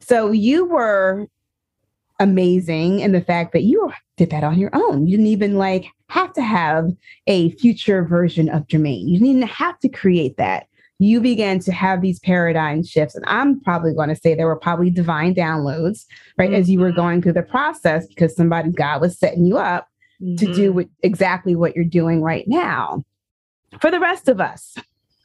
So, 0.00 0.32
you 0.32 0.64
were 0.64 1.28
amazing 2.18 3.00
in 3.00 3.12
the 3.12 3.20
fact 3.20 3.52
that 3.52 3.62
you 3.62 3.92
did 4.16 4.30
that 4.30 4.44
on 4.44 4.58
your 4.58 4.70
own. 4.72 5.06
You 5.06 5.16
didn't 5.16 5.32
even 5.32 5.56
like 5.58 5.86
have 6.08 6.32
to 6.34 6.42
have 6.42 6.90
a 7.26 7.50
future 7.52 8.04
version 8.04 8.48
of 8.48 8.68
Germaine. 8.68 9.08
You 9.08 9.18
didn't 9.18 9.42
have 9.42 9.78
to 9.80 9.88
create 9.88 10.36
that. 10.36 10.66
You 11.02 11.20
began 11.20 11.58
to 11.60 11.72
have 11.72 12.00
these 12.00 12.18
paradigm 12.20 12.82
shifts. 12.84 13.14
And 13.14 13.24
I'm 13.26 13.60
probably 13.60 13.94
going 13.94 14.08
to 14.08 14.16
say 14.16 14.34
there 14.34 14.46
were 14.46 14.56
probably 14.56 14.90
divine 14.90 15.34
downloads, 15.34 16.04
right? 16.38 16.50
Mm-hmm. 16.50 16.60
As 16.60 16.70
you 16.70 16.80
were 16.80 16.88
mm-hmm. 16.88 16.96
going 16.96 17.22
through 17.22 17.32
the 17.32 17.42
process 17.42 18.06
because 18.06 18.36
somebody, 18.36 18.70
God 18.70 19.00
was 19.00 19.18
setting 19.18 19.44
you 19.44 19.58
up 19.58 19.88
mm-hmm. 20.20 20.36
to 20.36 20.46
do 20.52 20.68
mm-hmm. 20.68 20.76
what, 20.76 20.88
exactly 21.02 21.56
what 21.56 21.74
you're 21.74 21.84
doing 21.84 22.22
right 22.22 22.44
now. 22.46 23.04
For 23.80 23.90
the 23.90 24.00
rest 24.00 24.28
of 24.28 24.40
us, 24.40 24.76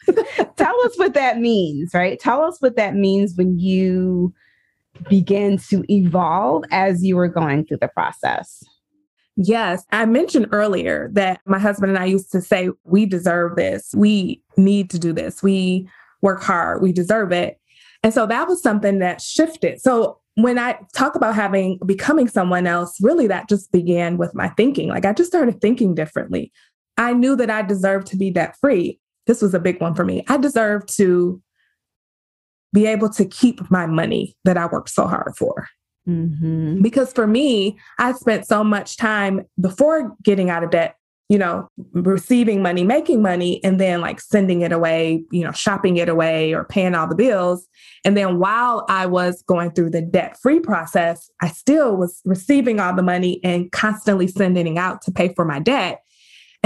tell 0.56 0.86
us 0.86 0.98
what 0.98 1.14
that 1.14 1.40
means, 1.40 1.94
right? 1.94 2.20
Tell 2.20 2.42
us 2.44 2.62
what 2.62 2.76
that 2.78 2.96
means 2.96 3.36
when 3.36 3.60
you 3.60 4.34
begin 5.10 5.58
to 5.58 5.84
evolve 5.92 6.64
as 6.72 7.04
you 7.04 7.16
were 7.16 7.28
going 7.28 7.66
through 7.66 7.78
the 7.78 7.88
process. 7.88 8.64
Yes, 9.38 9.86
I 9.92 10.06
mentioned 10.06 10.48
earlier 10.52 11.10
that 11.14 11.42
my 11.46 11.60
husband 11.60 11.92
and 11.92 12.00
I 12.00 12.06
used 12.06 12.32
to 12.32 12.42
say, 12.42 12.70
we 12.86 13.06
deserve 13.06 13.56
this. 13.56 13.94
We 13.96 14.42
need 14.58 14.90
to 14.90 15.00
do 15.00 15.14
this. 15.14 15.44
We 15.44 15.88
work 16.24 16.42
hard. 16.42 16.82
We 16.82 16.92
deserve 16.92 17.32
it. 17.32 17.60
And 18.02 18.12
so 18.14 18.26
that 18.26 18.48
was 18.48 18.64
something 18.64 18.98
that 18.98 19.22
shifted. 19.22 19.80
So 19.80 20.20
when 20.36 20.58
I 20.58 20.80
talk 20.96 21.16
about 21.16 21.36
having 21.36 21.80
becoming 21.86 22.28
someone 22.28 22.66
else, 22.66 22.98
really 23.00 23.28
that 23.28 23.48
just 23.48 23.72
began 23.72 24.18
with 24.18 24.34
my 24.34 24.50
thinking. 24.50 24.90
Like 24.90 25.06
I 25.06 25.14
just 25.14 25.30
started 25.30 25.62
thinking 25.62 25.94
differently. 25.94 26.52
I 26.98 27.14
knew 27.14 27.36
that 27.36 27.52
I 27.52 27.62
deserved 27.62 28.08
to 28.08 28.18
be 28.18 28.32
debt 28.32 28.56
free. 28.60 29.00
This 29.28 29.42
was 29.42 29.54
a 29.54 29.60
big 29.60 29.80
one 29.80 29.94
for 29.94 30.04
me. 30.04 30.24
I 30.28 30.38
deserved 30.38 30.96
to 30.98 31.40
be 32.74 32.88
able 32.88 33.10
to 33.10 33.26
keep 33.26 33.70
my 33.70 33.86
money 33.86 34.36
that 34.46 34.58
I 34.58 34.66
worked 34.66 34.90
so 34.90 35.06
hard 35.06 35.36
for. 35.38 35.68
Mm-hmm. 36.08 36.82
Because 36.82 37.12
for 37.12 37.28
me, 37.28 37.78
I 38.00 38.14
spent 38.14 38.48
so 38.48 38.64
much 38.64 38.98
time 38.98 39.46
before 39.60 40.16
getting 40.24 40.50
out 40.50 40.64
of 40.64 40.72
debt, 40.72 40.96
you 41.30 41.38
know, 41.38 41.68
receiving 41.92 42.62
money, 42.62 42.84
making 42.84 43.22
money, 43.22 43.62
and 43.64 43.80
then 43.80 44.00
like 44.00 44.22
sending 44.22 44.62
it 44.62 44.72
away, 44.72 45.24
you 45.32 45.44
know, 45.44 45.52
shopping 45.52 45.98
it 45.98 46.08
away 46.08 46.54
or 46.54 46.64
paying 46.64 46.96
all 46.96 47.08
the 47.08 47.16
bills. 47.16 47.68
And 48.06 48.16
then 48.16 48.40
while 48.40 48.86
I 48.88 49.06
was 49.06 49.44
going 49.44 49.72
through 49.72 49.90
the 49.90 50.02
debt 50.02 50.38
free 50.42 50.62
process, 50.62 51.30
I 51.42 51.50
still 51.50 51.98
was 51.98 52.22
receiving 52.24 52.80
all 52.80 52.96
the 52.96 53.04
money 53.04 53.42
and 53.44 53.72
constantly 53.72 54.28
sending 54.28 54.68
it 54.68 54.78
out 54.78 55.02
to 55.04 55.12
pay 55.12 55.34
for 55.34 55.44
my 55.44 55.60
debt. 55.60 56.02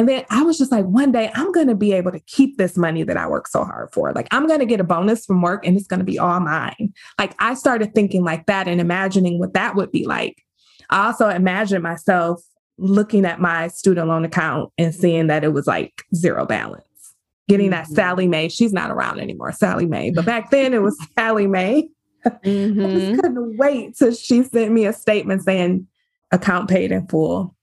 And 0.01 0.09
then 0.09 0.25
I 0.31 0.41
was 0.41 0.57
just 0.57 0.71
like, 0.71 0.85
one 0.85 1.11
day 1.11 1.29
I'm 1.35 1.51
going 1.51 1.67
to 1.67 1.75
be 1.75 1.93
able 1.93 2.11
to 2.11 2.19
keep 2.21 2.57
this 2.57 2.75
money 2.75 3.03
that 3.03 3.17
I 3.17 3.27
work 3.27 3.47
so 3.47 3.63
hard 3.63 3.93
for. 3.93 4.11
Like, 4.13 4.27
I'm 4.31 4.47
going 4.47 4.59
to 4.59 4.65
get 4.65 4.79
a 4.79 4.83
bonus 4.83 5.27
from 5.27 5.43
work 5.43 5.63
and 5.63 5.77
it's 5.77 5.85
going 5.85 5.99
to 5.99 6.03
be 6.03 6.17
all 6.17 6.39
mine. 6.39 6.91
Like, 7.19 7.35
I 7.37 7.53
started 7.53 7.93
thinking 7.93 8.23
like 8.23 8.47
that 8.47 8.67
and 8.67 8.81
imagining 8.81 9.37
what 9.37 9.53
that 9.53 9.75
would 9.75 9.91
be 9.91 10.07
like. 10.07 10.41
I 10.89 11.05
also 11.05 11.29
imagined 11.29 11.83
myself 11.83 12.41
looking 12.79 13.25
at 13.27 13.39
my 13.39 13.67
student 13.67 14.07
loan 14.07 14.25
account 14.25 14.71
and 14.75 14.95
seeing 14.95 15.27
that 15.27 15.43
it 15.43 15.53
was 15.53 15.67
like 15.67 16.03
zero 16.15 16.47
balance. 16.47 16.83
Getting 17.47 17.69
mm-hmm. 17.69 17.93
that 17.93 17.95
Sallie 17.95 18.27
Mae, 18.27 18.49
she's 18.49 18.73
not 18.73 18.89
around 18.89 19.19
anymore, 19.19 19.51
Sallie 19.51 19.85
Mae, 19.85 20.09
but 20.09 20.25
back 20.25 20.49
then 20.49 20.73
it 20.73 20.81
was 20.81 20.97
Sallie 21.15 21.45
Mae. 21.45 21.87
Mm-hmm. 22.25 22.85
I 22.85 22.89
just 22.89 23.05
mm-hmm. 23.05 23.19
couldn't 23.19 23.57
wait 23.57 23.95
till 23.95 24.15
she 24.15 24.41
sent 24.41 24.71
me 24.71 24.87
a 24.87 24.93
statement 24.93 25.43
saying 25.43 25.85
account 26.31 26.71
paid 26.71 26.91
in 26.91 27.05
full. 27.05 27.55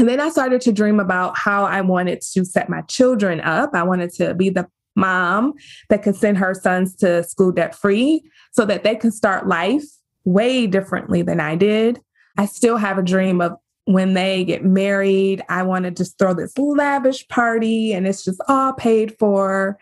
And 0.00 0.08
then 0.08 0.18
I 0.18 0.30
started 0.30 0.62
to 0.62 0.72
dream 0.72 0.98
about 0.98 1.36
how 1.36 1.64
I 1.66 1.82
wanted 1.82 2.22
to 2.32 2.42
set 2.42 2.70
my 2.70 2.80
children 2.80 3.38
up. 3.42 3.74
I 3.74 3.82
wanted 3.82 4.10
to 4.14 4.32
be 4.32 4.48
the 4.48 4.66
mom 4.96 5.52
that 5.90 6.02
could 6.02 6.16
send 6.16 6.38
her 6.38 6.54
sons 6.54 6.96
to 6.96 7.22
school 7.22 7.52
debt 7.52 7.74
free 7.74 8.22
so 8.50 8.64
that 8.64 8.82
they 8.82 8.96
can 8.96 9.12
start 9.12 9.46
life 9.46 9.84
way 10.24 10.66
differently 10.66 11.20
than 11.20 11.38
I 11.38 11.54
did. 11.54 12.00
I 12.38 12.46
still 12.46 12.78
have 12.78 12.96
a 12.96 13.02
dream 13.02 13.42
of 13.42 13.58
when 13.84 14.14
they 14.14 14.42
get 14.42 14.64
married, 14.64 15.42
I 15.50 15.64
want 15.64 15.84
to 15.84 15.90
just 15.90 16.18
throw 16.18 16.32
this 16.32 16.56
lavish 16.56 17.28
party 17.28 17.92
and 17.92 18.06
it's 18.06 18.24
just 18.24 18.40
all 18.48 18.72
paid 18.72 19.18
for. 19.18 19.78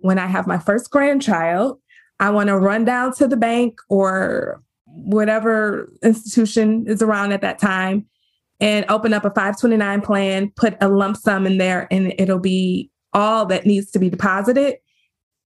When 0.00 0.18
I 0.18 0.26
have 0.26 0.46
my 0.46 0.58
first 0.58 0.90
grandchild, 0.90 1.80
I 2.20 2.28
want 2.28 2.48
to 2.48 2.58
run 2.58 2.84
down 2.84 3.14
to 3.14 3.26
the 3.26 3.38
bank 3.38 3.78
or 3.88 4.62
whatever 4.84 5.90
institution 6.02 6.84
is 6.86 7.00
around 7.00 7.32
at 7.32 7.40
that 7.40 7.58
time 7.58 8.04
and 8.62 8.86
open 8.88 9.12
up 9.12 9.24
a 9.24 9.30
529 9.30 10.00
plan, 10.02 10.52
put 10.56 10.76
a 10.80 10.88
lump 10.88 11.16
sum 11.16 11.46
in 11.46 11.58
there, 11.58 11.88
and 11.90 12.14
it'll 12.16 12.38
be 12.38 12.90
all 13.12 13.44
that 13.46 13.66
needs 13.66 13.90
to 13.90 13.98
be 13.98 14.08
deposited. 14.08 14.76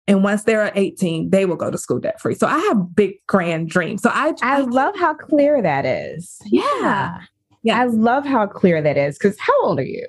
And 0.06 0.22
once 0.24 0.44
they're 0.44 0.70
18, 0.74 1.30
they 1.30 1.44
will 1.44 1.56
go 1.56 1.70
to 1.70 1.76
school 1.76 1.98
debt 1.98 2.20
free. 2.20 2.34
So 2.34 2.46
I 2.46 2.58
have 2.58 2.94
big 2.94 3.14
grand 3.26 3.68
dreams. 3.68 4.02
So 4.02 4.10
I 4.12 4.32
I 4.40 4.60
love 4.60 4.96
how 4.96 5.14
clear 5.14 5.60
that 5.60 5.84
is. 5.84 6.40
Yeah. 6.46 7.18
Yeah. 7.62 7.80
I 7.80 7.84
love 7.86 8.24
how 8.24 8.46
clear 8.46 8.80
that 8.82 8.96
is. 8.96 9.18
Cause 9.18 9.36
how 9.38 9.52
old 9.64 9.78
are 9.78 9.84
you? 9.84 10.06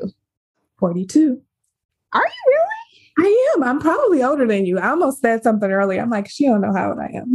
42. 0.79 1.39
Are 2.13 2.21
you 2.21 2.31
really? 2.47 2.63
I 3.19 3.53
am. 3.55 3.63
I'm 3.63 3.79
probably 3.79 4.23
older 4.23 4.47
than 4.47 4.65
you. 4.65 4.79
I 4.79 4.89
almost 4.89 5.21
said 5.21 5.43
something 5.43 5.71
earlier. 5.71 6.01
I'm 6.01 6.09
like, 6.09 6.29
she 6.29 6.45
don't 6.45 6.61
know 6.61 6.73
how 6.73 6.89
old 6.89 6.99
I 6.99 7.11
am. 7.15 7.33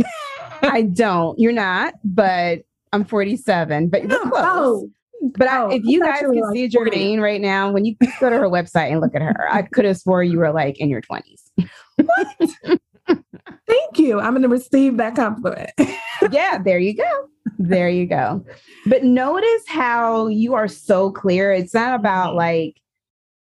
I 0.72 0.82
don't. 0.82 1.38
You're 1.38 1.52
not, 1.52 1.94
but 2.04 2.62
I'm 2.92 3.04
47. 3.04 3.88
But 3.88 4.02
you're 4.02 4.12
oh, 4.24 4.30
close. 4.30 4.42
Oh, 4.42 4.90
but 5.36 5.48
oh, 5.50 5.70
I, 5.70 5.74
if 5.74 5.82
you 5.84 6.00
guys 6.00 6.20
can 6.20 6.40
like 6.40 6.54
see 6.54 6.68
Germaine 6.68 7.20
right 7.20 7.40
now, 7.40 7.70
when 7.70 7.84
you 7.84 7.96
go 8.20 8.30
to 8.30 8.36
her 8.36 8.48
website 8.48 8.90
and 8.90 9.00
look 9.00 9.14
at 9.14 9.22
her, 9.22 9.46
I 9.50 9.62
could 9.62 9.84
have 9.84 9.98
swore 9.98 10.22
you 10.22 10.38
were 10.38 10.52
like 10.52 10.78
in 10.78 10.88
your 10.88 11.02
20s. 11.02 11.68
What? 11.96 12.80
Thank 13.66 13.98
you. 13.98 14.20
I'm 14.20 14.32
going 14.32 14.42
to 14.42 14.48
receive 14.48 14.96
that 14.98 15.16
compliment. 15.16 15.70
yeah, 16.30 16.58
there 16.58 16.78
you 16.78 16.94
go. 16.94 17.28
There 17.58 17.88
you 17.88 18.06
go. 18.06 18.44
But 18.86 19.04
notice 19.04 19.64
how 19.66 20.28
you 20.28 20.54
are 20.54 20.68
so 20.68 21.10
clear. 21.10 21.52
It's 21.52 21.74
not 21.74 21.98
about 21.98 22.28
mm-hmm. 22.28 22.38
like 22.38 22.80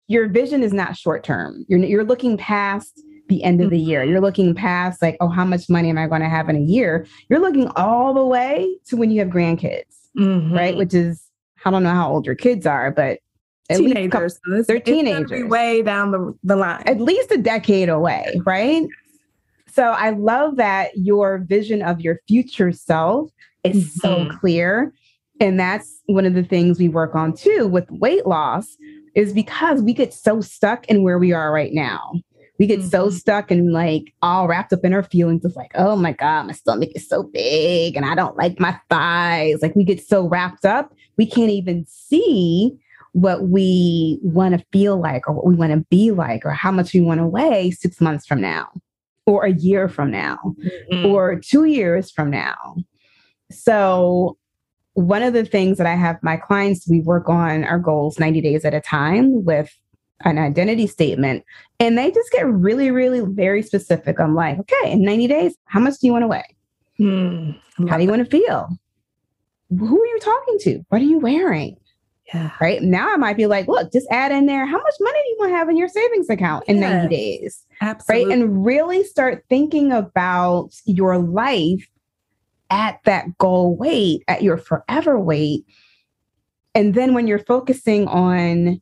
your 0.08 0.28
vision 0.28 0.64
is 0.64 0.74
not 0.74 0.96
short 0.96 1.24
term. 1.24 1.66
You're 1.68 1.80
you're 1.80 2.04
looking 2.04 2.38
past 2.38 3.02
the 3.28 3.44
end 3.44 3.62
of 3.62 3.70
the 3.70 3.80
year. 3.80 4.02
Mm-hmm. 4.02 4.12
You're 4.12 4.22
looking 4.22 4.54
past 4.54 5.02
like, 5.02 5.18
oh, 5.20 5.30
how 5.30 5.46
much 5.46 5.70
money 5.70 5.90
am 5.90 5.98
I 5.98 6.08
going 6.08 6.22
to 6.22 6.30
have 6.30 6.50
in 6.50 6.56
a 6.56 6.62
year? 6.62 7.08
You're 7.30 7.40
looking 7.40 7.68
all 7.76 8.14
the 8.14 8.26
way 8.26 8.78
to 8.88 8.98
when 8.98 9.10
you 9.10 9.20
have 9.20 9.30
grandkids, 9.30 10.10
mm-hmm. 10.18 10.54
right? 10.54 10.78
Which 10.78 10.94
is 10.94 11.25
I 11.66 11.72
don't 11.72 11.84
know 11.84 11.94
how 11.94 12.12
old 12.12 12.26
your 12.26 12.36
kids 12.36 12.66
are, 12.66 12.92
but 12.92 13.20
at 13.70 13.78
teenagers. 13.78 14.40
Least 14.46 14.68
they're 14.68 14.80
teenagers. 14.80 15.50
way 15.50 15.82
down 15.82 16.12
the, 16.12 16.38
the 16.44 16.56
line. 16.56 16.84
At 16.86 17.02
least 17.02 17.32
a 17.32 17.38
decade 17.38 17.90
away, 17.90 18.40
right? 18.46 18.88
So 19.68 19.84
I 19.84 20.12
love 20.12 20.56
that 20.58 20.92
your 20.96 21.40
vision 21.40 21.82
of 21.82 22.00
your 22.00 22.20
future 22.28 22.72
self 22.72 23.32
is 23.64 23.98
mm-hmm. 23.98 24.30
so 24.30 24.38
clear. 24.38 24.94
And 25.42 25.60
that's 25.60 26.02
one 26.06 26.26
of 26.26 26.34
the 26.34 26.44
things 26.44 26.80
we 26.80 26.88
work 26.88 27.16
on 27.16 27.34
too 27.34 27.68
with 27.68 27.90
weight 27.92 28.26
loss 28.26 28.78
is 29.16 29.34
because 29.34 29.82
we 29.82 29.94
get 29.94 30.14
so 30.14 30.42
stuck 30.42 30.86
in 30.86 31.04
where 31.04 31.18
we 31.18 31.34
are 31.34 31.52
right 31.52 31.74
now. 31.74 32.14
We 32.58 32.68
get 32.68 32.80
mm-hmm. 32.80 32.90
so 32.90 33.10
stuck 33.10 33.52
and 33.52 33.74
like 33.74 34.14
all 34.22 34.48
wrapped 34.48 34.72
up 34.72 34.86
in 34.86 34.94
our 34.94 35.04
feelings 35.04 35.44
of 35.44 35.56
like, 35.56 35.72
oh 35.76 35.96
my 35.96 36.14
God, 36.14 36.48
my 36.48 36.54
stomach 36.54 36.90
is 36.96 37.08
so 37.08 37.24
big 37.24 37.96
and 37.96 38.06
I 38.06 38.16
don't 38.16 38.38
like 38.38 38.60
my 38.60 38.80
thighs. 38.90 39.62
Like 39.62 39.76
we 39.76 39.84
get 39.84 40.06
so 40.06 40.28
wrapped 40.28 40.66
up, 40.66 40.94
we 41.18 41.26
can't 41.26 41.52
even 41.52 41.86
see 41.88 42.78
what 43.12 43.48
we 43.50 44.20
want 44.22 44.58
to 44.58 44.66
feel 44.72 45.00
like 45.00 45.28
or 45.28 45.34
what 45.34 45.46
we 45.46 45.56
want 45.56 45.72
to 45.72 45.86
be 45.90 46.12
like 46.12 46.46
or 46.46 46.52
how 46.52 46.72
much 46.72 46.94
we 46.94 47.02
want 47.02 47.20
to 47.20 47.26
weigh 47.26 47.72
six 47.72 48.02
months 48.02 48.26
from 48.26 48.42
now 48.42 48.70
or 49.26 49.46
a 49.46 49.54
year 49.54 49.88
from 49.88 50.12
now 50.12 50.38
mm-hmm. 50.92 51.06
or 51.06 51.40
two 51.40 51.66
years 51.66 52.12
from 52.12 52.30
now. 52.30 52.76
So 53.52 54.38
one 54.94 55.24
of 55.24 55.34
the 55.34 55.46
things 55.46 55.78
that 55.78 55.88
I 55.88 55.96
have 55.96 56.22
my 56.24 56.38
clients, 56.38 56.88
we 56.90 57.02
work 57.02 57.30
on 57.30 57.64
our 57.64 57.80
goals 57.80 58.20
90 58.20 58.42
days 58.42 58.66
at 58.66 58.74
a 58.74 58.82
time 58.82 59.44
with 59.44 59.76
an 60.24 60.38
identity 60.38 60.88
statement 60.88 61.44
and 61.80 61.98
they 61.98 62.10
just 62.10 62.32
get 62.32 62.48
really 62.48 62.90
really 62.90 63.20
very 63.20 63.62
specific 63.62 64.20
i'm 64.20 64.34
like 64.34 64.58
okay 64.60 64.92
in 64.92 65.04
90 65.04 65.28
days 65.28 65.56
how 65.66 65.80
much 65.80 66.00
do 66.00 66.08
you 66.08 66.14
want 66.14 66.24
to 66.24 66.28
weigh? 66.28 66.56
Mm, 67.00 67.60
how 67.90 67.98
do 67.98 68.04
you 68.04 68.10
want 68.10 68.24
to 68.24 68.30
feel? 68.30 68.70
Who 69.70 70.02
are 70.02 70.06
you 70.06 70.20
talking 70.22 70.58
to? 70.60 70.86
What 70.88 71.02
are 71.02 71.06
you 71.06 71.20
wearing? 71.20 71.76
Yeah. 72.34 72.52
Right? 72.62 72.82
Now 72.82 73.14
i 73.14 73.18
might 73.18 73.38
be 73.38 73.46
like 73.46 73.68
look 73.68 73.92
just 73.92 74.08
add 74.10 74.32
in 74.32 74.46
there 74.46 74.66
how 74.66 74.78
much 74.78 74.94
money 75.00 75.20
do 75.24 75.30
you 75.30 75.36
want 75.40 75.52
to 75.52 75.58
have 75.58 75.70
in 75.70 75.78
your 75.78 75.90
savings 75.90 76.30
account 76.30 76.64
in 76.68 76.78
yes, 76.78 77.04
90 77.04 77.16
days? 77.16 77.66
Absolutely. 77.82 78.26
right 78.26 78.34
and 78.34 78.66
really 78.66 79.04
start 79.04 79.44
thinking 79.50 79.92
about 79.92 80.70
your 80.86 81.18
life 81.18 81.88
at 82.70 83.00
that 83.04 83.38
goal 83.38 83.76
weight 83.76 84.24
at 84.28 84.42
your 84.42 84.58
forever 84.58 85.20
weight 85.20 85.66
and 86.74 86.94
then 86.94 87.14
when 87.14 87.28
you're 87.28 87.40
focusing 87.40 88.08
on 88.08 88.82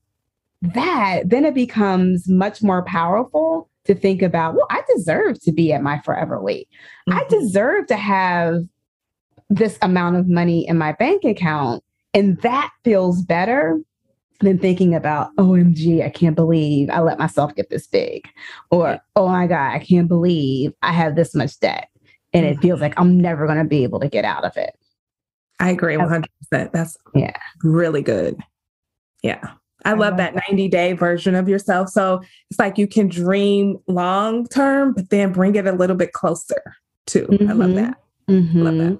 that, 0.64 1.24
then 1.30 1.46
it 1.46 1.54
becomes 1.54 2.28
much 2.28 2.64
more 2.64 2.84
powerful 2.84 3.70
to 3.86 3.94
think 3.94 4.22
about, 4.22 4.56
well, 4.56 4.68
I 4.70 4.82
deserve 4.96 5.42
to 5.42 5.52
be 5.52 5.74
at 5.74 5.84
my 5.84 6.00
forever 6.00 6.42
weight. 6.42 6.70
Mm-hmm. 7.10 7.20
I 7.20 7.26
deserve 7.30 7.88
to 7.88 7.98
have 7.98 8.64
this 9.50 9.78
amount 9.82 10.16
of 10.16 10.30
money 10.30 10.68
in 10.68 10.78
my 10.78 10.94
bank 10.94 11.26
account. 11.26 11.84
And 12.14 12.42
that 12.42 12.72
feels 12.84 13.22
better 13.22 13.80
than 14.40 14.58
thinking 14.58 14.96
about, 14.96 15.36
OMG, 15.36 16.04
I 16.04 16.10
can't 16.10 16.36
believe 16.36 16.90
I 16.90 17.02
let 17.02 17.20
myself 17.20 17.54
get 17.56 17.70
this 17.70 17.88
big. 17.88 18.26
Or, 18.72 19.00
oh 19.16 19.28
my 19.28 19.48
God, 19.48 19.74
I 19.74 19.80
can't 19.80 20.08
believe 20.08 20.74
I 20.82 20.94
have 20.94 21.16
this 21.16 21.36
much 21.36 21.60
debt. 21.60 21.90
And 22.32 22.46
it 22.46 22.60
feels 22.60 22.78
mm-hmm. 22.78 22.84
like 22.84 23.00
I'm 23.00 23.20
never 23.20 23.46
going 23.46 23.60
to 23.60 23.66
be 23.66 23.84
able 23.84 24.00
to 24.00 24.10
get 24.10 24.26
out 24.26 24.46
of 24.46 24.56
it. 24.56 24.78
I 25.60 25.72
agree 25.72 25.96
100%. 25.98 26.26
That's 26.72 26.98
yeah, 27.14 27.36
really 27.64 28.02
good. 28.02 28.38
Yeah. 29.22 29.52
I 29.86 29.94
love 29.94 30.18
that 30.18 30.36
90 30.50 30.68
day 30.70 30.94
version 30.94 31.36
of 31.36 31.50
yourself. 31.50 31.90
So 31.90 32.22
it's 32.50 32.60
like 32.60 32.78
you 32.78 32.88
can 32.88 33.08
dream 33.08 33.78
long 33.88 34.48
term, 34.48 34.94
but 34.94 35.10
then 35.10 35.32
bring 35.32 35.56
it 35.56 35.68
a 35.68 35.72
little 35.72 35.96
bit 35.96 36.14
closer 36.14 36.62
too. 37.06 37.28
Mm-hmm. 37.28 37.50
I 37.50 37.54
love 37.54 37.76
that. 37.76 37.98
Mm-hmm. 38.30 38.62
Love 38.62 38.78
that. 38.78 39.00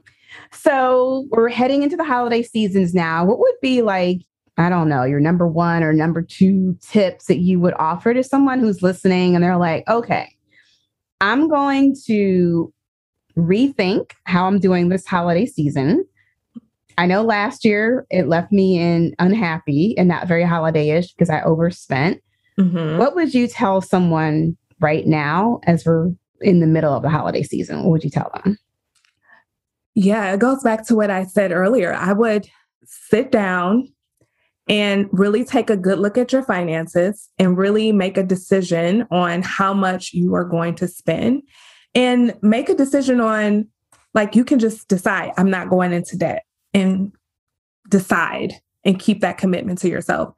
So 0.52 1.28
we're 1.30 1.50
heading 1.50 1.84
into 1.84 1.96
the 1.96 2.04
holiday 2.04 2.44
seasons 2.44 2.94
now. 2.94 3.26
What 3.26 3.40
would 3.40 3.56
be 3.62 3.82
like, 3.82 4.20
I 4.58 4.70
don't 4.70 4.90
know, 4.90 5.04
your 5.04 5.20
number 5.20 5.48
one 5.48 5.84
or 5.84 5.94
number 5.94 6.22
two 6.22 6.78
tips 6.82 7.26
that 7.26 7.40
you 7.40 7.60
would 7.60 7.74
offer 7.76 8.14
to 8.14 8.24
someone 8.24 8.60
who's 8.60 8.82
listening 8.82 9.36
and 9.36 9.44
they're 9.44 9.58
like, 9.58 9.88
okay, 9.88 10.30
I'm 11.22 11.48
going 11.48 11.96
to 12.06 12.74
rethink 13.38 14.12
how 14.26 14.46
I'm 14.46 14.60
doing 14.60 14.90
this 14.90 15.08
holiday 15.08 15.46
season. 15.46 16.06
I 16.98 17.06
know 17.06 17.24
last 17.24 17.66
year 17.66 18.06
it 18.10 18.28
left 18.28 18.52
me 18.52 18.80
in 18.80 19.16
unhappy 19.20 19.96
and 19.98 20.08
not 20.08 20.28
very 20.28 20.44
holiday-ish 20.44 21.14
because 21.14 21.30
I 21.30 21.42
overspent. 21.42 22.22
Mm-hmm. 22.60 22.98
What 22.98 23.16
would 23.16 23.34
you 23.34 23.48
tell 23.48 23.82
someone 23.82 24.56
right 24.80 25.08
now 25.08 25.60
as 25.64 25.86
we're 25.86 26.12
in 26.42 26.60
the 26.60 26.68
middle 26.68 26.94
of 26.94 27.04
the 27.04 27.10
holiday 27.10 27.44
season? 27.44 27.84
What 27.84 27.92
would 27.92 28.04
you 28.04 28.10
tell 28.10 28.32
them? 28.34 28.58
Yeah, 29.96 30.34
it 30.34 30.40
goes 30.40 30.64
back 30.64 30.86
to 30.88 30.96
what 30.96 31.10
I 31.10 31.24
said 31.26 31.52
earlier. 31.52 31.94
I 31.94 32.14
would 32.14 32.48
sit 32.86 33.32
down 33.32 33.88
and 34.68 35.08
really 35.12 35.44
take 35.44 35.70
a 35.70 35.78
good 35.78 36.00
look 36.00 36.18
at 36.18 36.32
your 36.32 36.44
finances 36.44 37.30
and 37.38 37.58
really 37.58 37.92
make 37.92 38.18
a 38.18 38.24
decision 38.24 39.06
on 39.12 39.42
how 39.42 39.74
much 39.74 40.14
you 40.14 40.34
are 40.36 40.46
going 40.46 40.76
to 40.76 40.88
spend 40.88 41.44
and 41.94 42.34
make 42.42 42.70
a 42.70 42.76
decision 42.76 43.20
on 43.20 43.68
Like 44.14 44.36
you 44.36 44.46
can 44.46 44.60
just 44.60 44.88
decide, 44.88 45.32
I'm 45.38 45.50
not 45.50 45.70
going 45.70 45.94
into 45.94 46.18
debt 46.18 46.44
and 46.74 47.12
decide 47.90 48.54
and 48.84 49.00
keep 49.00 49.22
that 49.22 49.38
commitment 49.38 49.80
to 49.80 49.90
yourself. 49.90 50.34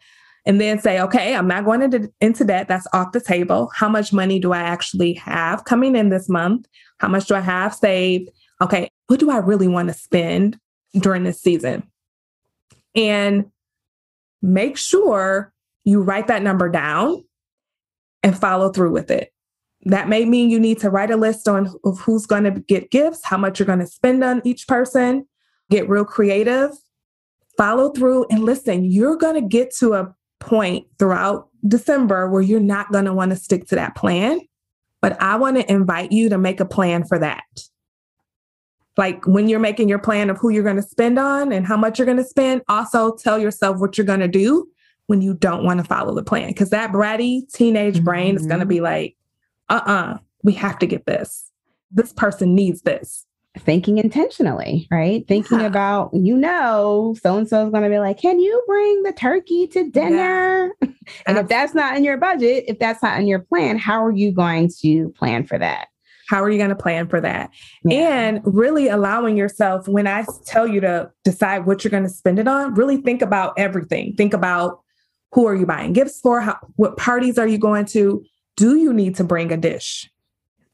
And 0.48 0.62
then 0.62 0.80
say, 0.80 1.02
okay, 1.02 1.36
I'm 1.36 1.48
not 1.48 1.66
going 1.66 1.82
into, 1.82 2.12
into 2.22 2.44
debt. 2.44 2.68
That's 2.68 2.86
off 2.94 3.14
the 3.14 3.22
table. 3.22 3.72
How 3.74 3.90
much 3.90 4.14
money 4.14 4.40
do 4.40 4.54
I 4.54 4.60
actually 4.60 5.14
have 5.14 5.66
coming 5.66 5.96
in 5.96 6.10
this 6.10 6.30
month? 6.30 6.68
How 7.00 7.08
much 7.08 7.26
do 7.26 7.34
I 7.34 7.40
have 7.40 7.74
saved? 7.74 8.30
Okay, 8.62 8.90
what 9.08 9.20
do 9.20 9.32
I 9.32 9.38
really 9.38 9.68
want 9.68 9.88
to 9.88 9.94
spend 9.96 10.60
during 11.00 11.24
this 11.24 11.42
season? 11.42 11.84
And 12.94 13.46
make 14.44 14.78
sure 14.78 15.52
you 15.84 16.02
write 16.02 16.28
that 16.28 16.44
number 16.44 16.70
down 16.70 17.24
and 18.22 18.38
follow 18.38 18.72
through 18.72 18.92
with 18.92 19.10
it. 19.10 19.32
That 19.86 20.10
may 20.10 20.26
mean 20.26 20.50
you 20.50 20.60
need 20.60 20.80
to 20.80 20.90
write 20.90 21.12
a 21.12 21.18
list 21.18 21.48
on 21.48 21.70
who's 21.84 22.26
going 22.26 22.44
to 22.44 22.52
get 22.52 22.92
gifts, 22.92 23.22
how 23.24 23.38
much 23.38 23.60
you're 23.60 23.68
going 23.68 23.80
to 23.80 23.88
spend 23.88 24.24
on 24.24 24.42
each 24.44 24.68
person, 24.68 25.28
get 25.70 25.90
real 25.90 26.06
creative, 26.06 26.72
follow 27.58 27.92
through 27.92 28.26
and 28.30 28.44
listen. 28.44 28.86
You're 28.86 29.18
going 29.18 29.36
to 29.36 29.48
get 29.48 29.74
to 29.78 29.94
a 29.94 30.16
point 30.40 30.88
throughout 31.00 31.50
December 31.68 32.30
where 32.30 32.42
you're 32.42 32.60
not 32.60 32.92
going 32.92 33.06
to 33.06 33.14
want 33.14 33.32
to 33.32 33.38
stick 33.38 33.68
to 33.68 33.76
that 33.76 33.96
plan. 33.96 34.40
But 35.02 35.22
I 35.22 35.36
want 35.36 35.58
to 35.58 35.72
invite 35.72 36.12
you 36.12 36.30
to 36.30 36.38
make 36.38 36.60
a 36.60 36.66
plan 36.66 37.04
for 37.04 37.20
that. 37.20 37.44
Like 38.98 39.26
when 39.28 39.50
you're 39.50 39.60
making 39.60 39.90
your 39.90 40.00
plan 40.00 40.30
of 40.30 40.38
who 40.38 40.50
you're 40.50 40.64
going 40.64 40.78
to 40.78 40.82
spend 40.82 41.20
on 41.20 41.52
and 41.52 41.66
how 41.66 41.78
much 41.78 42.00
you're 42.00 42.06
going 42.06 42.18
to 42.18 42.24
spend, 42.24 42.62
also 42.70 43.16
tell 43.16 43.38
yourself 43.38 43.80
what 43.80 43.98
you're 43.98 44.06
going 44.06 44.22
to 44.22 44.28
do 44.28 44.68
when 45.08 45.22
you 45.22 45.34
don't 45.34 45.64
want 45.64 45.80
to 45.80 45.84
follow 45.84 46.16
the 46.16 46.24
plan. 46.24 46.48
Because 46.48 46.70
that 46.70 46.92
bratty 46.92 47.52
teenage 47.52 48.04
brain 48.04 48.36
mm-hmm. 48.36 48.38
is 48.38 48.48
going 48.48 48.62
to 48.62 48.66
be 48.66 48.82
like, 48.82 49.16
uh 49.70 49.82
uh-uh, 49.86 49.94
uh, 49.94 50.18
we 50.44 50.54
have 50.54 50.80
to 50.80 50.88
get 50.88 51.06
this. 51.06 51.52
This 51.92 52.14
person 52.14 52.56
needs 52.56 52.82
this. 52.82 53.26
Thinking 53.60 53.98
intentionally, 53.98 54.88
right? 54.92 55.26
Thinking 55.28 55.62
yeah. 55.62 55.68
about, 55.68 56.12
you 56.14 56.36
know, 56.36 57.16
so 57.22 57.38
and 57.38 57.48
so 57.48 57.66
is 57.66 57.72
going 57.72 57.84
to 57.84 57.90
be 57.90 58.00
like, 58.00 58.20
can 58.20 58.40
you 58.40 58.64
bring 58.68 59.04
the 59.04 59.14
turkey 59.14 59.68
to 59.68 59.90
dinner? 59.90 60.74
Yeah. 60.82 60.90
and 61.26 61.38
if 61.38 61.48
that's 61.48 61.74
not 61.74 61.96
in 61.96 62.04
your 62.04 62.18
budget, 62.18 62.66
if 62.68 62.80
that's 62.80 63.02
not 63.02 63.20
in 63.20 63.28
your 63.28 63.40
plan, 63.40 63.78
how 63.78 64.04
are 64.04 64.12
you 64.12 64.32
going 64.32 64.70
to 64.82 65.10
plan 65.18 65.46
for 65.46 65.58
that? 65.58 65.88
How 66.28 66.42
are 66.44 66.50
you 66.50 66.58
going 66.58 66.70
to 66.70 66.76
plan 66.76 67.08
for 67.08 67.22
that? 67.22 67.52
Yeah. 67.84 67.98
And 67.98 68.42
really 68.44 68.88
allowing 68.88 69.38
yourself, 69.38 69.88
when 69.88 70.08
I 70.08 70.26
tell 70.46 70.68
you 70.68 70.82
to 70.82 71.12
decide 71.24 71.66
what 71.66 71.84
you're 71.84 71.92
going 71.92 72.04
to 72.04 72.10
spend 72.10 72.40
it 72.40 72.48
on, 72.48 72.74
really 72.74 72.98
think 72.98 73.22
about 73.22 73.54
everything. 73.58 74.16
Think 74.16 74.34
about 74.34 74.82
who 75.34 75.46
are 75.46 75.56
you 75.56 75.66
buying 75.66 75.94
gifts 75.94 76.20
for? 76.22 76.42
How, 76.42 76.58
what 76.78 76.98
parties 76.98 77.38
are 77.38 77.48
you 77.48 77.58
going 77.58 77.86
to? 77.88 78.24
Do 78.58 78.76
you 78.76 78.94
need 78.94 79.16
to 79.16 79.24
bring 79.24 79.52
a 79.52 79.58
dish? 79.58 80.10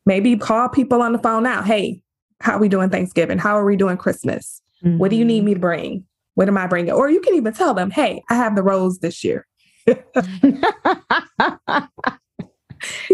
Maybe 0.06 0.38
call 0.38 0.70
people 0.70 1.02
on 1.02 1.12
the 1.12 1.20
phone 1.20 1.44
now. 1.44 1.62
Hey, 1.64 2.02
how 2.42 2.54
are 2.54 2.60
we 2.60 2.70
doing 2.70 2.89
Thanksgiving? 2.89 3.38
How 3.38 3.58
are 3.58 3.66
we 3.66 3.76
doing 3.76 3.98
Christmas? 3.98 4.62
Mm-hmm. 4.84 4.98
What 4.98 5.12
do 5.12 5.16
you 5.16 5.26
need 5.26 5.39
mm-hmm. 5.39 5.46
me 5.46 5.54
to 5.56 5.60
bring? 5.60 6.06
What 6.36 6.48
am 6.48 6.58
I 6.58 6.68
bringing? 6.68 6.94
Or 6.94 7.10
you 7.10 7.22
can 7.22 7.36
even 7.36 7.54
tell 7.54 7.74
them, 7.74 7.92
hey, 7.92 8.24
I 8.30 8.36
have 8.36 8.56
the 8.56 8.64
rose 8.64 9.00
this 9.00 9.24
year. 9.24 9.46
you 9.88 10.02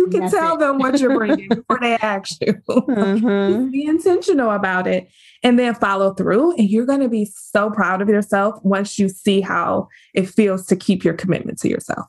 can 0.08 0.22
That's 0.22 0.34
tell 0.34 0.56
it. 0.56 0.60
them 0.60 0.78
what 0.80 1.00
you're 1.00 1.18
bringing 1.18 1.48
before 1.50 1.80
they 1.82 1.96
ask 1.98 2.40
you. 2.42 2.54
Mm-hmm. 2.70 3.70
be 3.72 3.86
intentional 3.86 4.52
about 4.52 4.88
it 4.88 5.10
and 5.44 5.58
then 5.58 5.76
follow 5.76 6.14
through. 6.14 6.56
And 6.58 6.70
you're 6.70 6.86
going 6.86 7.02
to 7.02 7.10
be 7.10 7.26
so 7.26 7.70
proud 7.70 8.02
of 8.02 8.10
yourself 8.10 8.56
once 8.64 9.00
you 9.00 9.10
see 9.10 9.42
how 9.42 9.88
it 10.14 10.30
feels 10.30 10.66
to 10.68 10.76
keep 10.76 11.04
your 11.04 11.14
commitment 11.14 11.60
to 11.60 11.70
yourself. 11.70 12.06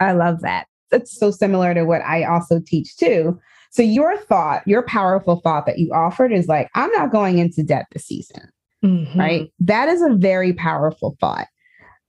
I 0.00 0.12
love 0.12 0.42
that. 0.42 0.66
It's 0.90 1.18
so 1.18 1.30
similar 1.30 1.74
to 1.74 1.84
what 1.84 2.02
I 2.02 2.24
also 2.24 2.60
teach 2.64 2.96
too. 2.96 3.38
So, 3.70 3.82
your 3.82 4.16
thought, 4.16 4.66
your 4.66 4.82
powerful 4.82 5.40
thought 5.40 5.66
that 5.66 5.78
you 5.78 5.92
offered 5.92 6.32
is 6.32 6.48
like, 6.48 6.70
I'm 6.74 6.90
not 6.92 7.12
going 7.12 7.38
into 7.38 7.62
debt 7.62 7.86
this 7.92 8.06
season, 8.06 8.48
mm-hmm. 8.84 9.18
right? 9.18 9.52
That 9.60 9.88
is 9.88 10.02
a 10.02 10.14
very 10.14 10.52
powerful 10.52 11.16
thought. 11.20 11.46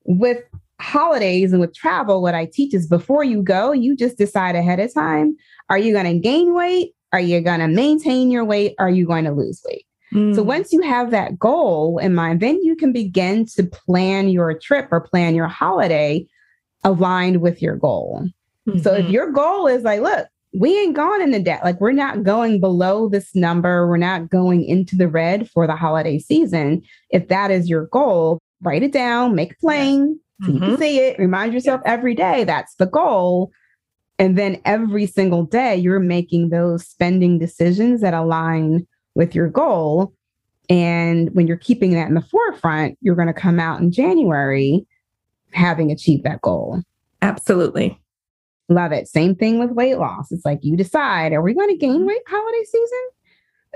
With 0.06 0.40
holidays 0.80 1.52
and 1.52 1.60
with 1.60 1.76
travel, 1.76 2.22
what 2.22 2.36
I 2.36 2.46
teach 2.46 2.74
is 2.74 2.88
before 2.88 3.24
you 3.24 3.44
go, 3.44 3.72
you 3.72 3.96
just 3.96 4.18
decide 4.18 4.56
ahead 4.56 4.80
of 4.80 4.94
time 4.94 5.36
are 5.70 5.78
you 5.78 5.94
going 5.94 6.06
to 6.06 6.20
gain 6.20 6.54
weight? 6.54 6.94
Are 7.14 7.20
you 7.20 7.42
going 7.42 7.60
to 7.60 7.68
maintain 7.68 8.32
your 8.32 8.46
weight? 8.46 8.76
Are 8.80 8.90
you 8.90 9.06
going 9.06 9.26
to 9.26 9.32
lose 9.32 9.62
weight? 9.68 9.86
Mm. 10.14 10.36
So 10.36 10.42
once 10.42 10.74
you 10.74 10.82
have 10.82 11.12
that 11.12 11.38
goal 11.38 12.00
in 12.00 12.16
mind, 12.16 12.40
then 12.40 12.60
you 12.64 12.76
can 12.76 12.92
begin 12.92 13.46
to 13.56 13.64
plan 13.64 14.30
your 14.30 14.58
trip 14.58 14.88
or 14.92 15.02
plan 15.02 15.36
your 15.36 15.48
holiday 15.48 16.26
aligned 16.84 17.42
with 17.42 17.62
your 17.62 17.76
goal. 17.76 18.26
Mm-hmm. 18.68 18.80
So 18.80 18.94
if 18.94 19.04
mm-hmm. 19.04 19.14
your 19.14 19.32
goal 19.32 19.68
is 19.68 19.84
like, 19.84 20.02
look, 20.02 20.28
we 20.54 20.78
ain't 20.80 20.96
going 20.96 21.30
the 21.32 21.40
debt, 21.40 21.64
like 21.64 21.80
we're 21.80 21.92
not 21.92 22.24
going 22.24 22.60
below 22.60 23.08
this 23.08 23.36
number, 23.36 23.88
we're 23.88 23.98
not 23.98 24.30
going 24.30 24.64
into 24.64 24.96
the 24.96 25.08
red 25.08 25.50
for 25.50 25.68
the 25.68 25.76
holiday 25.76 26.18
season. 26.18 26.82
If 27.12 27.28
that 27.28 27.52
is 27.52 27.70
your 27.70 27.86
goal, 27.88 28.40
write 28.62 28.84
it 28.84 28.92
down, 28.92 29.36
make 29.36 29.52
it 29.52 29.60
plain, 29.60 30.20
so 30.42 30.52
you 30.52 30.60
can 30.60 30.70
mm-hmm. 30.70 30.82
see 30.82 31.00
it, 31.00 31.20
remind 31.20 31.54
yourself 31.54 31.82
yeah. 31.86 31.92
every 31.92 32.16
day 32.16 32.44
that's 32.46 32.76
the 32.76 32.88
goal. 32.88 33.52
And 34.18 34.38
then 34.38 34.60
every 34.66 35.06
single 35.06 35.44
day, 35.44 35.78
you're 35.78 36.00
making 36.00 36.50
those 36.50 36.86
spending 36.86 37.40
decisions 37.40 38.02
that 38.02 38.14
align 38.14 38.86
with 39.16 39.34
your 39.34 39.48
goal. 39.48 40.14
And 40.70 41.34
when 41.34 41.48
you're 41.48 41.58
keeping 41.58 41.92
that 41.92 42.08
in 42.08 42.16
the 42.16 42.22
forefront, 42.22 42.98
you're 43.02 43.16
going 43.16 43.28
to 43.28 43.34
come 43.34 43.60
out 43.60 43.80
in 43.80 43.92
January 43.92 44.86
having 45.52 45.92
achieved 45.92 46.26
that 46.26 46.42
goal. 46.42 46.82
Absolutely. 47.22 48.00
Love 48.70 48.92
it. 48.92 49.08
Same 49.08 49.36
thing 49.36 49.60
with 49.60 49.72
weight 49.72 49.98
loss. 49.98 50.32
It's 50.32 50.46
like 50.46 50.60
you 50.62 50.78
decide, 50.78 51.34
are 51.34 51.42
we 51.42 51.54
going 51.54 51.70
to 51.70 51.78
gain 51.78 51.98
mm-hmm. 51.98 52.06
weight 52.06 52.22
holiday 52.28 52.64
season? 52.64 53.08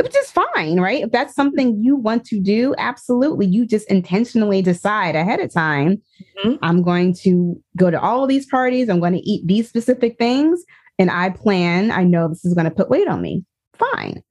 which 0.02 0.16
is 0.18 0.32
fine, 0.32 0.80
right? 0.80 1.04
If 1.04 1.12
that's 1.12 1.36
something 1.36 1.82
you 1.84 1.96
want 1.96 2.26
to 2.26 2.40
do, 2.40 2.74
absolutely. 2.78 3.46
You 3.46 3.66
just 3.66 3.90
intentionally 3.92 4.62
decide 4.62 5.16
ahead 5.16 5.40
of 5.40 5.54
time, 5.54 6.02
mm-hmm. 6.44 6.56
I'm 6.64 6.82
going 6.82 7.14
to 7.16 7.62
go 7.78 7.92
to 7.92 8.02
all 8.02 8.24
of 8.24 8.30
these 8.30 8.48
parties, 8.48 8.90
I'm 8.90 9.00
going 9.00 9.14
to 9.14 9.30
eat 9.30 9.46
these 9.46 9.70
specific 9.70 10.18
things, 10.18 10.64
and 10.98 11.12
I 11.12 11.30
plan, 11.30 11.92
I 11.92 12.04
know 12.04 12.28
this 12.28 12.44
is 12.44 12.54
going 12.54 12.66
to 12.66 12.72
put 12.72 12.90
weight 12.90 13.08
on 13.08 13.22
me. 13.22 13.46
Fine. 13.74 14.24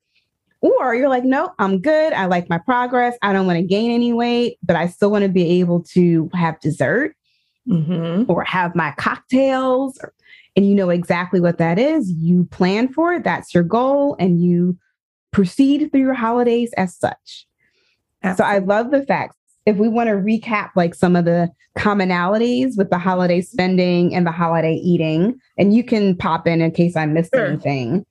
Or 0.60 0.94
you're 0.94 1.08
like, 1.08 1.24
no, 1.24 1.52
I'm 1.58 1.80
good. 1.80 2.12
I 2.12 2.26
like 2.26 2.48
my 2.48 2.58
progress. 2.58 3.16
I 3.22 3.32
don't 3.32 3.46
want 3.46 3.58
to 3.58 3.64
gain 3.64 3.90
any 3.90 4.12
weight, 4.12 4.58
but 4.62 4.76
I 4.76 4.86
still 4.86 5.10
want 5.10 5.22
to 5.22 5.28
be 5.28 5.60
able 5.60 5.82
to 5.94 6.30
have 6.34 6.60
dessert 6.60 7.16
mm-hmm. 7.68 8.30
or 8.30 8.44
have 8.44 8.76
my 8.76 8.92
cocktails. 8.96 9.98
Or, 10.00 10.12
and 10.56 10.66
you 10.66 10.74
know 10.74 10.90
exactly 10.90 11.40
what 11.40 11.58
that 11.58 11.78
is. 11.78 12.10
You 12.10 12.44
plan 12.50 12.92
for 12.92 13.14
it. 13.14 13.24
That's 13.24 13.54
your 13.54 13.62
goal. 13.62 14.16
And 14.18 14.42
you 14.42 14.78
proceed 15.32 15.90
through 15.90 16.00
your 16.00 16.14
holidays 16.14 16.72
as 16.76 16.96
such. 16.96 17.46
Absolutely. 18.22 18.36
So 18.36 18.56
I 18.56 18.58
love 18.58 18.90
the 18.90 19.02
facts. 19.04 19.36
If 19.64 19.76
we 19.76 19.88
want 19.88 20.08
to 20.08 20.14
recap 20.14 20.70
like 20.76 20.94
some 20.94 21.16
of 21.16 21.24
the 21.24 21.50
commonalities 21.78 22.76
with 22.76 22.90
the 22.90 22.98
holiday 22.98 23.40
spending 23.40 24.14
and 24.14 24.26
the 24.26 24.32
holiday 24.32 24.74
eating, 24.74 25.38
and 25.56 25.74
you 25.74 25.84
can 25.84 26.16
pop 26.16 26.46
in 26.46 26.60
in 26.60 26.70
case 26.72 26.96
I 26.96 27.06
missed 27.06 27.32
sure. 27.34 27.46
anything, 27.46 28.04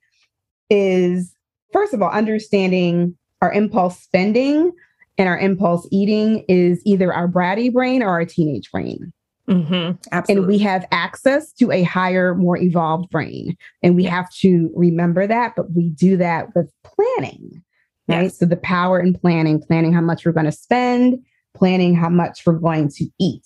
is 0.70 1.34
first 1.72 1.94
of 1.94 2.02
all, 2.02 2.10
understanding 2.10 3.16
our 3.40 3.52
impulse 3.52 4.00
spending 4.00 4.72
and 5.18 5.28
our 5.28 5.38
impulse 5.38 5.86
eating 5.92 6.44
is 6.48 6.80
either 6.84 7.12
our 7.12 7.28
bratty 7.28 7.72
brain 7.72 8.02
or 8.02 8.08
our 8.08 8.24
teenage 8.24 8.70
brain. 8.70 9.12
Mm-hmm, 9.48 10.22
and 10.30 10.46
we 10.46 10.58
have 10.58 10.86
access 10.92 11.52
to 11.54 11.72
a 11.72 11.82
higher, 11.82 12.34
more 12.34 12.56
evolved 12.56 13.10
brain. 13.10 13.56
And 13.82 13.96
we 13.96 14.04
have 14.04 14.30
to 14.34 14.70
remember 14.74 15.26
that, 15.26 15.54
but 15.56 15.72
we 15.72 15.88
do 15.90 16.16
that 16.18 16.54
with 16.54 16.72
planning, 16.84 17.62
right? 18.06 18.24
Yes. 18.24 18.38
So 18.38 18.46
the 18.46 18.56
power 18.56 19.00
in 19.00 19.14
planning, 19.14 19.60
planning 19.60 19.92
how 19.92 20.00
much 20.00 20.24
we're 20.24 20.32
going 20.32 20.46
to 20.46 20.52
spend, 20.52 21.18
planning 21.54 21.94
how 21.94 22.08
much 22.08 22.46
we're 22.46 22.58
going 22.58 22.88
to 22.90 23.08
eat. 23.18 23.44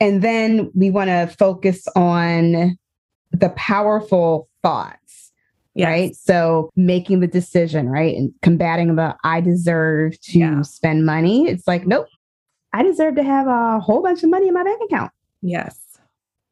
And 0.00 0.22
then 0.22 0.70
we 0.74 0.90
want 0.90 1.08
to 1.08 1.34
focus 1.38 1.86
on 1.94 2.78
the 3.32 3.50
powerful 3.56 4.48
thoughts, 4.62 5.32
yes. 5.74 5.86
right? 5.86 6.16
So 6.16 6.70
making 6.76 7.20
the 7.20 7.26
decision, 7.26 7.88
right? 7.88 8.16
And 8.16 8.32
combating 8.42 8.96
the 8.96 9.16
I 9.22 9.40
deserve 9.42 10.18
to 10.22 10.38
yeah. 10.38 10.62
spend 10.62 11.04
money. 11.04 11.46
It's 11.46 11.66
like, 11.68 11.86
nope, 11.86 12.06
I 12.72 12.82
deserve 12.82 13.16
to 13.16 13.22
have 13.22 13.46
a 13.46 13.80
whole 13.80 14.02
bunch 14.02 14.22
of 14.22 14.30
money 14.30 14.48
in 14.48 14.54
my 14.54 14.64
bank 14.64 14.80
account. 14.84 15.12
Yes. 15.42 15.78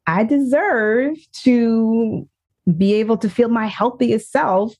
I 0.07 0.23
deserve 0.23 1.17
to 1.43 2.27
be 2.75 2.93
able 2.95 3.17
to 3.17 3.29
feel 3.29 3.49
my 3.49 3.67
healthiest 3.67 4.31
self 4.31 4.75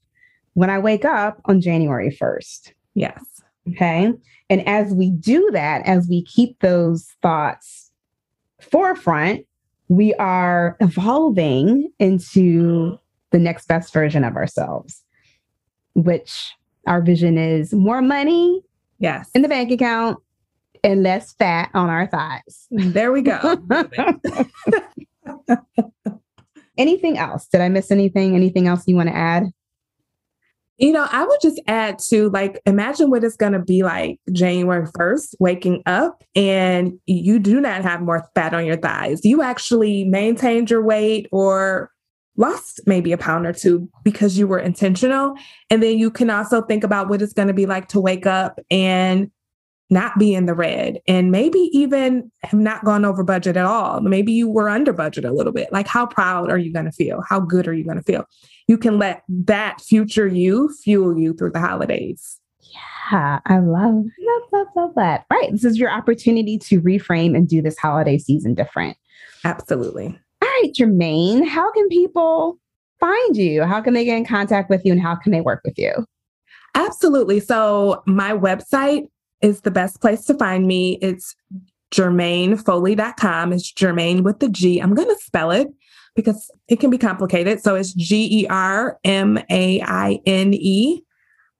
when 0.54 0.70
I 0.70 0.80
wake 0.80 1.06
up 1.06 1.42
on 1.46 1.62
January 1.62 2.10
1st. 2.10 2.74
Yes. 2.96 3.24
Okay. 3.70 4.14
And 4.50 4.68
as 4.68 4.94
we 4.94 5.12
do 5.12 5.50
that, 5.52 5.86
as 5.86 6.08
we 6.08 6.24
keep 6.24 6.60
those 6.60 7.08
thoughts 7.22 7.92
forefront, 8.62 9.46
we 9.90 10.14
are 10.16 10.78
evolving 10.80 11.92
into 12.00 12.98
the 13.32 13.40
next 13.40 13.68
best 13.68 13.94
version 13.94 14.24
of 14.24 14.36
ourselves, 14.36 15.04
which 15.94 16.54
our 16.88 17.02
vision 17.02 17.38
is 17.38 17.74
more 17.74 18.02
money 18.02 18.62
yes 19.00 19.30
in 19.36 19.42
the 19.42 19.48
bank 19.48 19.70
account 19.70 20.18
and 20.84 21.04
less 21.04 21.34
fat 21.34 21.70
on 21.74 21.90
our 21.90 22.08
thighs. 22.08 22.68
There 22.72 23.12
we 23.12 23.22
go. 23.22 23.58
anything 26.78 27.18
else? 27.18 27.48
Did 27.48 27.62
I 27.62 27.70
miss 27.70 27.92
anything? 27.92 28.36
Anything 28.36 28.68
else 28.68 28.84
you 28.88 28.96
want 28.96 29.10
to 29.10 29.16
add? 29.16 29.52
You 30.78 30.92
know, 30.92 31.08
I 31.12 31.26
would 31.26 31.40
just 31.42 31.60
add 31.68 31.98
to 32.10 32.30
like, 32.30 32.62
imagine 32.68 33.10
what 33.10 33.24
it's 33.24 33.36
going 33.36 33.54
to 33.54 33.60
be 33.60 33.82
like 33.82 34.20
January 34.32 34.86
1st, 34.86 35.36
waking 35.40 35.82
up 35.88 36.24
and 36.36 37.00
you 37.08 37.40
do 37.40 37.60
not 37.60 37.82
have 37.82 38.02
more 38.02 38.30
fat 38.36 38.54
on 38.54 38.64
your 38.66 38.78
thighs. 38.78 39.22
You 39.24 39.42
actually 39.42 40.06
maintained 40.06 40.70
your 40.70 40.84
weight 40.84 41.28
or 41.32 41.92
lost 42.36 42.80
maybe 42.86 43.12
a 43.12 43.18
pound 43.18 43.48
or 43.48 43.54
two 43.54 43.90
because 44.04 44.38
you 44.38 44.48
were 44.48 44.60
intentional. 44.60 45.34
And 45.72 45.82
then 45.82 45.98
you 45.98 46.12
can 46.12 46.30
also 46.30 46.62
think 46.62 46.84
about 46.84 47.10
what 47.10 47.24
it's 47.24 47.34
going 47.34 47.48
to 47.48 47.54
be 47.56 47.66
like 47.66 47.88
to 47.90 48.00
wake 48.00 48.28
up 48.28 48.60
and 48.70 49.32
not 49.90 50.18
be 50.20 50.36
in 50.36 50.46
the 50.46 50.54
red 50.54 51.00
and 51.08 51.32
maybe 51.32 51.70
even 51.72 52.32
have 52.44 52.60
not 52.60 52.84
gone 52.84 53.06
over 53.06 53.24
budget 53.24 53.56
at 53.56 53.66
all. 53.66 54.02
Maybe 54.02 54.34
you 54.34 54.50
were 54.50 54.70
under 54.70 54.92
budget 54.92 55.24
a 55.24 55.32
little 55.32 55.54
bit. 55.54 55.72
Like, 55.72 55.88
how 55.88 56.06
proud 56.06 56.52
are 56.52 56.58
you 56.58 56.74
going 56.74 56.86
to 56.86 56.92
feel? 56.92 57.24
How 57.28 57.40
good 57.40 57.68
are 57.68 57.74
you 57.74 57.86
going 57.86 57.98
to 57.98 58.04
feel? 58.04 58.26
You 58.68 58.78
can 58.78 59.00
let 59.00 59.24
that 59.30 59.80
future 59.80 60.28
you 60.28 60.74
fuel 60.84 61.18
you 61.18 61.34
through 61.34 61.52
the 61.52 61.62
holidays. 61.62 62.40
Yeah, 63.12 63.40
I 63.46 63.60
love, 63.60 64.04
love, 64.20 64.44
love, 64.52 64.68
love 64.76 64.92
that. 64.96 65.26
Right. 65.32 65.52
This 65.52 65.64
is 65.64 65.78
your 65.78 65.90
opportunity 65.90 66.58
to 66.60 66.82
reframe 66.82 67.36
and 67.36 67.48
do 67.48 67.62
this 67.62 67.78
holiday 67.78 68.18
season 68.18 68.54
different. 68.54 68.98
Absolutely. 69.46 70.08
All 70.42 70.50
right, 70.62 70.74
Germaine, 70.74 71.48
how 71.48 71.72
can 71.72 71.88
people 71.88 72.60
find 73.00 73.38
you? 73.38 73.64
How 73.64 73.80
can 73.80 73.94
they 73.94 74.04
get 74.04 74.18
in 74.18 74.26
contact 74.26 74.70
with 74.70 74.84
you 74.84 74.92
and 74.92 75.02
how 75.02 75.16
can 75.16 75.32
they 75.32 75.42
work 75.42 75.62
with 75.64 75.78
you? 75.78 75.94
Absolutely. 76.76 77.40
So, 77.40 78.04
my 78.06 78.34
website 78.34 79.08
is 79.42 79.62
the 79.62 79.72
best 79.72 80.02
place 80.02 80.26
to 80.26 80.34
find 80.34 80.68
me. 80.68 80.98
It's 81.02 81.36
germainefoley.com. 81.92 83.54
It's 83.54 83.72
Germaine 83.72 84.24
with 84.24 84.40
the 84.40 84.50
G. 84.50 84.80
I'm 84.80 84.94
going 84.94 85.08
to 85.08 85.22
spell 85.22 85.52
it 85.52 85.68
because 86.16 86.52
it 86.68 86.80
can 86.80 86.90
be 86.90 86.98
complicated. 86.98 87.62
So 87.62 87.76
it's 87.76 87.94
G 87.94 88.42
E 88.42 88.48
R 88.48 89.00
M 89.04 89.40
A 89.50 89.82
I 89.82 90.20
N 90.26 90.54
E. 90.54 91.02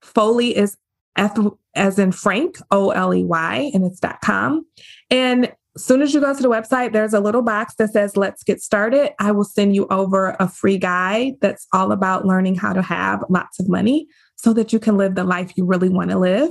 Foley 0.02 0.56
is 0.56 0.76
F 1.16 1.36
as 1.74 1.98
in 1.98 2.12
Frank, 2.12 2.58
O 2.70 2.90
L 2.90 3.14
E 3.14 3.24
Y, 3.24 3.70
and 3.72 3.84
it's 3.84 4.00
.com. 4.22 4.66
And 5.10 5.52
as 5.76 5.84
soon 5.84 6.02
as 6.02 6.12
you 6.12 6.20
go 6.20 6.34
to 6.34 6.42
the 6.42 6.50
website, 6.50 6.92
there's 6.92 7.14
a 7.14 7.20
little 7.20 7.42
box 7.42 7.74
that 7.76 7.92
says, 7.92 8.16
Let's 8.16 8.42
get 8.42 8.60
started. 8.60 9.12
I 9.20 9.30
will 9.32 9.44
send 9.44 9.74
you 9.74 9.86
over 9.90 10.36
a 10.40 10.48
free 10.48 10.78
guide 10.78 11.34
that's 11.40 11.66
all 11.72 11.92
about 11.92 12.26
learning 12.26 12.56
how 12.56 12.72
to 12.72 12.82
have 12.82 13.24
lots 13.28 13.60
of 13.60 13.68
money 13.68 14.08
so 14.38 14.52
that 14.52 14.72
you 14.72 14.78
can 14.78 14.96
live 14.96 15.16
the 15.16 15.24
life 15.24 15.52
you 15.56 15.64
really 15.64 15.88
want 15.88 16.10
to 16.10 16.18
live. 16.18 16.50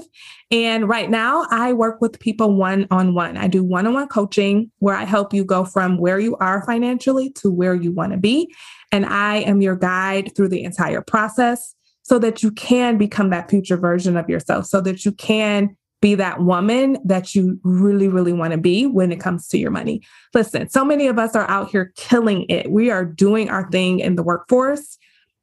And 0.51 0.89
right 0.89 1.09
now, 1.09 1.45
I 1.49 1.73
work 1.73 2.01
with 2.01 2.19
people 2.19 2.53
one 2.53 2.85
on 2.91 3.13
one. 3.13 3.38
I 3.38 3.47
do 3.47 3.63
one 3.63 3.88
on 3.88 3.93
one 3.93 4.07
coaching 4.09 4.71
where 4.79 4.95
I 4.95 5.05
help 5.05 5.33
you 5.33 5.45
go 5.45 5.63
from 5.63 5.97
where 5.97 6.19
you 6.19 6.35
are 6.38 6.65
financially 6.65 7.31
to 7.33 7.49
where 7.49 7.75
you 7.75 7.91
want 7.91 8.11
to 8.11 8.17
be. 8.17 8.53
And 8.91 9.05
I 9.05 9.38
am 9.38 9.61
your 9.61 9.75
guide 9.75 10.35
through 10.35 10.49
the 10.49 10.63
entire 10.63 11.01
process 11.01 11.73
so 12.03 12.19
that 12.19 12.43
you 12.43 12.51
can 12.51 12.97
become 12.97 13.29
that 13.29 13.49
future 13.49 13.77
version 13.77 14.17
of 14.17 14.29
yourself, 14.29 14.65
so 14.65 14.81
that 14.81 15.05
you 15.05 15.11
can 15.13 15.75
be 15.99 16.15
that 16.15 16.41
woman 16.41 16.97
that 17.03 17.33
you 17.35 17.59
really, 17.63 18.07
really 18.07 18.33
want 18.33 18.51
to 18.51 18.57
be 18.57 18.85
when 18.85 19.11
it 19.11 19.19
comes 19.19 19.47
to 19.47 19.57
your 19.57 19.71
money. 19.71 20.01
Listen, 20.33 20.69
so 20.69 20.85
many 20.85 21.07
of 21.07 21.17
us 21.17 21.35
are 21.35 21.49
out 21.49 21.69
here 21.69 21.91
killing 21.95 22.45
it. 22.49 22.69
We 22.69 22.91
are 22.91 23.03
doing 23.03 23.49
our 23.49 23.69
thing 23.71 23.99
in 23.99 24.15
the 24.15 24.23
workforce 24.23 24.97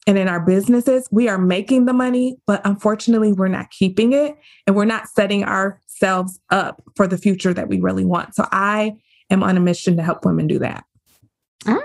and 0.06 0.18
in 0.18 0.28
our 0.28 0.40
businesses, 0.40 1.08
we 1.10 1.28
are 1.28 1.38
making 1.38 1.86
the 1.86 1.92
money, 1.92 2.36
but 2.46 2.60
unfortunately, 2.64 3.32
we're 3.32 3.48
not 3.48 3.70
keeping 3.70 4.12
it 4.12 4.36
and 4.66 4.76
we're 4.76 4.84
not 4.84 5.08
setting 5.08 5.44
ourselves 5.44 6.38
up 6.50 6.82
for 6.94 7.06
the 7.06 7.16
future 7.16 7.54
that 7.54 7.68
we 7.68 7.80
really 7.80 8.04
want. 8.04 8.34
So 8.34 8.46
I 8.52 8.96
am 9.30 9.42
on 9.42 9.56
a 9.56 9.60
mission 9.60 9.96
to 9.96 10.02
help 10.02 10.24
women 10.26 10.46
do 10.46 10.58
that. 10.58 10.84
I 11.66 11.72
know 11.72 11.80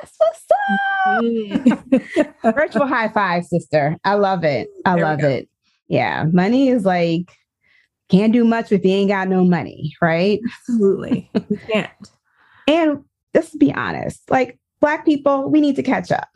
that's 0.00 0.16
what's 0.18 0.46
up. 2.42 2.54
Virtual 2.54 2.86
high 2.86 3.08
five, 3.08 3.44
sister. 3.44 3.96
I 4.04 4.14
love 4.14 4.42
it. 4.42 4.68
I 4.84 4.96
there 4.96 5.04
love 5.04 5.20
it. 5.20 5.48
Yeah. 5.86 6.24
Money 6.32 6.68
is 6.68 6.84
like, 6.84 7.36
can't 8.08 8.32
do 8.32 8.44
much 8.44 8.72
if 8.72 8.84
you 8.84 8.90
ain't 8.90 9.10
got 9.10 9.28
no 9.28 9.44
money, 9.44 9.94
right? 10.02 10.40
Absolutely. 10.58 11.30
we 11.48 11.56
can't. 11.56 11.90
And 12.66 13.04
let's 13.32 13.54
be 13.54 13.72
honest, 13.72 14.28
like 14.28 14.58
Black 14.80 15.04
people, 15.04 15.48
we 15.48 15.60
need 15.60 15.76
to 15.76 15.82
catch 15.84 16.10
up 16.10 16.28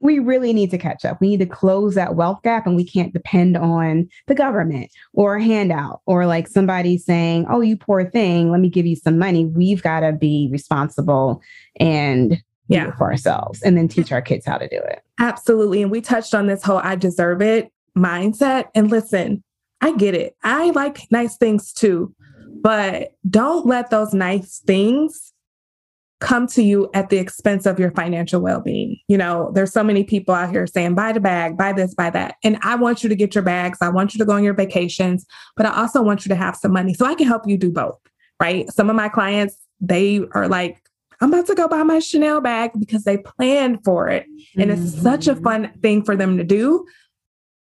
we 0.00 0.18
really 0.18 0.52
need 0.52 0.70
to 0.70 0.78
catch 0.78 1.04
up. 1.04 1.20
We 1.20 1.28
need 1.28 1.40
to 1.40 1.46
close 1.46 1.94
that 1.94 2.14
wealth 2.14 2.42
gap 2.42 2.66
and 2.66 2.76
we 2.76 2.84
can't 2.84 3.12
depend 3.12 3.56
on 3.56 4.08
the 4.26 4.34
government 4.34 4.90
or 5.12 5.36
a 5.36 5.42
handout 5.42 6.02
or 6.06 6.26
like 6.26 6.48
somebody 6.48 6.98
saying, 6.98 7.46
Oh, 7.50 7.60
you 7.60 7.76
poor 7.76 8.08
thing, 8.08 8.50
let 8.50 8.60
me 8.60 8.68
give 8.68 8.86
you 8.86 8.96
some 8.96 9.18
money. 9.18 9.44
We've 9.44 9.82
got 9.82 10.00
to 10.00 10.12
be 10.12 10.48
responsible 10.52 11.42
and 11.80 12.42
yeah. 12.68 12.94
for 12.96 13.10
ourselves 13.10 13.62
and 13.62 13.76
then 13.76 13.88
teach 13.88 14.12
our 14.12 14.22
kids 14.22 14.46
how 14.46 14.58
to 14.58 14.68
do 14.68 14.76
it. 14.76 15.02
Absolutely. 15.18 15.82
And 15.82 15.90
we 15.90 16.00
touched 16.00 16.34
on 16.34 16.46
this 16.46 16.62
whole 16.62 16.78
I 16.78 16.94
deserve 16.94 17.42
it 17.42 17.72
mindset. 17.96 18.66
And 18.74 18.90
listen, 18.90 19.42
I 19.80 19.92
get 19.96 20.14
it. 20.14 20.36
I 20.42 20.70
like 20.70 21.10
nice 21.10 21.36
things 21.36 21.72
too, 21.72 22.14
but 22.62 23.14
don't 23.28 23.66
let 23.66 23.90
those 23.90 24.12
nice 24.12 24.60
things 24.60 25.32
come 26.20 26.46
to 26.48 26.62
you 26.62 26.90
at 26.94 27.10
the 27.10 27.18
expense 27.18 27.64
of 27.64 27.78
your 27.78 27.92
financial 27.92 28.40
well-being. 28.40 28.96
You 29.06 29.18
know, 29.18 29.52
there's 29.54 29.72
so 29.72 29.84
many 29.84 30.02
people 30.02 30.34
out 30.34 30.50
here 30.50 30.66
saying 30.66 30.94
buy 30.94 31.12
the 31.12 31.20
bag, 31.20 31.56
buy 31.56 31.72
this, 31.72 31.94
buy 31.94 32.10
that. 32.10 32.34
And 32.42 32.58
I 32.62 32.74
want 32.74 33.02
you 33.02 33.08
to 33.08 33.14
get 33.14 33.34
your 33.34 33.44
bags. 33.44 33.78
I 33.80 33.88
want 33.88 34.14
you 34.14 34.18
to 34.18 34.24
go 34.24 34.32
on 34.32 34.42
your 34.42 34.54
vacations, 34.54 35.24
but 35.56 35.66
I 35.66 35.80
also 35.80 36.02
want 36.02 36.24
you 36.24 36.28
to 36.30 36.34
have 36.34 36.56
some 36.56 36.72
money 36.72 36.94
so 36.94 37.06
I 37.06 37.14
can 37.14 37.26
help 37.26 37.46
you 37.46 37.56
do 37.56 37.70
both, 37.70 37.98
right? 38.40 38.68
Some 38.72 38.90
of 38.90 38.96
my 38.96 39.08
clients, 39.08 39.56
they 39.80 40.22
are 40.32 40.48
like 40.48 40.82
I'm 41.20 41.32
about 41.32 41.46
to 41.46 41.54
go 41.54 41.66
buy 41.66 41.82
my 41.82 41.98
Chanel 41.98 42.40
bag 42.40 42.72
because 42.78 43.04
they 43.04 43.18
planned 43.18 43.84
for 43.84 44.08
it. 44.08 44.26
And 44.56 44.70
mm-hmm. 44.70 44.82
it's 44.82 45.02
such 45.02 45.26
a 45.26 45.34
mm-hmm. 45.34 45.44
fun 45.44 45.72
thing 45.82 46.04
for 46.04 46.16
them 46.16 46.38
to 46.38 46.44
do, 46.44 46.86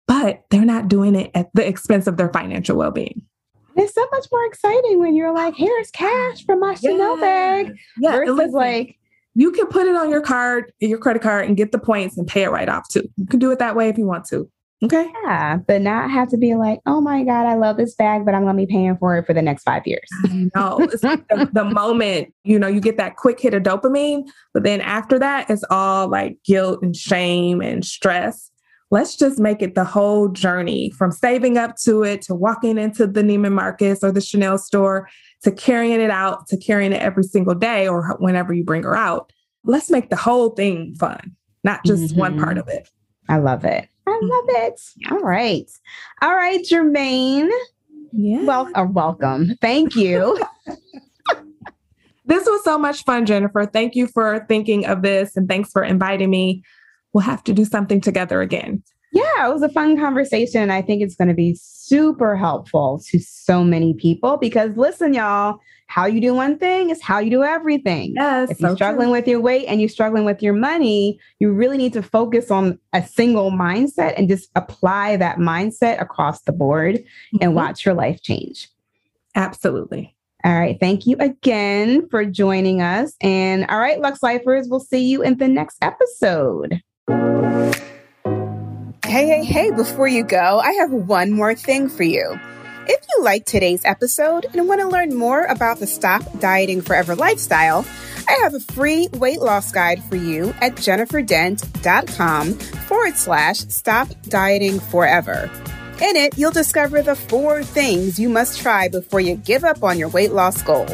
but 0.07 0.43
they're 0.49 0.65
not 0.65 0.87
doing 0.87 1.15
it 1.15 1.31
at 1.33 1.49
the 1.53 1.67
expense 1.67 2.07
of 2.07 2.17
their 2.17 2.31
financial 2.31 2.77
well 2.77 2.91
being. 2.91 3.21
It's 3.75 3.93
so 3.93 4.05
much 4.11 4.27
more 4.31 4.45
exciting 4.45 4.99
when 4.99 5.15
you're 5.15 5.33
like, 5.33 5.55
here's 5.55 5.89
cash 5.91 6.45
from 6.45 6.59
my 6.59 6.75
Chanel 6.75 7.17
bag. 7.17 7.75
Yeah. 7.99 8.11
Versus 8.11 8.51
like, 8.53 8.97
you 9.35 9.51
can 9.51 9.67
put 9.67 9.87
it 9.87 9.95
on 9.95 10.09
your 10.09 10.21
card, 10.21 10.71
your 10.79 10.99
credit 10.99 11.21
card, 11.21 11.47
and 11.47 11.57
get 11.57 11.71
the 11.71 11.79
points 11.79 12.17
and 12.17 12.27
pay 12.27 12.43
it 12.43 12.49
right 12.49 12.69
off 12.69 12.87
too. 12.87 13.07
You 13.17 13.25
can 13.25 13.39
do 13.39 13.51
it 13.51 13.59
that 13.59 13.75
way 13.75 13.89
if 13.89 13.97
you 13.97 14.05
want 14.05 14.25
to. 14.25 14.49
Okay. 14.83 15.09
Yeah, 15.23 15.57
but 15.65 15.81
not 15.81 16.11
have 16.11 16.27
to 16.29 16.37
be 16.37 16.55
like, 16.55 16.81
oh 16.85 16.99
my 16.99 17.23
God, 17.23 17.45
I 17.45 17.55
love 17.55 17.77
this 17.77 17.95
bag, 17.95 18.25
but 18.25 18.35
I'm 18.35 18.43
going 18.43 18.57
to 18.57 18.65
be 18.65 18.71
paying 18.71 18.97
for 18.97 19.17
it 19.17 19.25
for 19.25 19.33
the 19.33 19.41
next 19.41 19.63
five 19.63 19.87
years. 19.87 20.09
No, 20.55 20.79
it's 20.81 21.03
like 21.03 21.25
the, 21.29 21.49
the, 21.53 21.63
moment, 21.63 22.33
you 22.43 22.59
know, 22.59 22.67
you 22.67 22.81
get 22.81 22.97
that 22.97 23.15
quick 23.15 23.39
hit 23.39 23.53
of 23.53 23.63
dopamine, 23.63 24.27
but 24.53 24.63
then 24.63 24.81
after 24.81 25.17
that, 25.19 25.49
it's 25.49 25.63
all 25.69 26.09
like 26.09 26.37
guilt 26.43 26.81
and 26.81 26.95
shame 26.95 27.61
and 27.61 27.85
stress 27.85 28.51
let's 28.93 29.15
just 29.15 29.39
make 29.39 29.63
it 29.63 29.73
the 29.73 29.83
whole 29.83 30.27
journey 30.29 30.91
from 30.91 31.11
saving 31.11 31.57
up 31.57 31.75
to 31.77 32.03
it 32.03 32.21
to 32.21 32.35
walking 32.35 32.77
into 32.77 33.07
the 33.07 33.23
Neiman 33.23 33.53
Marcus 33.53 34.03
or 34.03 34.11
the 34.11 34.21
Chanel 34.21 34.59
store 34.59 35.09
to 35.41 35.51
carrying 35.51 35.99
it 35.99 36.11
out 36.11 36.45
to 36.49 36.57
carrying 36.57 36.93
it 36.93 37.01
every 37.01 37.23
single 37.23 37.55
day 37.55 37.87
or 37.87 38.15
whenever 38.19 38.53
you 38.53 38.63
bring 38.63 38.83
her 38.83 38.95
out. 38.95 39.33
Let's 39.63 39.89
make 39.89 40.11
the 40.11 40.15
whole 40.15 40.51
thing 40.51 40.93
fun, 40.99 41.35
not 41.63 41.83
just 41.85 42.11
mm-hmm. 42.11 42.19
one 42.19 42.39
part 42.39 42.59
of 42.59 42.67
it. 42.67 42.87
I 43.27 43.37
love 43.39 43.65
it. 43.65 43.89
I 44.05 44.11
mm-hmm. 44.11 44.27
love 44.27 44.45
it. 44.63 44.81
All 45.09 45.21
right. 45.21 45.71
All 46.21 46.35
right, 46.35 46.63
Germaine. 46.63 47.49
Yeah. 48.11 48.43
Well, 48.43 48.69
uh, 48.75 48.85
welcome. 48.87 49.55
Thank 49.59 49.95
you. 49.95 50.39
this 52.25 52.45
was 52.45 52.63
so 52.63 52.77
much 52.77 53.03
fun, 53.05 53.25
Jennifer. 53.25 53.65
Thank 53.65 53.95
you 53.95 54.05
for 54.05 54.45
thinking 54.47 54.85
of 54.85 55.01
this 55.01 55.35
and 55.35 55.49
thanks 55.49 55.71
for 55.71 55.83
inviting 55.83 56.29
me 56.29 56.61
we'll 57.13 57.21
have 57.21 57.43
to 57.45 57.53
do 57.53 57.65
something 57.65 58.01
together 58.01 58.41
again. 58.41 58.83
Yeah, 59.13 59.47
it 59.47 59.53
was 59.53 59.61
a 59.61 59.69
fun 59.69 59.95
conversation. 59.97 60.71
I 60.71 60.81
think 60.81 61.03
it's 61.03 61.15
going 61.15 61.27
to 61.27 61.35
be 61.35 61.55
super 61.61 62.35
helpful 62.35 62.99
to 63.09 63.19
so 63.19 63.63
many 63.63 63.93
people 63.93 64.37
because 64.37 64.75
listen, 64.75 65.13
y'all, 65.13 65.59
how 65.85 66.07
you 66.07 66.19
do 66.19 66.33
one 66.33 66.57
thing 66.57 66.89
is 66.89 66.99
how 66.99 67.19
you 67.19 67.29
do 67.29 67.43
everything. 67.43 68.13
Yes. 68.15 68.49
If 68.49 68.59
you're 68.59 68.71
so 68.71 68.75
struggling 68.75 69.09
true. 69.09 69.11
with 69.11 69.27
your 69.27 69.39
weight 69.39 69.67
and 69.67 69.79
you're 69.79 69.89
struggling 69.89 70.25
with 70.25 70.41
your 70.41 70.53
money, 70.53 71.19
you 71.37 71.51
really 71.51 71.77
need 71.77 71.93
to 71.93 72.01
focus 72.01 72.49
on 72.49 72.79
a 72.93 73.05
single 73.05 73.51
mindset 73.51 74.15
and 74.17 74.27
just 74.27 74.49
apply 74.55 75.17
that 75.17 75.37
mindset 75.37 76.01
across 76.01 76.41
the 76.41 76.51
board 76.51 76.95
mm-hmm. 76.95 77.37
and 77.41 77.53
watch 77.53 77.85
your 77.85 77.93
life 77.93 78.23
change. 78.23 78.67
Absolutely. 79.35 80.15
All 80.43 80.59
right. 80.59 80.77
Thank 80.79 81.05
you 81.05 81.15
again 81.19 82.09
for 82.09 82.25
joining 82.25 82.81
us. 82.81 83.13
And 83.21 83.65
all 83.67 83.79
right, 83.79 83.99
Lux 83.99 84.23
Lifers, 84.23 84.67
we'll 84.67 84.79
see 84.79 85.07
you 85.07 85.21
in 85.21 85.37
the 85.37 85.47
next 85.47 85.77
episode. 85.83 86.81
Hey, 89.13 89.27
hey, 89.27 89.43
hey, 89.43 89.69
before 89.69 90.07
you 90.07 90.23
go, 90.23 90.59
I 90.59 90.71
have 90.71 90.91
one 90.91 91.31
more 91.31 91.53
thing 91.53 91.87
for 91.87 92.01
you. 92.01 92.39
If 92.87 93.05
you 93.15 93.23
like 93.23 93.45
today's 93.45 93.85
episode 93.85 94.47
and 94.51 94.67
want 94.67 94.81
to 94.81 94.87
learn 94.87 95.15
more 95.15 95.43
about 95.45 95.79
the 95.79 95.85
Stop 95.85 96.23
Dieting 96.39 96.81
Forever 96.81 97.15
lifestyle, 97.15 97.85
I 98.27 98.39
have 98.41 98.55
a 98.55 98.59
free 98.59 99.09
weight 99.13 99.39
loss 99.39 99.71
guide 99.71 100.03
for 100.05 100.15
you 100.15 100.55
at 100.61 100.75
jenniferdent.com 100.77 102.53
forward 102.53 103.15
slash 103.15 103.59
stop 103.59 104.07
dieting 104.23 104.79
forever. 104.79 105.47
In 106.01 106.15
it, 106.15 106.37
you'll 106.37 106.51
discover 106.51 107.03
the 107.03 107.15
four 107.15 107.63
things 107.63 108.17
you 108.17 108.29
must 108.29 108.61
try 108.61 108.87
before 108.87 109.21
you 109.21 109.35
give 109.35 109.63
up 109.63 109.83
on 109.83 109.99
your 109.99 110.09
weight 110.09 110.31
loss 110.31 110.61
goal. 110.63 110.87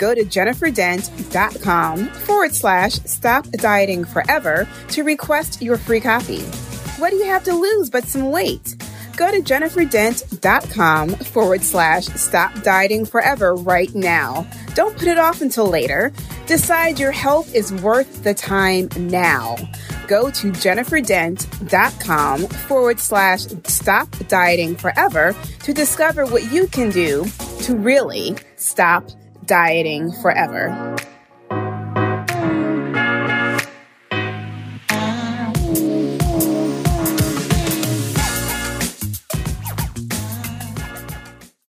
Go 0.00 0.14
to 0.14 0.24
jenniferdent.com 0.24 2.06
forward 2.08 2.54
slash 2.54 2.94
stop 3.04 3.46
dieting 3.50 4.04
forever 4.06 4.66
to 4.88 5.04
request 5.04 5.60
your 5.60 5.76
free 5.76 6.00
copy. 6.00 6.40
What 6.96 7.10
do 7.10 7.16
you 7.16 7.26
have 7.26 7.44
to 7.44 7.52
lose 7.52 7.90
but 7.90 8.04
some 8.04 8.30
weight? 8.30 8.76
Go 9.18 9.30
to 9.30 9.42
jenniferdent.com 9.42 11.10
forward 11.10 11.62
slash 11.62 12.06
stop 12.06 12.62
dieting 12.62 13.04
forever 13.04 13.54
right 13.54 13.94
now. 13.94 14.46
Don't 14.74 14.96
put 14.96 15.06
it 15.06 15.18
off 15.18 15.42
until 15.42 15.66
later. 15.66 16.14
Decide 16.46 16.98
your 16.98 17.12
health 17.12 17.54
is 17.54 17.70
worth 17.70 18.24
the 18.24 18.32
time 18.32 18.88
now. 18.96 19.56
Go 20.08 20.30
to 20.30 20.50
jenniferdent.com 20.50 22.46
forward 22.46 22.98
slash 22.98 23.42
stop 23.64 24.08
dieting 24.28 24.76
forever 24.76 25.36
to 25.58 25.74
discover 25.74 26.24
what 26.24 26.50
you 26.50 26.68
can 26.68 26.88
do 26.90 27.26
to 27.64 27.76
really 27.76 28.38
stop 28.56 29.10
dieting 29.50 30.12
forever. 30.12 30.96